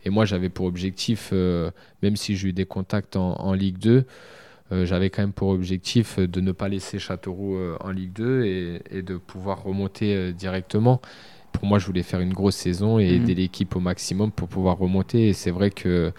et 0.05 0.09
moi 0.09 0.25
j'avais 0.25 0.49
pour 0.49 0.65
objectif, 0.67 1.31
même 2.03 2.15
si 2.15 2.35
j'ai 2.35 2.49
eu 2.49 2.53
des 2.53 2.65
contacts 2.65 3.15
en, 3.15 3.35
en 3.35 3.53
Ligue 3.53 3.79
2 3.79 4.05
euh, 4.71 4.85
j'avais 4.85 5.09
quand 5.09 5.21
même 5.21 5.33
pour 5.33 5.49
objectif 5.49 6.19
de 6.19 6.41
ne 6.41 6.51
pas 6.51 6.67
laisser 6.67 6.99
Châteauroux 6.99 7.55
euh, 7.55 7.77
en 7.79 7.91
Ligue 7.91 8.11
2 8.13 8.43
et, 8.91 9.01
de 9.01 9.17
pouvoir 9.17 9.63
remonter 9.63 10.13
euh, 10.13 10.31
directement. 10.31 11.01
Pour 11.57 11.67
moi, 11.67 11.79
je 11.79 11.87
voulais 11.87 12.03
faire 12.03 12.19
une 12.19 12.33
grosse 12.33 12.55
saison 12.55 12.99
et 12.99 13.07
mhm. 13.07 13.23
aider 13.23 13.35
l'équipe 13.35 13.75
au 13.75 13.79
maximum 13.79 14.31
pour 14.31 14.47
pouvoir 14.47 14.77
remonter. 14.77 15.29
Et 15.29 15.33
c'est 15.33 15.51
vrai 15.51 15.71
que 15.71 16.13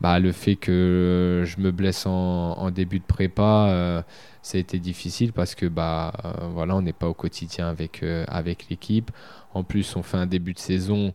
bah, 0.00 0.18
le 0.18 0.32
fait 0.32 0.56
que 0.56 1.42
je 1.46 1.60
me 1.60 1.70
blesse 1.70 2.04
en, 2.06 2.70
début 2.70 2.98
de 2.98 3.04
prépa, 3.04 4.04
ça 4.42 4.58
a 4.58 4.60
été 4.60 4.78
difficile 4.78 5.32
parce 5.32 5.54
que 5.54 5.66
bah, 5.66 6.12
voilà, 6.52 6.76
on 6.76 6.82
n'est 6.82 6.92
pas 6.92 7.08
au 7.08 7.14
quotidien 7.14 7.68
avec, 7.68 8.04
avec 8.28 8.68
l'équipe. 8.68 9.10
En 9.54 9.62
plus, 9.62 9.96
on 9.96 10.02
fait 10.02 10.18
un 10.18 10.26
début 10.26 10.52
de 10.52 10.58
saison 10.58 11.12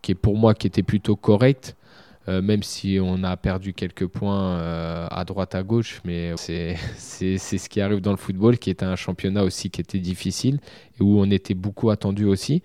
qui 0.00 0.12
est 0.12 0.16
pour 0.16 0.36
moi 0.36 0.54
qui 0.54 0.66
était 0.66 0.82
plutôt 0.82 1.16
correct. 1.16 1.76
Euh, 2.28 2.42
même 2.42 2.62
si 2.62 2.98
on 3.00 3.22
a 3.22 3.36
perdu 3.36 3.72
quelques 3.72 4.06
points 4.06 4.58
euh, 4.58 5.06
à 5.10 5.24
droite, 5.24 5.54
à 5.54 5.62
gauche, 5.62 6.00
mais 6.04 6.32
c'est 6.36 6.76
ce 6.96 7.68
qui 7.68 7.80
arrive 7.80 8.00
dans 8.00 8.10
le 8.10 8.16
football, 8.16 8.58
qui 8.58 8.70
était 8.70 8.84
un 8.84 8.96
championnat 8.96 9.44
aussi 9.44 9.70
qui 9.70 9.80
était 9.80 10.00
difficile 10.00 10.58
et 10.98 11.02
où 11.02 11.20
on 11.20 11.30
était 11.30 11.54
beaucoup 11.54 11.90
attendu 11.90 12.24
aussi. 12.24 12.62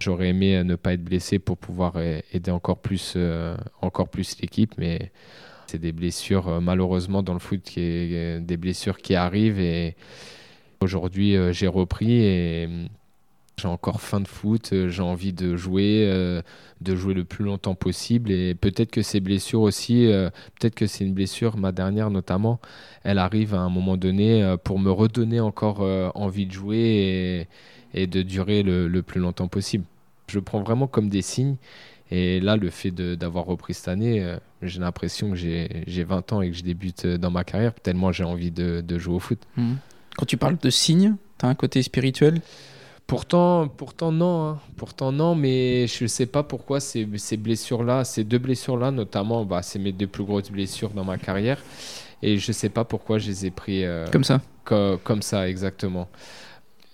J'aurais 0.00 0.28
aimé 0.28 0.56
euh, 0.56 0.64
ne 0.64 0.76
pas 0.76 0.92
être 0.92 1.04
blessé 1.04 1.38
pour 1.38 1.56
pouvoir 1.56 1.94
aider 2.32 2.50
encore 2.50 2.78
plus, 2.78 3.16
encore 3.80 4.08
plus 4.08 4.38
l'équipe, 4.40 4.74
mais 4.76 5.12
c'est 5.66 5.78
des 5.78 5.92
blessures, 5.92 6.60
malheureusement, 6.60 7.22
dans 7.22 7.32
le 7.32 7.38
foot, 7.38 7.62
qui 7.62 7.80
est, 7.80 8.40
des 8.40 8.56
blessures 8.56 8.98
qui 8.98 9.14
arrivent 9.14 9.60
et 9.60 9.96
aujourd'hui, 10.80 11.36
j'ai 11.52 11.68
repris 11.68 12.12
et 12.12 12.68
j'ai 13.60 13.68
encore 13.68 14.00
faim 14.00 14.20
de 14.20 14.28
foot, 14.28 14.70
euh, 14.72 14.88
j'ai 14.88 15.02
envie 15.02 15.32
de 15.32 15.56
jouer, 15.56 16.06
euh, 16.08 16.42
de 16.80 16.96
jouer 16.96 17.14
le 17.14 17.24
plus 17.24 17.44
longtemps 17.44 17.74
possible. 17.74 18.30
Et 18.30 18.54
peut-être 18.54 18.90
que 18.90 19.02
ces 19.02 19.20
blessures 19.20 19.60
aussi, 19.60 20.06
euh, 20.06 20.30
peut-être 20.58 20.74
que 20.74 20.86
c'est 20.86 21.04
une 21.04 21.12
blessure, 21.12 21.56
ma 21.56 21.72
dernière 21.72 22.10
notamment, 22.10 22.60
elle 23.04 23.18
arrive 23.18 23.54
à 23.54 23.60
un 23.60 23.68
moment 23.68 23.96
donné 23.96 24.56
pour 24.64 24.78
me 24.78 24.90
redonner 24.90 25.40
encore 25.40 25.80
envie 26.14 26.46
de 26.46 26.52
jouer 26.52 27.46
et, 27.94 28.06
de 28.06 28.22
durer 28.22 28.62
le, 28.62 29.02
plus 29.02 29.20
longtemps 29.20 29.48
possible. 29.48 29.84
Je 30.28 30.38
prends 30.38 30.60
vraiment 30.60 30.86
comme 30.86 31.08
des 31.08 31.22
signes. 31.22 31.56
Et 32.10 32.40
là, 32.40 32.56
le 32.56 32.70
fait 32.70 32.90
d'avoir 32.90 33.46
repris 33.46 33.72
cette 33.72 33.88
année, 33.88 34.36
j'ai 34.62 34.80
l'impression 34.80 35.30
que 35.30 35.36
j'ai 35.36 36.04
20 36.04 36.32
ans 36.32 36.42
et 36.42 36.50
que 36.50 36.56
je 36.56 36.62
débute 36.62 37.06
dans 37.06 37.30
ma 37.30 37.44
carrière, 37.44 37.72
tellement 37.74 38.12
j'ai 38.12 38.24
envie 38.24 38.50
de, 38.50 38.98
jouer 38.98 39.14
au 39.14 39.20
foot. 39.20 39.38
Mmh. 39.56 39.74
Quand 40.16 40.26
tu 40.26 40.36
parles 40.36 40.58
de 40.58 40.70
signes, 40.70 41.14
tu 41.38 41.46
as 41.46 41.48
un 41.48 41.54
côté 41.54 41.82
spirituel? 41.82 42.40
Pourtant, 43.10 43.66
pourtant 43.66 44.12
non, 44.12 44.50
hein. 44.50 44.58
pourtant 44.76 45.10
non, 45.10 45.34
mais 45.34 45.88
je 45.88 46.04
ne 46.04 46.08
sais 46.08 46.26
pas 46.26 46.44
pourquoi 46.44 46.78
ces, 46.78 47.08
ces 47.16 47.36
blessures-là, 47.36 48.04
ces 48.04 48.22
deux 48.22 48.38
blessures-là 48.38 48.92
notamment, 48.92 49.44
bah, 49.44 49.62
c'est 49.62 49.80
mes 49.80 49.90
deux 49.90 50.06
plus 50.06 50.22
grosses 50.22 50.50
blessures 50.50 50.90
dans 50.90 51.04
ma 51.04 51.18
carrière, 51.18 51.60
et 52.22 52.38
je 52.38 52.50
ne 52.50 52.52
sais 52.52 52.68
pas 52.68 52.84
pourquoi 52.84 53.18
je 53.18 53.26
les 53.26 53.46
ai 53.46 53.50
pris 53.50 53.84
euh, 53.84 54.06
comme 54.12 54.22
ça. 54.22 54.40
comme 54.64 55.22
ça, 55.22 55.48
exactement. 55.48 56.08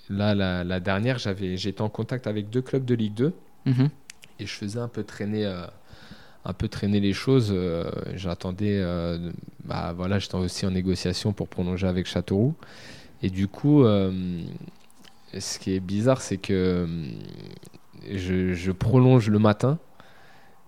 Là, 0.09 0.35
la, 0.35 0.81
dernière, 0.81 1.19
j'avais, 1.19 1.59
j'étais 1.59 1.83
en 1.83 1.91
contact 1.91 2.27
avec 2.27 2.49
deux 2.49 2.63
clubs 2.63 2.85
de 2.87 2.95
Ligue 2.95 3.15
2, 3.15 3.33
mhm. 3.67 3.91
et 4.41 4.47
je 4.47 4.53
faisais 4.53 4.81
un 4.81 4.89
peu 4.89 5.05
traîner. 5.05 5.45
Euh, 5.45 5.67
un 6.49 6.53
peu 6.53 6.69
traîner 6.69 7.01
les 7.01 7.13
choses. 7.13 7.49
Euh, 7.53 7.91
j'attendais, 8.15 8.81
bah 9.65 9.93
voilà, 9.97 10.21
j'étais 10.21 10.37
aussi 10.37 10.65
en 10.65 10.71
négociation 10.71 11.33
pour 11.33 11.49
prolonger 11.49 11.89
avec 11.89 12.07
Châteauroux. 12.07 12.55
Et 13.21 13.31
du 13.31 13.49
coup, 13.49 13.85
ce 15.41 15.59
qui 15.59 15.75
est 15.75 15.81
bizarre, 15.81 16.21
c'est 16.21 16.37
que 16.37 16.85
hum, 16.85 17.11
je, 18.11 18.71
prolonge 18.73 19.29
le 19.29 19.39
matin 19.39 19.79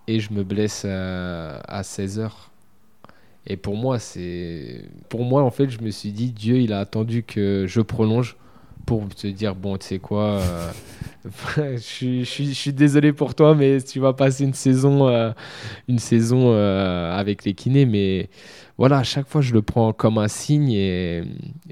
et 0.07 0.21
je 0.21 0.33
me 0.33 0.43
blesse 0.43 0.85
à, 0.85 1.83
16h. 1.83 2.31
Et 3.47 3.57
pour 3.57 3.77
moi, 3.77 3.99
c'est. 3.99 4.85
Pour 5.09 5.25
moi, 5.25 5.43
en 5.43 5.51
fait, 5.51 5.71
je 5.71 5.81
me 5.81 5.91
suis 5.91 6.13
dit, 6.13 6.33
Dieu, 6.33 6.61
il 6.61 6.73
a 6.73 6.81
attendu 6.81 7.23
que 7.23 7.65
je 7.67 7.81
prolonge 7.81 8.37
pour 8.85 9.07
te 9.09 9.27
dire, 9.27 9.55
bon, 9.55 9.77
tu 9.77 9.87
sais 9.87 9.99
quoi, 9.99 10.41
euh, 10.41 10.71
je, 11.77 12.23
suis 12.25 12.73
désolé 12.73 13.13
pour 13.13 13.35
toi, 13.35 13.55
mais 13.55 13.83
tu 13.83 14.01
vas 14.01 14.15
passer 14.15 14.45
une 14.45 14.55
saison, 14.55 15.09
euh, 15.09 15.31
une 15.89 15.99
saison 15.99 16.53
euh, 16.53 17.13
avec 17.15 17.45
les 17.45 17.53
kinés. 17.53 17.85
Mais 17.85 18.31
voilà, 18.79 18.99
à 18.99 19.03
chaque 19.03 19.29
fois, 19.29 19.41
je 19.41 19.53
le 19.53 19.63
prends 19.63 19.93
comme 19.93 20.19
un 20.19 20.29
signe. 20.29 20.71
Et, 20.71 21.25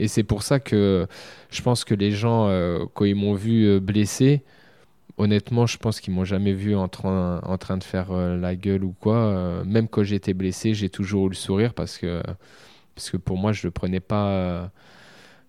c'est 0.08 0.24
pour 0.24 0.42
ça 0.42 0.60
que 0.60 1.06
je 1.50 1.62
pense 1.62 1.84
que 1.84 1.94
les 1.94 2.10
gens, 2.12 2.48
quand 2.94 3.04
ils 3.04 3.14
m'ont 3.14 3.34
vu 3.34 3.80
blessé, 3.80 4.42
honnêtement, 5.16 5.66
je 5.66 5.78
pense 5.78 6.00
qu'ils 6.00 6.12
m'ont 6.14 6.24
jamais 6.24 6.52
vu 6.52 6.76
en 6.76 6.88
train, 6.88 7.40
de 7.78 7.84
faire 7.84 8.12
la 8.12 8.56
gueule 8.56 8.84
ou 8.84 8.94
quoi. 9.00 9.64
même 9.64 9.88
quand 9.88 10.02
j'étais 10.02 10.34
blessé, 10.34 10.74
j'ai 10.74 10.90
toujours 10.90 11.26
eu 11.26 11.30
le 11.30 11.34
sourire 11.36 11.74
parce 11.74 11.98
que, 11.98 12.22
parce 12.94 13.12
pour 13.24 13.38
moi, 13.38 13.52
je 13.52 13.60
ne 13.60 13.68
le 13.68 13.70
prenais 13.70 14.00
pas 14.00 14.70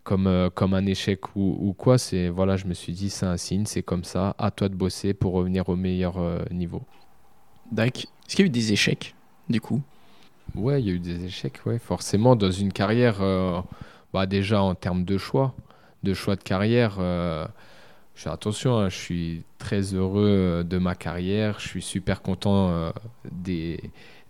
comme, 0.07 0.27
euh, 0.27 0.49
un 0.59 0.85
échec 0.85 1.35
ou, 1.35 1.75
quoi. 1.77 1.97
C'est 1.97 2.29
voilà, 2.29 2.55
je 2.55 2.65
me 2.65 2.73
suis 2.73 2.93
dit 2.93 3.09
c'est 3.09 3.25
un 3.25 3.37
signe, 3.37 3.65
c'est 3.65 3.83
comme 3.83 4.05
ça. 4.05 4.35
À 4.37 4.51
toi 4.51 4.69
de 4.69 4.75
bosser 4.75 5.13
pour 5.13 5.33
revenir 5.33 5.67
au 5.67 5.75
meilleur 5.75 6.17
euh, 6.17 6.39
niveau. 6.49 6.81
D'accord. 7.71 8.03
Est-ce 8.25 8.35
qu'il 8.35 8.45
y 8.45 8.47
a 8.47 8.47
eu 8.47 8.49
des 8.49 8.71
échecs 8.71 9.15
du 9.49 9.59
coup? 9.59 9.81
Ouais, 10.55 10.81
il 10.81 10.87
y 10.87 10.91
a 10.91 10.93
eu 10.93 10.99
des 10.99 11.25
échecs, 11.25 11.59
ouais. 11.65 11.79
Forcément, 11.79 12.35
dans 12.35 12.51
une 12.51 12.73
carrière, 12.73 13.21
euh, 13.21 13.61
bah 14.13 14.25
déjà 14.25 14.61
en 14.61 14.75
termes 14.75 15.03
de 15.03 15.17
choix, 15.17 15.55
de 16.03 16.13
choix 16.13 16.35
de 16.35 16.43
carrière. 16.43 16.95
je 16.99 17.47
fais 18.15 18.29
attention, 18.29 18.77
hein, 18.77 18.89
je 18.89 18.95
suis 18.95 19.43
très 19.57 19.93
heureux 19.93 20.63
de 20.67 20.77
ma 20.77 20.95
carrière, 20.95 21.59
je 21.59 21.67
suis 21.67 21.81
super 21.81 22.21
content 22.21 22.91
des, 23.31 23.79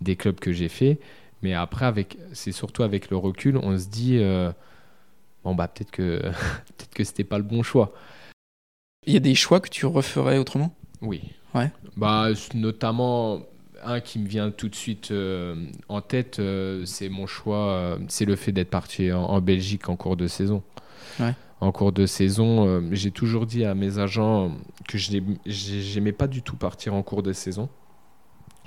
des 0.02 0.16
clubs 0.16 0.40
que 0.40 0.52
j'ai 0.52 0.70
fait. 0.70 1.00
Mais 1.42 1.54
après, 1.54 1.86
avec, 1.86 2.18
c'est 2.34 2.52
surtout 2.52 2.84
avec 2.84 3.10
le 3.10 3.18
recul, 3.18 3.58
on 3.58 3.78
se 3.78 3.88
dit, 3.88 4.20
bon 5.44 5.56
bah 5.56 5.68
peut-être 5.68 5.92
que 5.92 6.20
peut-être 6.78 6.94
que 6.94 7.04
c'était 7.04 7.24
pas 7.24 7.38
le 7.38 7.44
bon 7.44 7.64
choix. 7.64 7.94
Il 9.06 9.14
y 9.14 9.18
a 9.18 9.22
des 9.22 9.36
choix 9.36 9.62
que 9.62 9.70
tu 9.70 9.86
referais 9.86 10.38
autrement? 10.38 10.76
Oui. 11.02 11.22
Ouais. 11.56 11.72
Bah 11.96 12.30
notamment 12.54 13.42
un 13.88 14.00
qui 14.02 14.20
me 14.20 14.28
vient 14.28 14.52
tout 14.52 14.70
de 14.70 14.76
suite 14.76 15.12
euh, 15.12 15.56
en 15.90 16.02
tête, 16.02 16.40
euh, 16.40 16.86
c'est 16.86 17.10
mon 17.10 17.26
choix, 17.26 17.70
euh, 17.70 17.98
c'est 18.08 18.26
le 18.26 18.36
fait 18.36 18.52
d'être 18.52 18.70
parti 18.70 19.12
en, 19.12 19.40
Belgique 19.42 19.90
en 19.90 19.96
cours 19.96 20.18
de 20.18 20.28
saison. 20.28 20.64
Ouais. 21.20 21.34
En 21.60 21.72
cours 21.72 21.92
de 21.92 22.06
saison, 22.06 22.84
j'ai 22.92 23.10
toujours 23.10 23.48
dit 23.48 23.66
à 23.66 23.74
mes 23.74 23.98
agents 23.98 24.56
que 24.88 25.00
je 25.00 25.12
n'aimais 25.96 26.12
pas 26.12 26.28
du 26.28 26.44
tout 26.44 26.56
partir 26.56 26.94
en 26.94 27.02
cours 27.02 27.24
de 27.24 27.34
saison 27.34 27.68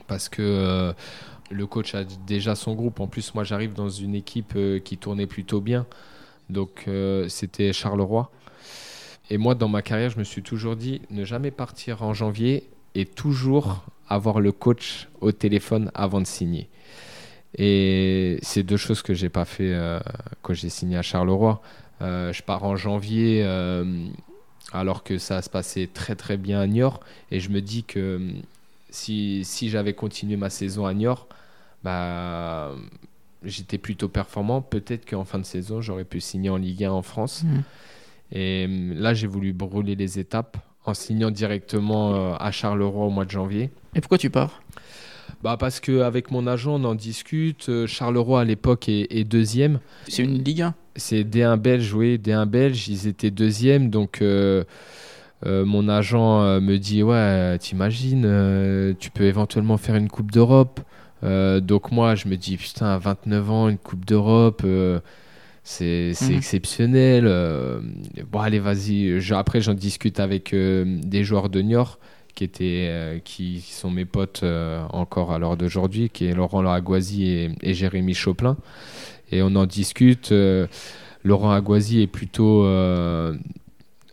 parce 0.09 0.29
que 0.29 0.93
le 1.53 1.67
coach 1.69 1.95
a 1.95 2.03
déjà 2.03 2.57
son 2.57 2.75
groupe. 2.75 2.99
En 2.99 3.07
plus, 3.07 3.33
moi, 3.33 3.45
j'arrive 3.45 3.75
dans 3.75 3.89
une 3.89 4.17
équipe 4.17 4.59
qui 4.83 4.99
tournait 4.99 5.29
plutôt 5.29 5.61
bien. 5.61 5.87
Donc 6.49 6.89
c'était 7.29 7.73
Charleroi. 7.73 8.33
Et 9.31 9.39
moi, 9.39 9.55
dans 9.55 9.69
ma 9.69 9.83
carrière, 9.83 10.11
je 10.11 10.19
me 10.19 10.25
suis 10.25 10.43
toujours 10.43 10.75
dit 10.75 11.01
ne 11.11 11.25
jamais 11.25 11.53
partir 11.53 12.03
en 12.03 12.13
janvier 12.13 12.69
et 12.97 13.07
toujours 13.07 13.85
avoir 14.11 14.41
le 14.41 14.53
coach 14.53 15.09
au 15.21 15.33
téléphone 15.33 15.91
avant 15.95 16.21
de 16.21 16.27
signer. 16.27 16.69
Et 17.57 18.39
c'est 18.43 18.63
deux 18.63 18.77
choses 18.77 19.03
que 19.03 19.15
j'ai 19.15 19.29
pas 19.29 19.45
fait 19.45 19.73
euh, 19.73 19.99
quand 20.43 20.55
j'ai 20.55 20.69
signé 20.69 20.97
à 20.97 21.03
Charleroi. 21.03 21.63
Euh, 22.03 22.33
je 22.33 22.43
pars 22.43 22.65
en 22.65 22.77
janvier 22.77 23.43
alors 24.73 25.03
que 25.03 25.19
ça 25.19 25.43
se 25.43 25.51
passait 25.51 25.89
très 25.93 26.15
très 26.15 26.37
bien 26.37 26.61
à 26.61 26.67
Niort 26.67 27.01
et 27.31 27.41
je 27.41 27.51
me 27.51 27.61
dis 27.61 27.83
que 27.83 28.21
si, 28.91 29.45
si 29.45 29.69
j'avais 29.69 29.95
continué 29.95 30.37
ma 30.37 30.51
saison 30.51 30.87
à 30.87 30.95
Niort, 30.95 31.29
bah, 31.83 32.73
j'étais 33.45 33.79
plutôt 33.79 34.09
performant. 34.09 34.63
Peut-être 34.63 35.09
qu'en 35.09 35.25
fin 35.25 35.39
de 35.39 35.45
saison, 35.45 35.81
j'aurais 35.81 36.05
pu 36.05 36.21
signer 36.21 36.51
en 36.51 36.57
Ligue 36.57 36.85
1 36.85 36.91
en 36.91 37.03
France. 37.03 37.45
Mm. 37.45 37.63
Et 38.33 38.67
là, 38.95 39.15
j'ai 39.15 39.27
voulu 39.27 39.53
brûler 39.53 39.97
les 39.97 40.19
étapes 40.19 40.57
en 40.85 40.95
signant 40.95 41.31
directement 41.31 42.15
euh, 42.15 42.35
à 42.39 42.51
Charleroi 42.51 43.07
au 43.07 43.11
mois 43.11 43.25
de 43.25 43.31
janvier. 43.31 43.71
Et 43.95 44.01
pourquoi 44.01 44.19
tu 44.19 44.31
pars? 44.31 44.61
Bah 45.43 45.57
parce 45.59 45.81
qu'avec 45.81 46.31
mon 46.31 46.47
agent, 46.47 46.75
on 46.75 46.85
en 46.85 46.95
discute. 46.95 47.69
Euh, 47.71 47.87
Charleroi, 47.87 48.43
à 48.43 48.45
l'époque, 48.45 48.89
est, 48.89 49.25
deuxième. 49.25 49.81
C'est 50.07 50.23
une 50.23 50.43
Ligue 50.45 50.63
1 50.63 50.75
C'est 50.97 51.25
D1 51.25 51.57
belge, 51.57 51.95
oui, 51.95 52.19
D1 52.19 52.45
belge. 52.45 52.89
Ils 52.89 53.07
étaient 53.07 53.31
deuxième. 53.31 53.89
Donc, 53.89 54.21
euh, 54.21 54.65
euh, 55.47 55.65
mon 55.65 55.89
agent 55.89 56.61
me 56.61 56.77
dit 56.77 57.03
Ouais, 57.03 57.57
t'imagines, 57.59 58.95
tu 58.99 59.11
peux 59.11 59.25
éventuellement 59.25 59.79
faire 59.79 59.97
une 59.97 60.09
Coupe 60.09 60.31
d'Europe. 60.31 60.81
donc, 61.23 61.91
moi, 61.91 62.15
je 62.17 62.29
me 62.29 62.37
dis 62.37 62.59
Putain, 62.59 62.87
à 62.87 62.99
29 62.99 63.51
ans, 63.51 63.69
une 63.71 63.79
Coupe 63.79 64.05
d'Europe. 64.05 64.63
C'est 65.63 66.13
mhm. 66.21 66.37
exceptionnel. 66.37 67.25
bon, 68.31 68.39
allez, 68.39 68.59
vas-y. 68.59 69.21
Après, 69.33 69.61
j'en 69.61 69.75
discute 69.75 70.21
avec 70.21 70.55
des 70.55 71.25
joueurs 71.25 71.49
de 71.49 71.61
Niort 71.61 71.99
qui, 72.35 72.45
étaient, 72.45 72.87
euh, 72.89 73.19
qui, 73.23 73.61
sont 73.61 73.91
mes 73.91 74.05
potes 74.05 74.41
euh, 74.43 74.83
encore 74.91 75.33
à 75.33 75.39
l'heure 75.39 75.57
d'aujourd'hui, 75.57 76.11
qui 76.11 76.27
est 76.27 76.35
Laurent 76.35 76.65
Aguazi 76.65 77.29
et, 77.29 77.51
et, 77.63 77.75
Jérémy 77.75 78.15
Choplin. 78.15 78.57
Et 79.31 79.43
on 79.43 79.55
en 79.57 79.67
discute. 79.67 80.33
Euh, 80.33 80.67
Laurent 81.23 81.53
Aguazi 81.53 82.01
est 82.01 82.07
plutôt 82.07 82.65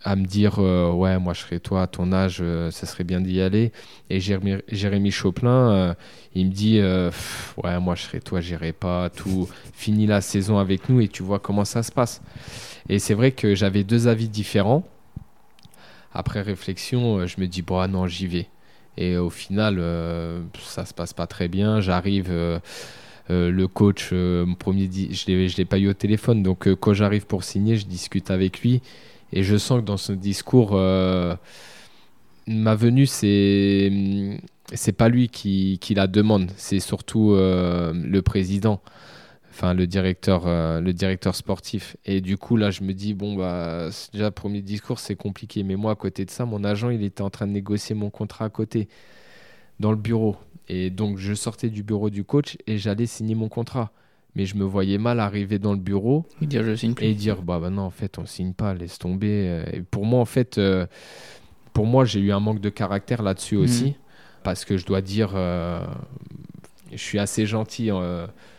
à 0.08 0.16
me 0.16 0.26
dire 0.26 0.60
ouais 0.60 1.20
moi 1.20 1.34
je 1.34 1.41
serais 1.41 1.60
toi 1.60 1.84
à 1.84 1.88
ton 1.88 2.12
âge 2.14 2.43
ça 2.72 2.86
serait 2.86 3.03
bien 3.03 3.22
d'y 3.22 3.41
aller 3.41 3.72
et 4.10 4.20
Jérémy, 4.20 4.62
Jérémy 4.70 5.12
Choplin 5.12 5.95
il 6.34 6.47
me 6.47 6.51
dit 6.51 6.80
ouais 6.82 7.80
moi 7.80 7.95
je 7.95 8.03
serais 8.03 8.20
toi 8.20 8.39
j'irai 8.39 8.74
pas 8.74 9.10
tout 9.10 9.49
fini 9.74 10.08
la 10.08 10.22
saison 10.22 10.60
avec 10.60 10.89
nous 10.89 11.01
et 11.01 11.08
tu 11.08 11.24
vois 11.24 11.39
comment 11.39 11.66
ça 11.66 11.84
se 11.84 11.91
passe 11.91 12.22
et 12.89 12.99
c'est 12.99 13.14
vrai 13.14 13.32
que 13.32 13.53
j'avais 13.53 13.84
deux 13.84 14.08
avis 14.08 14.30
différents 14.30 14.84
après 16.18 16.41
réflexion, 16.41 17.20
euh, 17.20 17.28
je 17.28 17.39
me 17.39 17.47
dis, 17.47 17.62
bon, 17.62 17.80
ah 17.80 17.88
non, 17.88 18.08
j'y 18.08 18.28
vais. 18.28 18.47
Et 18.97 19.18
au 19.18 19.30
final, 19.30 19.78
euh, 19.80 20.41
ça 20.60 20.86
se 20.86 20.93
passe 20.93 21.14
pas 21.14 21.28
très 21.28 21.47
bien. 21.47 21.80
J'arrive, 21.80 22.30
euh, 22.32 22.60
le 23.30 23.68
coach, 23.68 24.12
mon 24.12 24.55
premier, 24.55 24.89
je 24.91 25.32
ne 25.32 25.55
l'ai 25.58 25.66
pas 25.66 25.78
eu 25.78 25.88
au 25.88 25.93
téléphone. 25.93 26.41
Donc, 26.41 26.74
quand 26.76 26.93
j'arrive 26.93 27.28
pour 27.28 27.43
signer, 27.43 27.78
je 27.78 27.86
discute 27.86 28.32
avec 28.32 28.62
lui. 28.62 28.82
Et 29.34 29.43
je 29.43 29.57
sens 29.57 29.82
que 29.82 29.86
dans 29.86 29.97
son 29.97 30.13
discours, 30.13 30.73
ma 32.47 32.75
venue, 32.75 33.05
c'est 33.05 33.91
c'est 34.73 34.93
pas 34.93 35.09
lui 35.09 35.30
qui, 35.30 35.80
la 35.95 36.07
demande, 36.07 36.51
c'est 36.57 36.80
surtout 36.80 37.34
le 37.36 38.19
président 38.21 38.82
enfin 39.57 39.73
le 39.73 39.88
directeur, 39.88 40.43
euh, 40.45 40.80
le 40.82 40.93
directeur 40.93 41.36
sportif. 41.36 41.97
Et 42.05 42.21
du 42.21 42.38
coup, 42.38 42.57
là, 42.57 42.69
je 42.69 42.84
me 42.84 42.93
dis, 42.93 43.13
bon, 43.13 43.36
bah, 43.36 43.89
déjà, 44.13 44.30
premier 44.32 44.61
discours, 44.61 44.99
c'est 44.99 45.15
compliqué. 45.15 45.63
Mais 45.63 45.75
moi, 45.75 45.93
à 45.93 45.95
côté 45.95 46.25
de 46.25 46.32
ça, 46.32 46.45
mon 46.45 46.63
agent, 46.63 46.89
il 46.91 47.03
était 47.03 47.23
en 47.23 47.30
train 47.32 47.47
de 47.47 47.51
négocier 47.53 47.95
mon 47.95 48.09
contrat 48.11 48.45
à 48.45 48.49
côté, 48.49 48.88
dans 49.80 49.91
le 49.91 49.97
bureau. 49.97 50.36
Et 50.69 50.89
donc, 50.91 51.17
je 51.17 51.34
sortais 51.34 51.69
du 51.69 51.84
bureau 51.84 52.09
du 52.09 52.23
coach 52.23 52.57
et 52.67 52.78
j'allais 52.78 53.07
signer 53.07 53.36
mon 53.36 53.49
contrat. 53.49 53.91
Mais 54.38 54.45
je 54.45 54.55
me 54.55 54.63
voyais 54.63 54.99
mal 54.99 55.19
arriver 55.19 55.57
dans 55.57 55.73
le 55.73 55.79
bureau 55.79 56.23
et 56.43 56.45
dire, 56.45 56.63
je 56.63 56.75
signe 56.75 56.93
Et 57.01 57.15
dire, 57.15 57.41
bah, 57.41 57.57
bah 57.59 57.71
non, 57.71 57.81
en 57.81 57.89
fait, 57.89 58.19
on 58.19 58.27
signe 58.27 58.53
pas, 58.53 58.75
laisse 58.75 58.99
tomber. 58.99 59.63
Et 59.73 59.81
pour 59.81 60.05
moi, 60.05 60.19
en 60.19 60.25
fait, 60.25 60.59
euh, 60.59 60.85
pour 61.73 61.88
moi, 61.88 62.05
j'ai 62.05 62.19
eu 62.19 62.31
un 62.31 62.39
manque 62.39 62.61
de 62.61 62.69
caractère 62.69 63.23
là-dessus 63.23 63.55
mmh. 63.55 63.61
aussi. 63.61 63.95
Parce 64.43 64.63
que 64.63 64.77
je 64.77 64.85
dois 64.85 65.01
dire, 65.01 65.31
euh, 65.33 65.83
je 66.91 66.97
suis 66.97 67.17
assez 67.17 67.47
gentil 67.47 67.89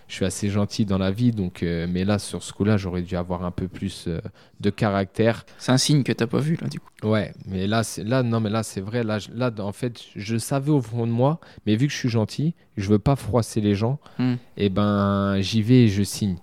je 0.09 0.14
suis 0.14 0.24
assez 0.24 0.48
gentil 0.48 0.86
dans 0.86 0.96
la 0.96 1.11
vie, 1.11 1.32
donc, 1.32 1.62
euh, 1.62 1.86
mais 1.88 2.04
là, 2.06 2.18
sur 2.18 2.42
ce 2.42 2.54
coup-là, 2.54 2.78
j'aurais 2.78 3.02
dû 3.02 3.14
avoir 3.14 3.44
un 3.44 3.50
peu 3.50 3.68
plus 3.68 4.06
euh, 4.09 4.20
de 4.59 4.70
caractère. 4.70 5.44
C'est 5.59 5.70
un 5.70 5.76
signe 5.76 6.02
que 6.02 6.12
tu 6.12 6.22
n'as 6.22 6.26
pas 6.26 6.38
vu, 6.38 6.56
là, 6.61 6.66
du 6.66 6.80
coup. 6.80 6.88
Ouais, 7.02 7.34
mais 7.46 7.66
là, 7.66 7.82
là 7.98 8.22
non, 8.22 8.40
mais 8.40 8.48
là, 8.48 8.62
c'est 8.62 8.80
vrai. 8.80 9.04
Là, 9.04 9.18
là, 9.34 9.52
en 9.59 9.72
fait, 9.72 10.00
je 10.16 10.38
savais 10.38 10.70
au 10.70 10.80
fond 10.80 11.06
de 11.06 11.12
moi, 11.12 11.40
mais 11.66 11.76
vu 11.76 11.86
que 11.86 11.92
je 11.92 11.98
suis 11.98 12.09
gentil, 12.09 12.54
je 12.78 12.88
veux 12.88 12.98
pas 12.98 13.16
froisser 13.16 13.61
les 13.61 13.74
gens, 13.74 13.98
hmm. 14.18 14.32
et 14.56 14.66
eh 14.66 14.68
ben, 14.70 15.40
j'y 15.40 15.61
vais 15.61 15.84
et 15.84 15.88
je 15.88 16.02
signe. 16.02 16.38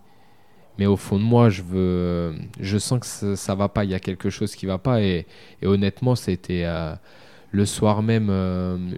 Mais 0.78 0.86
au 0.86 0.96
fond 0.96 1.18
de 1.18 1.24
moi, 1.24 1.50
je 1.50 1.64
veux, 1.64 2.36
je 2.60 2.78
sens 2.78 3.00
que 3.00 3.08
ça, 3.08 3.36
ça 3.36 3.56
va 3.56 3.68
pas. 3.68 3.84
Il 3.84 3.90
y 3.90 3.96
a 3.96 4.00
quelque 4.00 4.30
chose 4.30 4.56
qui 4.56 4.68
va 4.68 4.78
pas, 4.78 5.02
et, 5.02 5.26
et 5.64 5.66
honnêtement, 5.66 6.14
c'était 6.14 6.66
euh, 6.66 6.94
le 7.52 7.66
soir 7.66 8.04
même. 8.04 8.28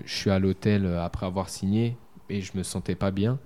je 0.04 0.14
suis 0.14 0.30
à 0.30 0.40
l'hôtel 0.40 0.86
après 1.02 1.26
avoir 1.26 1.48
signé, 1.48 1.96
et 2.30 2.42
je 2.42 2.52
me 2.56 2.64
sentais 2.64 2.96
pas 2.96 3.12
bien 3.12 3.40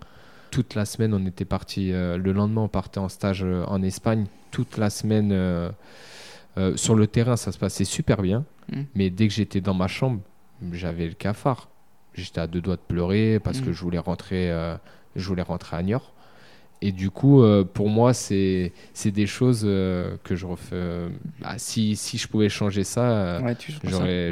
toute 0.52 0.76
la 0.76 0.86
semaine, 0.86 1.14
on 1.14 1.26
était 1.26 1.46
parti. 1.46 1.92
Euh, 1.92 2.18
le 2.18 2.34
lendemain, 2.34 2.62
on 2.62 2.68
partait 2.68 3.00
en 3.00 3.10
stage 3.10 3.44
euh, 3.44 3.64
en 3.66 3.82
Espagne. 3.82 4.26
Toute 4.52 4.78
la 4.78 4.90
semaine, 4.90 5.32
euh, 5.32 5.72
sur 6.76 6.94
le 6.94 7.08
terrain, 7.08 7.38
ça 7.38 7.52
se 7.52 7.58
passait 7.58 7.86
super 7.86 8.22
bien. 8.22 8.46
Mm. 8.72 8.82
Mais 8.94 9.10
dès 9.10 9.28
que 9.28 9.34
j'étais 9.34 9.62
dans 9.62 9.74
ma 9.74 9.88
chambre, 9.88 10.20
j'avais 10.74 11.08
le 11.08 11.14
cafard. 11.14 11.70
J'étais 12.14 12.42
à 12.42 12.48
deux 12.48 12.62
doigts 12.62 12.76
de 12.76 12.82
pleurer 12.86 13.40
parce 13.40 13.62
mm. 13.62 13.66
que 13.66 13.72
je 13.72 13.82
voulais 13.82 13.98
rentrer, 13.98 14.52
je 15.16 15.28
voulais 15.28 15.42
rentrer 15.42 15.78
à 15.78 15.82
Niort. 15.82 16.14
Et 16.82 16.92
du 16.92 17.10
coup, 17.10 17.42
pour 17.74 17.88
moi, 17.88 18.14
c'est 18.14 18.74
des 19.06 19.28
choses 19.28 19.62
que 19.62 20.36
je 20.36 20.46
refais. 20.46 21.08
Bah, 21.40 21.54
si, 21.58 21.96
si, 21.96 22.18
je 22.18 22.28
pouvais 22.28 22.50
changer 22.50 22.84
ça, 22.84 23.42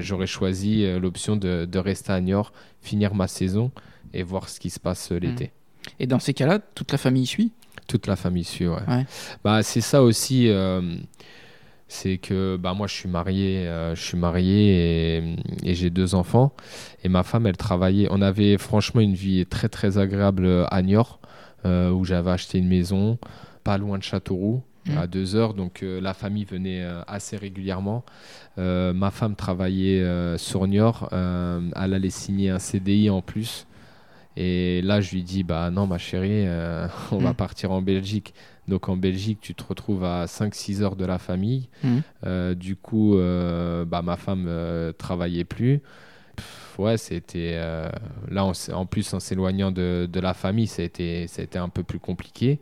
j'aurais 0.01 0.27
choisi 0.27 0.85
l'option 0.99 1.37
de, 1.37 1.63
de, 1.63 1.79
rester 1.79 2.11
à 2.11 2.19
Niort, 2.19 2.51
finir 2.81 3.15
ma 3.15 3.29
saison 3.29 3.71
et 4.13 4.23
voir 4.23 4.49
ce 4.49 4.59
qui 4.59 4.69
se 4.69 4.79
passe 4.81 5.11
l'été. 5.11 5.53
Et 5.99 6.07
dans 6.07 6.19
ces 6.19 6.33
cas-là, 6.33 6.59
toute 6.59 6.91
la 6.91 6.97
famille 6.97 7.25
suit 7.25 7.51
Toute 7.87 8.07
la 8.07 8.15
famille 8.15 8.43
suit, 8.43 8.67
ouais. 8.67 9.05
Bah, 9.43 9.63
c'est 9.63 9.81
ça 9.81 10.01
aussi. 10.01 10.47
Euh, 10.47 10.95
c'est 11.87 12.17
que 12.17 12.57
bah, 12.57 12.73
moi, 12.73 12.87
je 12.87 12.93
suis 12.93 13.09
marié, 13.09 13.67
euh, 13.67 13.95
je 13.95 14.01
suis 14.01 14.17
marié 14.17 15.17
et, 15.63 15.75
j'ai 15.75 15.89
deux 15.89 16.15
enfants. 16.15 16.53
Et 17.03 17.09
ma 17.09 17.23
femme, 17.23 17.47
elle 17.47 17.57
travaillait. 17.57 18.07
On 18.11 18.21
avait 18.21 18.57
franchement 18.57 19.01
une 19.01 19.15
vie 19.15 19.45
très, 19.45 19.67
très 19.67 19.97
agréable 19.97 20.65
à 20.69 20.81
Niort, 20.81 21.19
euh, 21.65 21.91
où 21.91 22.05
j'avais 22.05 22.31
acheté 22.31 22.59
une 22.59 22.67
maison, 22.67 23.17
pas 23.63 23.77
loin 23.77 23.97
de 23.97 24.03
Châteauroux 24.03 24.61
mmh. 24.85 24.97
à 24.97 25.07
deux 25.07 25.35
heures. 25.35 25.53
Donc 25.53 25.83
la 25.83 26.13
famille 26.13 26.45
venait 26.45 26.87
assez 27.07 27.35
régulièrement. 27.35 28.05
ma 28.57 29.11
femme 29.11 29.35
travaillait 29.35 30.37
sur 30.37 30.65
Niort. 30.65 31.09
elle 31.11 31.93
allait 31.93 32.09
signer 32.09 32.51
un 32.51 32.59
CDI 32.59 33.09
en 33.09 33.21
plus. 33.21 33.65
Et 34.41 34.81
là, 34.83 35.01
je 35.01 35.11
lui 35.11 35.21
dis, 35.21 35.43
bah 35.43 35.69
non, 35.69 35.85
ma 35.85 35.97
chérie, 35.97 36.47
euh, 36.47 36.87
on 37.11 37.17
va 37.17 37.31
mm. 37.31 37.35
partir 37.35 37.71
en 37.71 37.81
Belgique. 37.81 38.33
Donc 38.69 38.87
en 38.87 38.95
Belgique, 38.95 39.39
tu 39.41 39.53
te 39.53 39.63
retrouves 39.63 40.05
à 40.05 40.25
5-6 40.25 40.81
heures 40.81 40.95
de 40.95 41.05
la 41.05 41.17
famille. 41.17 41.67
Mm. 41.83 41.97
Euh, 42.25 42.55
du 42.55 42.77
coup, 42.77 43.17
euh, 43.17 43.83
bah, 43.83 44.01
ma 44.01 44.15
femme 44.15 44.49
travaillait 44.97 45.43
plus. 45.43 45.81
ouais, 46.77 46.97
c'était. 46.97 47.59
là, 48.31 48.51
en 48.73 48.85
plus, 48.85 49.13
en 49.13 49.19
s'éloignant 49.19 49.71
de, 49.71 50.07
de, 50.09 50.19
la 50.21 50.33
famille, 50.33 50.67
ça 50.67 50.83
a, 50.83 50.85
été, 50.85 51.27
ça 51.27 51.41
a 51.41 51.43
été 51.43 51.59
un 51.59 51.69
peu 51.69 51.83
plus 51.83 51.99
compliqué. 51.99 52.59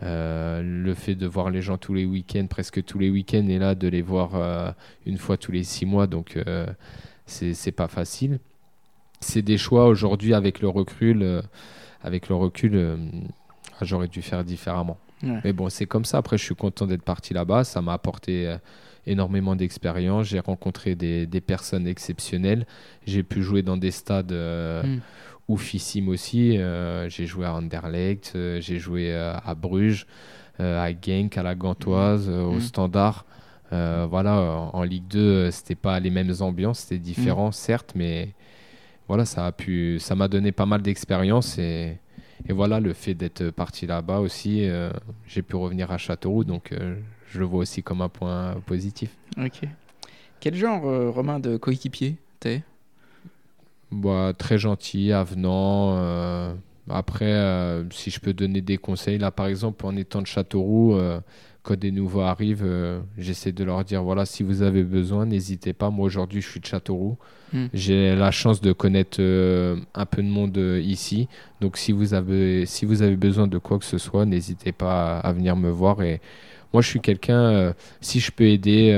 le 0.00 0.94
fait 0.94 1.16
de 1.16 1.26
voir 1.26 1.50
les 1.50 1.62
gens 1.62 1.78
tous 1.78 1.94
les 1.94 2.04
week-ends, 2.04 2.46
presque 2.46 2.84
tous 2.84 3.00
les 3.00 3.10
week-ends, 3.10 3.48
et 3.48 3.58
là, 3.58 3.74
de 3.74 3.88
les 3.88 4.02
voir 4.02 4.76
une 5.04 5.18
fois 5.18 5.36
tous 5.36 5.50
les 5.50 5.64
six 5.64 5.84
mois, 5.84 6.06
donc 6.06 6.38
c'est 7.26 7.72
pas 7.72 7.88
facile 7.88 8.38
c'est 9.20 9.42
des 9.42 9.58
choix 9.58 9.86
aujourd'hui 9.86 10.34
avec 10.34 10.60
le 10.60 10.68
recul. 10.68 11.22
Euh, 11.22 11.42
avec 12.02 12.28
le 12.28 12.36
recul, 12.36 12.72
euh, 12.74 12.96
j'aurais 13.82 14.08
dû 14.08 14.22
faire 14.22 14.44
différemment. 14.44 14.98
Mais 15.20 15.52
bon, 15.52 15.68
c'est 15.68 15.86
comme 15.86 16.04
ça. 16.04 16.18
Après, 16.18 16.38
je 16.38 16.44
suis 16.44 16.54
content 16.54 16.86
d'être 16.86 17.02
parti 17.02 17.34
là-bas. 17.34 17.64
Ça 17.64 17.82
m'a 17.82 17.92
apporté 17.92 18.46
euh, 18.46 18.56
énormément 19.04 19.56
d'expérience. 19.56 20.26
J'ai 20.26 20.38
rencontré 20.38 20.94
des, 20.94 21.26
personnes 21.40 21.88
exceptionnelles. 21.88 22.66
J'ai 23.04 23.24
pu 23.24 23.42
jouer 23.42 23.62
dans 23.62 23.76
des 23.76 23.90
stades 23.90 24.32
mm. 24.32 25.00
oufissimes 25.48 26.08
aussi. 26.08 26.56
j'ai 27.08 27.26
joué 27.26 27.46
à 27.46 27.54
Anderlecht, 27.54 28.38
j'ai 28.60 28.78
joué 28.78 29.12
à 29.12 29.56
Bruges, 29.56 30.06
à 30.60 30.88
Genk, 30.92 31.36
à 31.36 31.42
la 31.42 31.56
Gantoise, 31.56 32.28
au 32.28 32.52
mm. 32.52 32.60
Standard. 32.60 33.26
voilà, 33.72 34.70
en, 34.72 34.82
Ligue 34.84 35.08
2, 35.08 35.50
c'était 35.50 35.74
pas 35.74 35.98
les 35.98 36.10
mêmes 36.10 36.34
ambiances, 36.38 36.78
c'était 36.78 36.98
différent, 36.98 37.48
mm. 37.48 37.52
certes, 37.52 37.92
mais 37.96 38.34
voilà, 39.08 39.24
ça 39.24 39.46
a 39.46 39.52
pu, 39.52 39.98
ça 39.98 40.14
m'a 40.14 40.28
donné 40.28 40.52
pas 40.52 40.66
mal 40.66 40.82
d'expérience 40.82 41.58
et, 41.58 41.96
et, 42.46 42.52
voilà, 42.52 42.78
le 42.78 42.92
fait 42.92 43.14
d'être 43.14 43.50
parti 43.50 43.86
là-bas 43.86 44.20
aussi, 44.20 44.68
euh, 44.68 44.90
j'ai 45.26 45.42
pu 45.42 45.56
revenir 45.56 45.90
à 45.90 45.98
Châteauroux, 45.98 46.44
donc 46.44 46.72
euh, 46.72 46.96
je 47.26 47.38
le 47.40 47.46
vois 47.46 47.60
aussi 47.60 47.82
comme 47.82 48.02
un 48.02 48.10
point 48.10 48.56
positif. 48.66 49.16
Ok. 49.38 49.62
Quel 50.40 50.54
genre, 50.54 50.86
euh, 50.86 51.10
Romain, 51.10 51.40
de 51.40 51.56
coéquipier 51.56 52.16
t'es? 52.38 52.62
Bah, 53.90 54.32
Très 54.36 54.58
gentil, 54.58 55.12
avenant. 55.12 55.96
après, 56.90 57.82
si 57.90 58.10
je 58.10 58.20
peux 58.20 58.34
donner 58.34 58.60
des 58.60 58.76
conseils, 58.76 59.18
là 59.18 59.30
par 59.30 59.46
exemple, 59.46 59.86
en 59.86 59.96
étant 59.96 60.20
de 60.20 60.26
Châteauroux, 60.26 61.00
quand 61.62 61.78
des 61.78 61.90
nouveaux 61.90 62.20
arrivent, 62.20 62.64
euh, 62.64 63.00
j'essaie 63.16 63.52
de 63.52 63.64
leur 63.64 63.84
dire 63.84 64.02
voilà, 64.02 64.24
si 64.24 64.42
vous 64.42 64.62
avez 64.62 64.82
besoin, 64.82 65.26
n'hésitez 65.26 65.72
pas. 65.72 65.90
Moi, 65.90 66.06
aujourd'hui, 66.06 66.40
je 66.40 66.48
suis 66.48 66.60
de 66.60 66.66
Châteauroux. 66.66 67.18
Hmm. 67.52 67.66
J'ai 67.74 68.14
la 68.14 68.30
chance 68.30 68.60
de 68.60 68.72
connaître 68.72 69.18
euh, 69.20 69.76
un 69.94 70.06
peu 70.06 70.22
de 70.22 70.28
monde 70.28 70.56
euh, 70.58 70.80
ici. 70.80 71.28
Donc, 71.60 71.76
si 71.76 71.92
vous, 71.92 72.14
avez, 72.14 72.66
si 72.66 72.84
vous 72.84 73.02
avez 73.02 73.16
besoin 73.16 73.46
de 73.46 73.58
quoi 73.58 73.78
que 73.78 73.84
ce 73.84 73.98
soit, 73.98 74.24
n'hésitez 74.24 74.72
pas 74.72 75.18
à, 75.18 75.32
venir 75.32 75.56
me 75.56 75.70
voir. 75.70 76.02
Et 76.02 76.20
moi, 76.72 76.82
je 76.82 76.88
suis 76.88 77.00
quelqu'un, 77.00 77.74
si 78.00 78.20
je 78.20 78.30
peux 78.30 78.44
aider, 78.44 78.90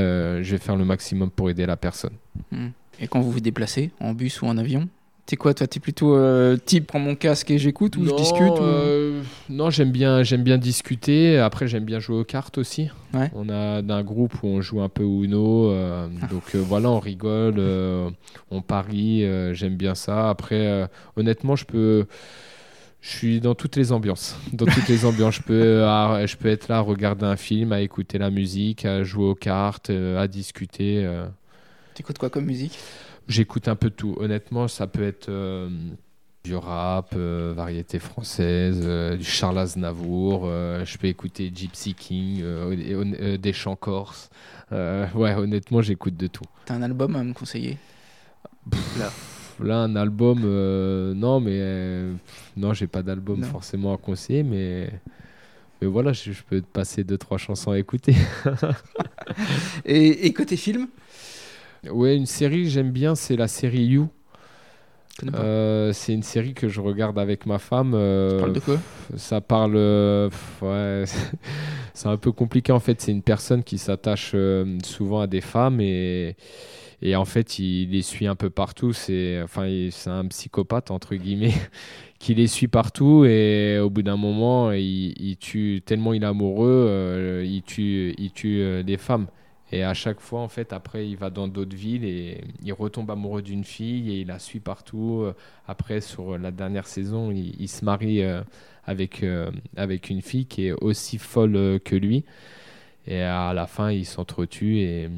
je 0.42 0.50
vais 0.50 0.58
faire 0.58 0.76
le 0.76 0.84
maximum 0.84 1.30
pour 1.30 1.50
aider 1.50 1.66
la 1.66 1.76
personne. 1.76 2.14
Hmm. 2.50 2.68
Et 3.00 3.06
quand 3.06 3.20
vous 3.20 3.30
vous 3.30 3.40
déplacez, 3.40 3.90
en 4.00 4.12
bus 4.12 4.42
ou 4.42 4.46
en 4.46 4.58
avion? 4.58 4.88
T'es 5.30 5.36
quoi, 5.36 5.54
toi 5.54 5.68
T'es 5.68 5.78
plutôt 5.78 6.16
euh, 6.16 6.56
type 6.56 6.88
prends 6.88 6.98
mon 6.98 7.14
casque 7.14 7.52
et 7.52 7.58
j'écoute 7.58 7.96
ou 7.96 8.04
je 8.04 8.12
discute 8.16 8.58
euh, 8.60 9.22
Non, 9.48 9.70
j'aime 9.70 9.92
bien, 9.92 10.24
j'aime 10.24 10.42
bien 10.42 10.58
discuter. 10.58 11.38
Après, 11.38 11.68
j'aime 11.68 11.84
bien 11.84 12.00
jouer 12.00 12.16
aux 12.16 12.24
cartes 12.24 12.58
aussi. 12.58 12.88
Ouais. 13.14 13.30
On 13.36 13.48
a 13.48 13.80
un 13.80 14.02
groupe 14.02 14.34
où 14.42 14.48
on 14.48 14.60
joue 14.60 14.80
un 14.80 14.88
peu 14.88 15.04
Uno. 15.04 15.70
euh, 15.70 16.08
Ah. 16.20 16.26
donc 16.26 16.56
voilà, 16.56 16.90
on 16.90 16.98
rigole, 16.98 17.60
on 18.50 18.60
parie. 18.60 19.24
j'aime 19.52 19.76
bien 19.76 19.94
ça. 19.94 20.30
Après, 20.30 20.88
honnêtement, 21.14 21.54
je 21.54 21.64
peux. 21.64 22.06
Je 23.00 23.08
suis 23.10 23.40
dans 23.40 23.54
toutes 23.54 23.76
les 23.76 23.92
ambiances. 23.92 24.36
Dans 24.52 24.66
toutes 24.66 24.88
les 24.88 25.04
ambiances, 25.04 25.36
je 25.36 25.42
peux, 25.42 25.84
à- 25.84 26.26
je 26.26 26.36
peux 26.36 26.48
être 26.48 26.66
là 26.66 26.78
à 26.78 26.80
regarder 26.80 27.24
un 27.24 27.36
film, 27.36 27.70
à 27.70 27.80
écouter 27.82 28.18
la 28.18 28.30
musique, 28.30 28.84
à 28.84 29.04
jouer 29.04 29.26
aux 29.26 29.34
cartes, 29.36 29.90
à 29.90 30.26
discuter. 30.26 31.08
T'écoutes 31.94 32.18
quoi 32.18 32.30
comme 32.30 32.46
musique? 32.46 32.76
J'écoute 33.30 33.68
un 33.68 33.76
peu 33.76 33.90
de 33.90 33.94
tout. 33.94 34.16
Honnêtement, 34.18 34.66
ça 34.66 34.88
peut 34.88 35.04
être 35.04 35.28
euh, 35.28 35.68
du 36.42 36.56
rap, 36.56 37.14
euh, 37.16 37.52
variété 37.54 38.00
française, 38.00 38.80
euh, 38.82 39.16
du 39.16 39.22
Charles 39.24 39.58
Aznavour. 39.58 40.42
euh, 40.46 40.84
je 40.84 40.98
peux 40.98 41.06
écouter 41.06 41.52
Gypsy 41.54 41.94
King, 41.94 42.40
euh, 42.42 42.74
euh, 43.20 43.36
des 43.38 43.52
chants 43.52 43.76
corses. 43.76 44.30
Euh, 44.72 45.06
ouais, 45.14 45.32
honnêtement, 45.34 45.80
j'écoute 45.80 46.16
de 46.16 46.26
tout. 46.26 46.42
T'as 46.66 46.74
un 46.74 46.82
album 46.82 47.14
à 47.14 47.22
me 47.22 47.32
conseiller? 47.32 47.78
Là. 48.98 49.12
Là, 49.62 49.76
un 49.82 49.94
album, 49.94 50.42
euh, 50.44 51.14
non, 51.14 51.38
mais 51.38 51.58
euh, 51.60 52.12
non, 52.56 52.72
j'ai 52.72 52.88
pas 52.88 53.02
d'album 53.02 53.44
forcément 53.44 53.94
à 53.94 53.98
conseiller, 53.98 54.42
mais 54.42 54.90
mais 55.80 55.88
voilà, 55.88 56.12
je, 56.12 56.32
je 56.32 56.42
peux 56.42 56.60
te 56.60 56.66
passer 56.66 57.04
deux 57.04 57.18
trois 57.18 57.38
chansons 57.38 57.70
à 57.70 57.78
écouter. 57.78 58.14
Et, 59.84 60.26
et 60.26 60.32
côté 60.32 60.56
film? 60.56 60.88
Ouais, 61.88 62.16
une 62.16 62.26
série 62.26 62.64
que 62.64 62.68
j'aime 62.68 62.90
bien, 62.90 63.14
c'est 63.14 63.36
la 63.36 63.48
série 63.48 63.84
You. 63.84 64.08
Euh, 65.34 65.92
c'est 65.92 66.14
une 66.14 66.22
série 66.22 66.54
que 66.54 66.68
je 66.68 66.80
regarde 66.80 67.18
avec 67.18 67.44
ma 67.44 67.58
femme. 67.58 67.92
euh, 67.94 68.30
Tu 68.30 68.36
parles 68.40 68.52
de 68.54 68.60
quoi? 68.60 68.76
Ça 69.16 69.40
parle. 69.42 69.74
euh, 69.76 70.30
ouais, 70.62 71.04
c'est 71.94 72.08
un 72.08 72.16
peu 72.16 72.32
compliqué 72.32 72.72
en 72.72 72.80
fait. 72.80 73.00
C'est 73.02 73.12
une 73.12 73.22
personne 73.22 73.62
qui 73.62 73.76
s'attache 73.76 74.32
euh, 74.34 74.78
souvent 74.82 75.20
à 75.20 75.26
des 75.26 75.42
femmes 75.42 75.80
et, 75.82 76.36
et 77.02 77.16
en 77.16 77.26
fait, 77.26 77.58
il 77.58 77.90
les 77.90 78.00
suit 78.00 78.26
un 78.26 78.34
peu 78.36 78.48
partout. 78.48 78.94
C'est 78.94 79.42
enfin, 79.42 79.68
c'est 79.90 80.08
un 80.10 80.24
psychopathe 80.26 80.90
entre 80.90 81.14
guillemets 81.16 81.52
qui 82.18 82.34
les 82.34 82.46
suit 82.46 82.68
partout 82.68 83.26
et 83.26 83.78
au 83.78 83.90
bout 83.90 84.02
d'un 84.02 84.16
moment, 84.16 84.72
il, 84.72 85.12
il 85.20 85.36
tue 85.36 85.82
tellement 85.84 86.14
il 86.14 86.22
est 86.22 86.26
amoureux, 86.26 87.42
il 87.44 87.62
tue, 87.62 88.14
il 88.16 88.30
tue 88.32 88.82
des 88.84 88.96
femmes. 88.96 89.26
Et 89.72 89.84
à 89.84 89.94
chaque 89.94 90.20
fois, 90.20 90.40
en 90.40 90.48
fait, 90.48 90.72
après, 90.72 91.08
il 91.08 91.16
va 91.16 91.30
dans 91.30 91.46
d'autres 91.46 91.76
villes 91.76 92.04
et 92.04 92.42
il 92.62 92.72
retombe 92.72 93.10
amoureux 93.10 93.42
d'une 93.42 93.64
fille 93.64 94.10
et 94.10 94.20
il 94.22 94.26
la 94.26 94.40
suit 94.40 94.58
partout. 94.58 95.24
Après, 95.68 96.00
sur 96.00 96.36
la 96.38 96.50
dernière 96.50 96.86
saison, 96.86 97.30
il, 97.30 97.68
se 97.68 97.84
marie 97.84 98.22
euh, 98.22 98.42
avec, 98.84 99.22
euh, 99.22 99.50
avec 99.76 100.10
une 100.10 100.22
fille 100.22 100.46
qui 100.46 100.66
est 100.66 100.72
aussi 100.72 101.18
folle 101.18 101.54
euh, 101.54 101.78
que 101.78 101.94
lui. 101.94 102.24
Et 103.06 103.22
à 103.22 103.54
la 103.54 103.68
fin, 103.68 103.92
il 103.92 104.04
s'entretue 104.04 104.78
et, 104.78 105.08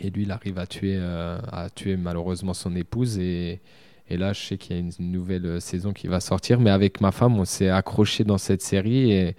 et 0.00 0.10
lui, 0.10 0.22
il 0.22 0.30
arrive 0.30 0.58
à 0.58 0.66
tuer, 0.66 0.96
à 0.96 1.68
tuer 1.74 1.96
malheureusement 1.96 2.54
son 2.54 2.74
épouse. 2.74 3.18
Et, 3.18 3.60
et 4.08 4.16
là, 4.16 4.32
je 4.32 4.40
sais 4.40 4.58
qu'il 4.58 4.76
y 4.76 4.78
a 4.78 4.82
une, 4.82 5.12
nouvelle 5.12 5.60
saison 5.60 5.92
qui 5.92 6.06
va 6.06 6.20
sortir. 6.20 6.60
Mais 6.60 6.70
avec 6.70 7.00
ma 7.00 7.12
femme, 7.12 7.38
on 7.38 7.44
s'est 7.44 7.68
accroché 7.68 8.24
dans 8.24 8.38
cette 8.38 8.62
série. 8.62 9.12
Et, 9.12 9.36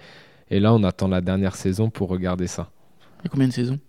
et 0.51 0.59
là, 0.59 0.73
on 0.73 0.83
attend 0.83 1.07
la 1.07 1.21
dernière 1.21 1.55
saison 1.55 1.89
pour 1.89 2.09
regarder 2.09 2.47
ça. 2.47 2.69
A 3.23 3.29
combien 3.29 3.47
de 3.47 3.53
saisons? 3.53 3.79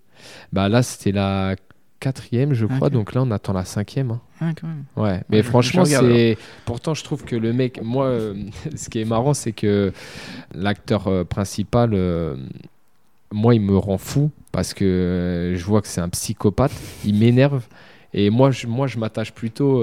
Bah 0.52 0.68
là, 0.68 0.82
c'était 0.82 1.12
la 1.12 1.56
quatrième, 2.00 2.52
je 2.54 2.66
crois. 2.66 2.88
Donc 2.90 3.14
là, 3.14 3.22
on 3.22 3.30
attend 3.30 3.52
la 3.52 3.64
cinquième. 3.64 4.10
hein. 4.10 4.20
Ah, 4.40 4.50
quand 4.60 4.66
même. 4.68 4.84
Ouais, 4.96 5.22
mais 5.30 5.38
franchement, 5.42 5.82
c'est. 6.08 6.36
Pourtant, 6.66 6.94
je 6.94 7.02
trouve 7.04 7.24
que 7.24 7.36
le 7.36 7.52
mec. 7.52 7.80
Moi, 7.82 8.04
euh, 8.06 8.34
ce 8.76 8.88
qui 8.90 9.00
est 9.00 9.04
marrant, 9.06 9.32
c'est 9.34 9.52
que 9.52 9.92
l'acteur 10.54 11.08
euh, 11.08 11.24
principal, 11.24 11.90
euh, 11.94 12.36
moi, 13.32 13.54
il 13.54 13.60
me 13.62 13.76
rend 13.76 13.98
fou 13.98 14.30
parce 14.52 14.74
que 14.74 15.54
je 15.56 15.64
vois 15.64 15.80
que 15.82 15.88
c'est 15.88 16.00
un 16.00 16.08
psychopathe. 16.10 16.72
Il 17.04 17.18
m'énerve. 17.18 17.64
Et 18.14 18.30
moi, 18.30 18.50
je, 18.50 18.66
moi, 18.66 18.86
je 18.86 18.98
m'attache 18.98 19.32
plutôt 19.32 19.82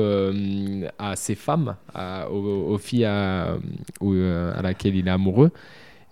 à 0.98 1.16
ces 1.16 1.36
femmes, 1.36 1.76
à- 1.94 2.30
aux, 2.32 2.74
aux 2.74 2.78
filles 2.80 3.06
à, 3.06 3.58
à 4.02 4.62
laquelle 4.62 4.96
il 4.96 5.08
est 5.08 5.12
amoureux. 5.12 5.52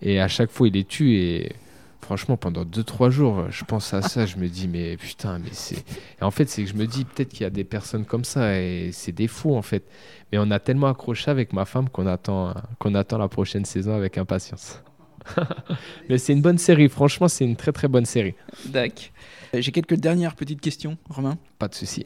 Et 0.02 0.20
à 0.20 0.28
chaque 0.28 0.52
fois, 0.52 0.68
il 0.68 0.74
les 0.74 0.84
tue. 0.84 1.16
Et 1.16 1.52
franchement, 2.02 2.38
pendant 2.38 2.64
2-3 2.64 3.10
jours, 3.10 3.46
je 3.50 3.64
pense 3.64 3.94
à 3.94 4.02
ça. 4.02 4.26
Je 4.26 4.38
me 4.38 4.48
dis, 4.48 4.68
mais 4.68 4.98
putain, 4.98 5.40
mais 5.40 5.50
c'est. 5.52 5.78
Et 6.20 6.24
en 6.24 6.32
fait, 6.32 6.50
c'est 6.50 6.64
que 6.64 6.70
je 6.70 6.76
me 6.76 6.88
dis 6.88 7.06
peut-être 7.06 7.30
qu'il 7.30 7.42
y 7.42 7.46
a 7.46 7.50
des 7.50 7.64
personnes 7.64 8.06
comme 8.06 8.24
ça 8.24 8.60
et 8.60 8.90
c'est 8.92 9.12
des 9.12 9.28
fous 9.28 9.56
en 9.56 9.62
fait. 9.62 9.84
Mais 10.32 10.38
on 10.40 10.50
a 10.52 10.60
tellement 10.60 10.88
accroché 10.88 11.30
avec 11.32 11.54
ma 11.54 11.66
femme 11.66 11.90
qu'on 11.90 12.08
attend, 12.08 12.54
qu'on 12.80 12.96
attend 12.96 13.18
la 13.18 13.28
prochaine 13.28 13.66
saison 13.66 13.96
avec 13.96 14.18
impatience. 14.18 14.82
Mais 16.10 16.18
c'est 16.18 16.34
une 16.34 16.42
bonne 16.42 16.58
série, 16.58 16.90
franchement, 16.90 17.28
c'est 17.28 17.46
une 17.46 17.56
très 17.56 17.72
très 17.72 17.88
bonne 17.88 18.06
série. 18.06 18.34
Dac. 18.66 19.12
Euh, 19.54 19.62
J'ai 19.62 19.72
quelques 19.72 19.96
dernières 19.96 20.36
petites 20.36 20.62
questions, 20.62 20.98
Romain. 21.10 21.38
Pas 21.60 21.68
de 21.68 21.76
souci. 21.76 22.06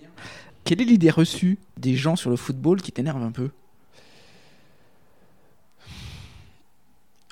Quelle 0.63 0.81
est 0.81 0.85
l'idée 0.85 1.11
reçue 1.11 1.59
des 1.77 1.95
gens 1.95 2.15
sur 2.15 2.29
le 2.29 2.35
football 2.35 2.81
qui 2.81 2.91
t'énerve 2.91 3.21
un 3.21 3.31
peu? 3.31 3.51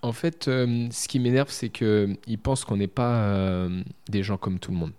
En 0.04 0.12
fait, 0.12 0.50
euh, 0.50 0.88
ce 0.92 1.08
qui 1.08 1.18
m'énerve, 1.18 1.50
c'est 1.50 1.70
que 1.70 2.10
ils 2.28 2.38
pensent 2.38 2.66
qu'on 2.66 2.76
n'est 2.76 2.88
pas 2.88 3.24
euh, 3.24 3.82
des 4.10 4.22
gens 4.22 4.36
comme 4.36 4.60
tout 4.60 4.72
le 4.72 4.78
monde. 4.78 4.92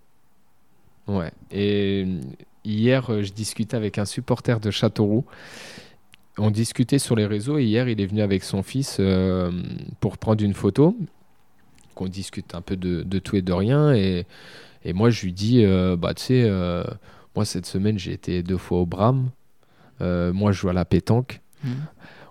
Ouais. 1.07 1.31
Et 1.51 2.07
hier, 2.63 3.11
euh, 3.11 3.21
je 3.21 3.31
discutais 3.31 3.77
avec 3.77 3.99
un 3.99 4.05
supporter 4.05 4.59
de 4.59 4.71
Châteauroux. 4.71 5.23
On 6.39 6.49
discutait 6.49 6.97
sur 6.97 7.15
les 7.15 7.27
réseaux 7.27 7.59
et 7.59 7.65
hier, 7.65 7.87
il 7.87 8.01
est 8.01 8.07
venu 8.07 8.21
avec 8.21 8.43
son 8.43 8.63
fils 8.63 8.99
pour 9.99 10.17
prendre 10.17 10.43
une 10.43 10.55
photo. 10.55 10.97
Qu'on 11.93 12.07
discute 12.07 12.55
un 12.55 12.61
peu 12.61 12.75
de, 12.75 13.19
tout 13.19 13.37
et 13.37 13.41
de 13.43 13.53
rien. 13.53 13.93
Et, 13.93 14.25
moi, 14.93 15.11
je 15.11 15.23
lui 15.23 15.31
dis, 15.31 15.65
bah, 15.97 16.13
tu 16.13 16.23
sais, 16.23 16.83
moi, 17.35 17.45
cette 17.45 17.65
semaine, 17.65 17.97
j'ai 17.97 18.11
été 18.11 18.43
deux 18.43 18.57
fois 18.57 18.79
au 18.79 18.85
Bram. 18.85 19.29
Moi, 20.01 20.51
je 20.51 20.59
joue 20.59 20.67
à 20.67 20.73
la 20.73 20.83
pétanque. 20.83 21.39
Mhm. 21.63 21.75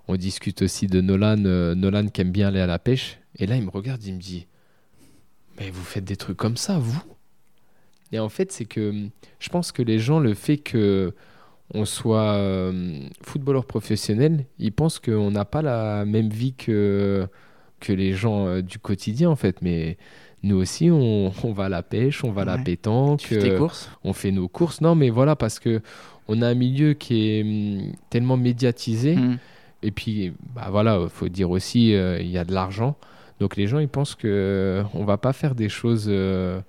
On 0.09 0.17
discute 0.17 0.63
aussi 0.63 0.87
de 0.87 1.01
Nolan, 1.01 1.45
euh, 1.47 1.75
Nolan 1.75 2.09
qui 2.09 2.21
aime 2.21 2.31
bien 2.31 2.49
aller 2.49 2.61
à 2.61 2.67
la 2.67 2.79
pêche. 2.79 3.19
Et 3.37 3.47
là, 3.47 3.57
il 3.57 3.63
me 3.63 3.71
regarde, 3.71 4.03
il 4.05 4.15
me 4.15 4.21
dit 4.21 4.47
Mais 5.59 5.71
vous 5.71 5.83
faites 5.83 6.05
des 6.05 6.17
trucs 6.17 6.37
comme 6.37 6.57
ça, 6.57 6.79
vous? 6.79 7.03
Et 8.13 8.19
en 8.19 8.29
fait, 8.29 8.53
c'est 8.53 8.65
que 8.65 8.91
hum, 8.91 9.11
je 9.39 9.49
pense 9.49 9.73
que 9.73 9.83
les 9.83 9.99
gens, 9.99 10.21
le 10.21 10.35
fait 10.35 10.59
que 10.59 11.15
on 11.73 11.85
soit 11.85 12.35
euh, 12.35 13.01
footballeur 13.23 13.65
professionnel, 13.65 14.45
ils 14.59 14.73
pensent 14.73 14.99
qu'on 14.99 15.31
n'a 15.31 15.45
pas 15.45 15.63
la 15.63 16.05
même 16.05 16.29
vie 16.29 16.53
que, 16.53 17.27
que 17.81 17.93
les 17.93 18.13
gens 18.13 18.47
euh, 18.47 18.63
du 18.63 18.79
quotidien, 18.79 19.31
en 19.31 19.37
fait. 19.37 19.63
Mais 19.63 19.97
nous 20.43 20.57
aussi, 20.57 20.91
on, 20.91 21.33
on 21.43 21.53
va 21.53 21.65
à 21.65 21.69
la 21.69 21.83
pêche, 21.83 22.23
on 22.23 22.31
va 22.31 22.43
à 22.43 22.45
la 22.45 22.59
pétanque. 22.59 23.21
Tu 23.21 23.29
fais 23.29 23.39
tes 23.39 23.51
euh, 23.53 23.59
courses? 23.59 23.91
on 24.05 24.13
fait 24.13 24.31
nos 24.31 24.47
courses. 24.47 24.81
Non, 24.81 24.95
mais 24.95 25.11
voilà, 25.11 25.37
parce 25.37 25.59
que 25.59 25.81
on 26.29 26.43
a 26.43 26.49
un 26.49 26.55
milieu 26.55 26.93
qui 26.93 27.31
est 27.31 27.43
hum, 27.43 27.93
tellement 28.11 28.37
médiatisé. 28.37 29.17
Mhm. 29.17 29.39
Et 29.85 29.91
puis, 29.91 30.33
bah 30.55 30.69
voilà, 30.71 31.07
faut 31.09 31.29
dire 31.29 31.51
aussi, 31.51 31.95
euh, 31.95 32.19
il 32.21 32.29
y 32.31 32.39
a 32.39 32.45
de 32.45 32.53
l'argent. 32.55 32.97
Donc 33.41 33.57
les 33.57 33.67
gens, 33.67 33.79
ils 33.81 33.89
pensent 33.89 34.15
que 34.15 34.27
euh, 34.29 34.83
on 34.95 35.05
va 35.05 35.19
pas 35.19 35.33
faire 35.35 35.55
des 35.55 35.69
choses 35.69 36.07
euh, 36.09 36.61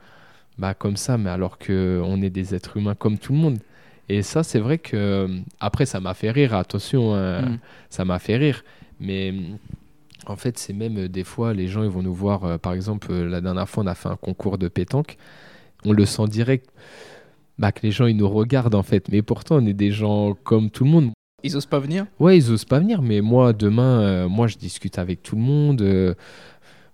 bah, 0.58 0.74
comme 0.74 0.98
ça, 0.98 1.18
mais 1.18 1.30
alors 1.30 1.58
que 1.58 2.02
on 2.04 2.22
est 2.22 2.30
des 2.30 2.54
êtres 2.56 2.78
humains 2.78 2.96
comme 2.96 3.18
tout 3.18 3.32
le 3.34 3.40
monde. 3.40 3.60
Et 4.10 4.22
ça, 4.22 4.44
c'est 4.44 4.60
vrai 4.60 4.78
que 4.78 4.96
euh, 4.98 5.28
après, 5.60 5.86
ça 5.86 6.00
m'a 6.00 6.14
fait 6.14 6.32
rire. 6.32 6.54
Attention, 6.54 7.16
hein, 7.16 7.42
Mhm. 7.42 7.58
ça 7.90 8.04
m'a 8.06 8.20
fait 8.20 8.36
rire. 8.38 8.64
Mais 9.00 9.30
hum, 9.32 9.58
en 10.28 10.36
fait, 10.36 10.58
c'est 10.58 10.74
même 10.74 11.08
des 11.08 11.24
fois, 11.24 11.54
les 11.54 11.68
gens, 11.68 11.84
ils 11.84 11.90
vont 11.90 12.04
nous 12.04 12.14
voir. 12.14 12.60
par 12.60 12.74
exemple, 12.74 13.14
la 13.14 13.42
dernière 13.42 13.70
fois, 13.70 13.84
on 13.84 13.88
a 13.88 13.96
fait 13.96 14.10
un 14.10 14.16
concours 14.18 14.58
de 14.58 14.68
pétanque. 14.68 15.18
On 15.86 15.94
le 15.94 16.06
sent 16.06 16.28
direct. 16.28 16.70
Bah, 17.58 17.72
que 17.72 17.82
les 17.84 17.92
gens 17.92 18.06
ils 18.08 18.18
nous 18.18 18.28
regardent 18.30 18.76
en 18.76 18.84
fait, 18.84 19.08
mais 19.10 19.22
pourtant 19.22 19.56
on 19.62 19.66
est 19.66 19.74
des 19.74 19.92
gens 19.92 20.34
comme 20.44 20.70
tout 20.70 20.84
le 20.84 20.90
monde. 20.90 21.12
Ils 21.46 21.56
osent 21.56 21.68
pas 21.68 21.80
venir? 21.80 22.08
Ouais, 22.20 22.38
ils 22.38 22.52
osent 22.52 22.66
pas 22.66 22.80
venir, 22.80 23.02
mais 23.04 23.22
moi, 23.22 23.54
demain, 23.54 24.02
euh, 24.02 24.28
moi, 24.28 24.48
je 24.48 24.58
discute 24.58 24.98
avec 24.98 25.22
tout 25.22 25.36
le 25.36 25.42
monde. 25.44 25.82
euh, 25.82 26.16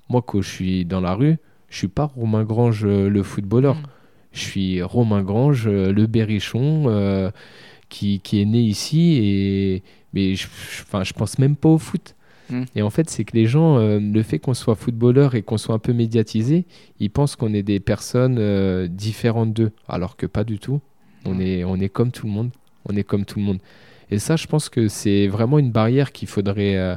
moi, 0.09 0.21
quand 0.21 0.41
je 0.41 0.49
suis 0.49 0.83
dans 0.85 0.99
la 0.99 1.13
rue, 1.13 1.37
je 1.69 1.77
suis 1.77 1.87
pas 1.87 2.03
Romain 2.05 2.43
Grange, 2.43 2.83
euh, 2.85 3.09
le 3.09 3.23
footballeur. 3.23 3.75
Mhm. 3.75 3.83
Je 4.33 4.39
suis 4.39 4.81
Romain 4.81 5.23
Grange, 5.23 5.67
le 5.67 6.05
berrichon, 6.07 7.31
qui, 7.89 8.19
qui 8.21 8.41
est 8.41 8.45
né 8.45 8.59
ici. 8.61 9.19
Et, 9.21 9.83
mais 10.13 10.35
je, 10.35 10.47
je, 10.47 11.03
je 11.03 11.13
pense 11.13 11.37
même 11.39 11.55
pas 11.55 11.69
au 11.69 11.77
foot. 11.77 12.15
Mhm. 12.49 12.65
Et 12.75 12.81
en 12.81 12.89
fait, 12.89 13.09
c'est 13.09 13.23
que 13.25 13.35
les 13.35 13.45
gens, 13.45 13.77
le 13.77 14.23
fait 14.23 14.39
qu'on 14.39 14.53
soit 14.53 14.75
footballeur 14.75 15.35
et 15.35 15.41
qu'on 15.41 15.57
soit 15.57 15.75
un 15.75 15.79
peu 15.79 15.93
médiatisé, 15.93 16.65
ils 16.99 17.09
pensent 17.09 17.35
qu'on 17.37 17.53
est 17.53 17.63
des 17.63 17.79
personnes 17.79 18.87
différentes 18.87 19.53
d'eux, 19.53 19.71
alors 19.87 20.15
que 20.17 20.25
pas 20.25 20.43
du 20.43 20.59
tout. 20.59 20.81
On, 21.25 21.37
Ouais. 21.37 21.59
est, 21.59 21.63
on 21.63 21.75
est 21.75 21.89
comme 21.89 22.11
tout 22.11 22.25
le 22.25 22.31
monde. 22.33 22.49
On 22.89 22.95
est 22.97 23.03
comme 23.03 23.25
tout 23.25 23.37
le 23.39 23.45
monde. 23.45 23.59
Et 24.11 24.19
ça, 24.19 24.35
je 24.35 24.45
pense 24.47 24.69
que 24.69 24.87
c'est 24.87 25.27
vraiment 25.27 25.57
une 25.57 25.71
barrière 25.71 26.11
qu'il 26.11 26.27
faudrait, 26.27 26.77
euh, 26.77 26.95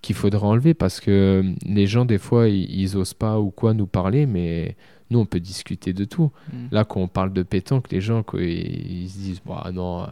qu'il 0.00 0.14
faudrait 0.14 0.46
enlever 0.46 0.74
parce 0.74 1.00
que 1.00 1.10
euh, 1.10 1.52
les 1.66 1.86
gens, 1.86 2.04
des 2.04 2.18
fois, 2.18 2.48
ils, 2.48 2.70
ils 2.70 2.96
osent 2.96 3.14
pas 3.14 3.38
ou 3.40 3.50
quoi 3.50 3.74
nous 3.74 3.86
parler, 3.86 4.26
mais 4.26 4.76
nous, 5.10 5.18
on 5.20 5.26
peut 5.26 5.40
discuter 5.40 5.92
de 5.92 6.04
tout. 6.04 6.30
Mm. 6.52 6.56
Là, 6.72 6.84
quand 6.84 7.00
on 7.00 7.08
parle 7.08 7.32
de 7.32 7.42
pétanque, 7.42 7.90
les 7.92 8.00
gens, 8.00 8.22
quoi, 8.22 8.40
ils, 8.42 9.02
ils 9.04 9.08
se 9.10 9.18
disent, 9.18 9.42
bah 9.44 9.70
non, 9.72 10.02
euh, 10.02 10.06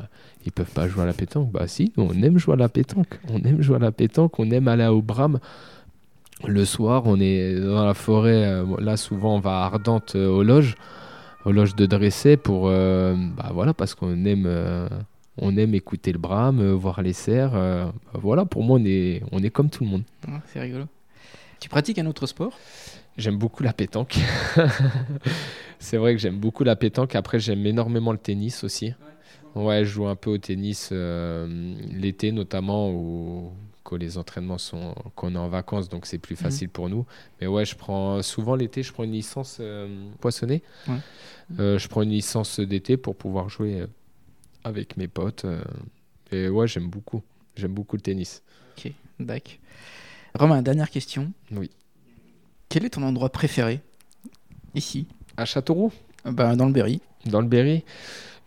ils 0.45 0.53
peuvent 0.53 0.71
pas 0.73 0.89
jouer 0.89 1.03
à 1.03 1.07
la 1.07 1.13
pétanque. 1.13 1.51
Bah 1.51 1.67
si, 1.67 1.93
nous, 1.97 2.09
on 2.11 2.23
aime 2.23 2.39
jouer 2.39 2.55
à 2.55 2.57
la 2.59 2.69
pétanque. 2.69 3.19
On 3.33 3.43
aime 3.43 3.63
jouer 3.63 3.77
à 3.77 3.81
la 3.81 3.93
pétanque, 3.93 4.39
on 4.39 4.51
aime 4.51 4.69
aller 4.69 4.87
au 4.87 5.03
Bram. 5.03 5.39
Le 6.47 6.65
soir, 6.65 7.05
on 7.07 7.19
est 7.21 7.59
dans 7.59 7.85
la 7.85 7.95
forêt. 7.95 8.45
euh, 8.45 8.65
là, 8.79 8.97
souvent, 8.97 9.37
on 9.37 9.41
va 9.41 9.63
à 9.63 9.67
Ardente 9.67 10.15
euh, 10.17 10.29
aux 10.29 10.43
loges, 10.43 10.75
aux 11.45 11.53
loges 11.53 11.75
de 11.77 11.87
Dressé, 11.87 12.37
pour, 12.37 12.69
euh, 12.69 13.15
bah 13.37 13.51
voilà, 13.55 13.73
parce 13.73 13.95
qu'on 13.95 14.25
aime, 14.27 14.49
on 15.39 15.57
aime 15.57 15.75
écouter 15.75 16.13
le 16.13 16.19
Bram, 16.19 16.61
euh, 16.61 16.75
voir 16.75 17.03
les 17.03 17.13
cerfs. 17.13 17.55
euh, 17.55 17.87
bah 17.87 18.21
voilà, 18.23 18.45
pour 18.45 18.63
moi, 18.63 18.79
on 18.81 18.85
est, 18.85 19.23
on 19.33 19.43
est 19.43 19.51
comme 19.51 19.71
tout 19.71 19.85
le 19.85 19.91
monde. 19.91 20.03
C'est 20.53 20.61
rigolo. 20.61 20.85
Tu 21.61 21.69
pratiques 21.69 21.99
un 21.99 22.07
autre 22.07 22.27
sport? 22.27 22.59
J'aime 23.17 23.37
beaucoup 23.39 23.63
la 23.63 23.73
pétanque. 23.73 24.19
c'est 25.79 25.97
vrai 25.97 26.15
que 26.15 26.21
j'aime 26.21 26.39
beaucoup 26.39 26.65
la 26.65 26.77
pétanque. 26.77 27.15
Après, 27.15 27.39
j'aime 27.39 27.65
énormément 27.67 28.13
le 28.13 28.19
tennis 28.19 28.65
aussi. 28.65 28.93
Ouais, 29.55 29.85
je 29.85 29.91
joue 29.91 30.07
un 30.09 30.17
peu 30.17 30.31
au 30.31 30.39
tennis 30.39 30.89
euh, 30.93 31.75
l'été 31.93 32.33
notamment 32.33 33.53
quand 33.85 33.97
les 33.97 34.19
entraînements 34.19 34.59
sont 34.59 34.95
qu'on 35.15 35.35
est 35.37 35.39
en 35.39 35.49
vacances 35.49 35.89
donc 35.89 36.07
c'est 36.07 36.19
plus 36.19 36.35
Mhm. 36.35 36.39
facile 36.43 36.69
pour 36.71 36.89
nous. 36.89 37.07
Mais 37.41 37.47
ouais, 37.47 37.65
je 37.65 37.77
prends 37.77 38.21
souvent 38.23 38.57
l'été, 38.57 38.83
je 38.83 38.93
prends 38.93 39.05
une 39.05 39.13
licence 39.13 39.59
euh, 39.61 39.87
poissonnée. 40.21 40.63
Ouais. 40.89 40.97
Je 41.79 41.87
prends 41.89 42.03
une 42.03 42.11
licence 42.11 42.59
d'été 42.59 42.97
pour 42.97 43.15
pouvoir 43.15 43.49
jouer 43.49 43.85
avec 44.65 44.97
mes 44.97 45.09
potes. 45.09 45.45
euh. 45.45 45.63
et 46.33 46.49
ouais, 46.49 46.67
j'aime 46.67 46.89
beaucoup. 46.89 47.23
J'aime 47.57 47.73
beaucoup 47.75 47.97
le 47.97 48.03
tennis. 48.03 48.43
Ok, 48.77 48.91
d'accord. 49.21 49.53
Romain, 50.39 50.63
dernière 50.63 50.91
question. 50.91 51.33
Oui. 51.53 51.71
Quel 52.69 52.85
est 52.85 52.91
ton 52.91 53.03
endroit 53.05 53.31
préféré? 53.31 53.81
Ici 54.75 55.07
À 55.37 55.45
Châteauroux? 55.45 55.93
Ben, 56.25 56.57
Dans 56.57 56.67
le 56.67 56.73
Berry. 56.73 57.01
Dans 57.27 57.41
le 57.41 57.47
Berry, 57.47 57.85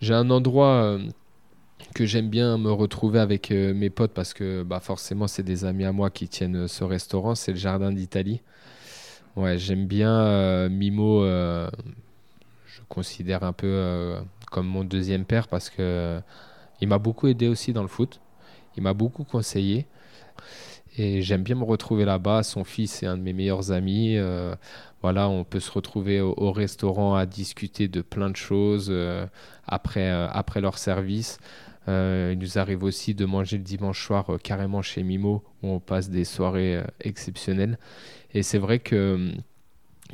j'ai 0.01 0.13
un 0.13 0.29
endroit 0.29 0.73
euh, 0.83 1.07
que 1.95 2.05
j'aime 2.05 2.29
bien 2.29 2.57
me 2.57 2.71
retrouver 2.71 3.19
avec 3.19 3.51
euh, 3.51 3.73
mes 3.73 3.89
potes 3.89 4.11
parce 4.11 4.33
que 4.33 4.63
bah, 4.63 4.79
forcément, 4.81 5.27
c'est 5.27 5.43
des 5.43 5.63
amis 5.63 5.85
à 5.85 5.91
moi 5.93 6.09
qui 6.09 6.27
tiennent 6.27 6.67
ce 6.67 6.83
restaurant. 6.83 7.35
C'est 7.35 7.51
le 7.51 7.57
Jardin 7.57 7.91
d'Italie. 7.93 8.41
Ouais, 9.37 9.57
j'aime 9.57 9.85
bien 9.87 10.11
euh, 10.19 10.67
Mimo. 10.69 11.23
euh, 11.23 11.69
je 12.65 12.81
considère 12.89 13.43
un 13.43 13.53
peu 13.53 13.67
euh, 13.67 14.19
comme 14.51 14.67
mon 14.67 14.83
deuxième 14.83 15.25
père 15.25 15.47
parce 15.47 15.69
que 15.69 15.75
euh, 15.79 16.19
il 16.81 16.87
m'a 16.87 16.97
beaucoup 16.99 17.27
aidé 17.27 17.47
aussi 17.47 17.73
dans 17.73 17.81
le 17.81 17.87
foot. 17.87 18.21
Il 18.75 18.83
m'a 18.83 18.93
beaucoup 18.93 19.23
conseillé. 19.23 19.87
Et 20.97 21.21
j'aime 21.21 21.43
bien 21.43 21.55
me 21.55 21.63
retrouver 21.63 22.05
là-bas. 22.05 22.43
Son 22.43 22.63
fils 22.63 23.03
est 23.03 23.05
un 23.07 23.17
de 23.17 23.21
mes 23.21 23.33
meilleurs 23.33 23.71
amis. 23.71 24.17
euh, 24.17 24.55
voilà, 25.01 25.29
on 25.29 25.43
peut 25.43 25.59
se 25.59 25.71
retrouver 25.71 26.21
au, 26.21 26.33
au 26.37 26.51
restaurant 26.51 27.15
à 27.15 27.25
discuter 27.25 27.87
de 27.87 28.01
plein 28.01 28.29
de 28.29 28.35
choses 28.35 28.87
euh, 28.89 29.25
après, 29.67 30.09
après 30.09 30.61
leur 30.61 30.77
service. 30.77 31.39
Il 31.89 32.37
nous 32.39 32.57
arrive 32.57 32.83
aussi 32.83 33.13
de 33.13 33.25
manger 33.25 33.57
le 33.57 33.63
dimanche 33.63 34.05
soir 34.05 34.25
carrément 34.43 34.81
chez 34.81 35.03
Mimo, 35.03 35.41
où 35.63 35.69
on 35.69 35.79
passe 35.79 36.09
des 36.09 36.25
soirées 36.25 36.83
exceptionnelles. 36.99 37.79
Et 38.33 38.43
c'est 38.43 38.57
vrai 38.57 38.79
que, 38.79 39.13
hum, 39.15 39.31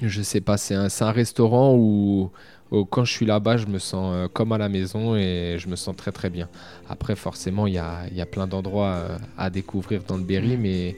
je 0.01 0.21
sais 0.21 0.41
pas, 0.41 0.57
c'est 0.57 0.75
un, 0.75 0.87
un 1.01 1.11
restaurant 1.11 1.75
où, 1.75 2.31
quand 2.89 3.05
je 3.05 3.11
suis 3.11 3.25
là-bas, 3.25 3.57
je 3.57 3.67
me 3.67 3.77
sens 3.77 4.13
euh, 4.15 4.27
comme 4.31 4.51
à 4.51 4.57
la 4.57 4.69
maison 4.69 5.15
et 5.15 5.57
je 5.59 5.67
me 5.67 5.75
sens 5.75 5.95
très 5.95 6.11
très 6.11 6.29
bien. 6.29 6.49
Après, 6.89 7.15
forcément, 7.15 7.67
il 7.67 7.73
y 7.73 7.77
a, 7.77 8.01
il 8.09 8.17
y 8.17 8.21
a 8.21 8.25
plein 8.25 8.47
d'endroits 8.47 8.95
euh, 8.95 9.17
à 9.37 9.49
découvrir 9.49 10.01
dans 10.07 10.17
le 10.17 10.23
Berry, 10.23 10.57
mais 10.57 10.95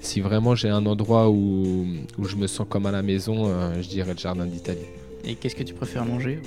si 0.00 0.20
vraiment 0.20 0.54
j'ai 0.54 0.68
un 0.68 0.84
endroit 0.84 1.30
où, 1.30 1.86
où 2.18 2.24
je 2.24 2.36
me 2.36 2.46
sens 2.46 2.66
comme 2.68 2.86
à 2.86 2.90
la 2.90 3.02
maison, 3.02 3.46
euh, 3.46 3.80
je 3.80 3.88
dirais 3.88 4.12
le 4.12 4.18
Jardin 4.18 4.44
d'Italie. 4.44 4.86
Et 5.24 5.34
qu'est-ce 5.36 5.56
que 5.56 5.62
tu 5.62 5.72
préfères 5.72 6.04
manger? 6.04 6.40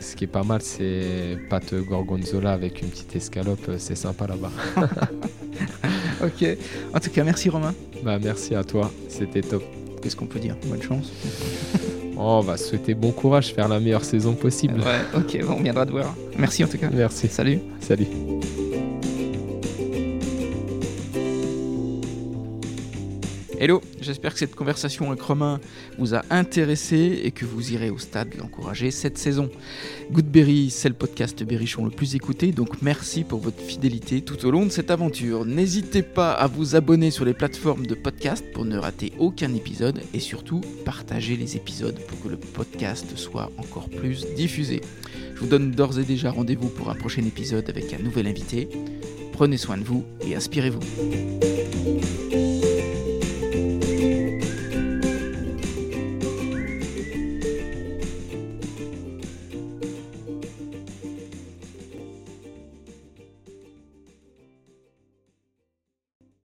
Ce 0.00 0.16
qui 0.16 0.24
est 0.24 0.28
pas 0.28 0.42
mal, 0.42 0.60
c'est 0.62 1.38
pâte 1.48 1.72
gorgonzola 1.74 2.52
avec 2.52 2.82
une 2.82 2.88
petite 2.88 3.14
escalope, 3.14 3.70
c'est 3.78 3.94
sympa 3.94 4.26
là-bas. 4.26 4.50
Ok. 6.22 6.46
En 6.94 7.00
tout 7.00 7.10
cas, 7.10 7.24
merci 7.24 7.48
Romain. 7.48 7.74
Bah 8.04 8.18
merci 8.22 8.54
à 8.54 8.62
toi, 8.62 8.92
c'était 9.08 9.40
top. 9.40 9.64
Qu'est-ce 10.00 10.14
qu'on 10.14 10.26
peut 10.26 10.38
dire? 10.38 10.56
Bonne 10.68 10.82
chance. 10.82 11.10
Oh, 12.24 12.38
on 12.38 12.40
va 12.40 12.56
souhaiter 12.56 12.94
bon 12.94 13.10
courage, 13.10 13.52
faire 13.52 13.66
la 13.68 13.80
meilleure 13.80 14.04
saison 14.04 14.34
possible. 14.34 14.80
Ouais, 14.80 15.18
ok, 15.18 15.44
bon, 15.44 15.56
on 15.58 15.62
viendra 15.62 15.84
te 15.84 15.90
voir. 15.90 16.14
Merci 16.38 16.62
en 16.62 16.68
tout 16.68 16.78
cas. 16.78 16.88
Merci, 16.92 17.26
Salut. 17.28 17.58
salut. 17.80 18.06
Hello, 23.62 23.80
j'espère 24.00 24.32
que 24.32 24.40
cette 24.40 24.56
conversation 24.56 25.12
avec 25.12 25.22
Romain 25.22 25.60
vous 25.96 26.16
a 26.16 26.22
intéressé 26.30 27.20
et 27.22 27.30
que 27.30 27.44
vous 27.44 27.72
irez 27.72 27.90
au 27.90 27.98
stade 27.98 28.34
l'encourager 28.36 28.90
cette 28.90 29.18
saison. 29.18 29.50
Goodberry, 30.10 30.68
c'est 30.68 30.88
le 30.88 30.96
podcast 30.96 31.44
Berrichon 31.44 31.84
le 31.84 31.92
plus 31.92 32.16
écouté, 32.16 32.50
donc 32.50 32.82
merci 32.82 33.22
pour 33.22 33.38
votre 33.38 33.62
fidélité 33.62 34.20
tout 34.20 34.44
au 34.44 34.50
long 34.50 34.66
de 34.66 34.70
cette 34.72 34.90
aventure. 34.90 35.44
N'hésitez 35.44 36.02
pas 36.02 36.32
à 36.32 36.48
vous 36.48 36.74
abonner 36.74 37.12
sur 37.12 37.24
les 37.24 37.34
plateformes 37.34 37.86
de 37.86 37.94
podcast 37.94 38.44
pour 38.52 38.64
ne 38.64 38.76
rater 38.76 39.12
aucun 39.20 39.54
épisode 39.54 40.02
et 40.12 40.18
surtout 40.18 40.60
partagez 40.84 41.36
les 41.36 41.54
épisodes 41.54 42.00
pour 42.08 42.20
que 42.20 42.30
le 42.30 42.38
podcast 42.38 43.16
soit 43.16 43.52
encore 43.58 43.88
plus 43.88 44.26
diffusé. 44.34 44.80
Je 45.36 45.38
vous 45.38 45.46
donne 45.46 45.70
d'ores 45.70 46.00
et 46.00 46.04
déjà 46.04 46.32
rendez-vous 46.32 46.68
pour 46.68 46.90
un 46.90 46.96
prochain 46.96 47.22
épisode 47.24 47.70
avec 47.70 47.94
un 47.94 48.02
nouvel 48.02 48.26
invité. 48.26 48.68
Prenez 49.30 49.56
soin 49.56 49.78
de 49.78 49.84
vous 49.84 50.04
et 50.26 50.34
inspirez-vous. 50.34 50.80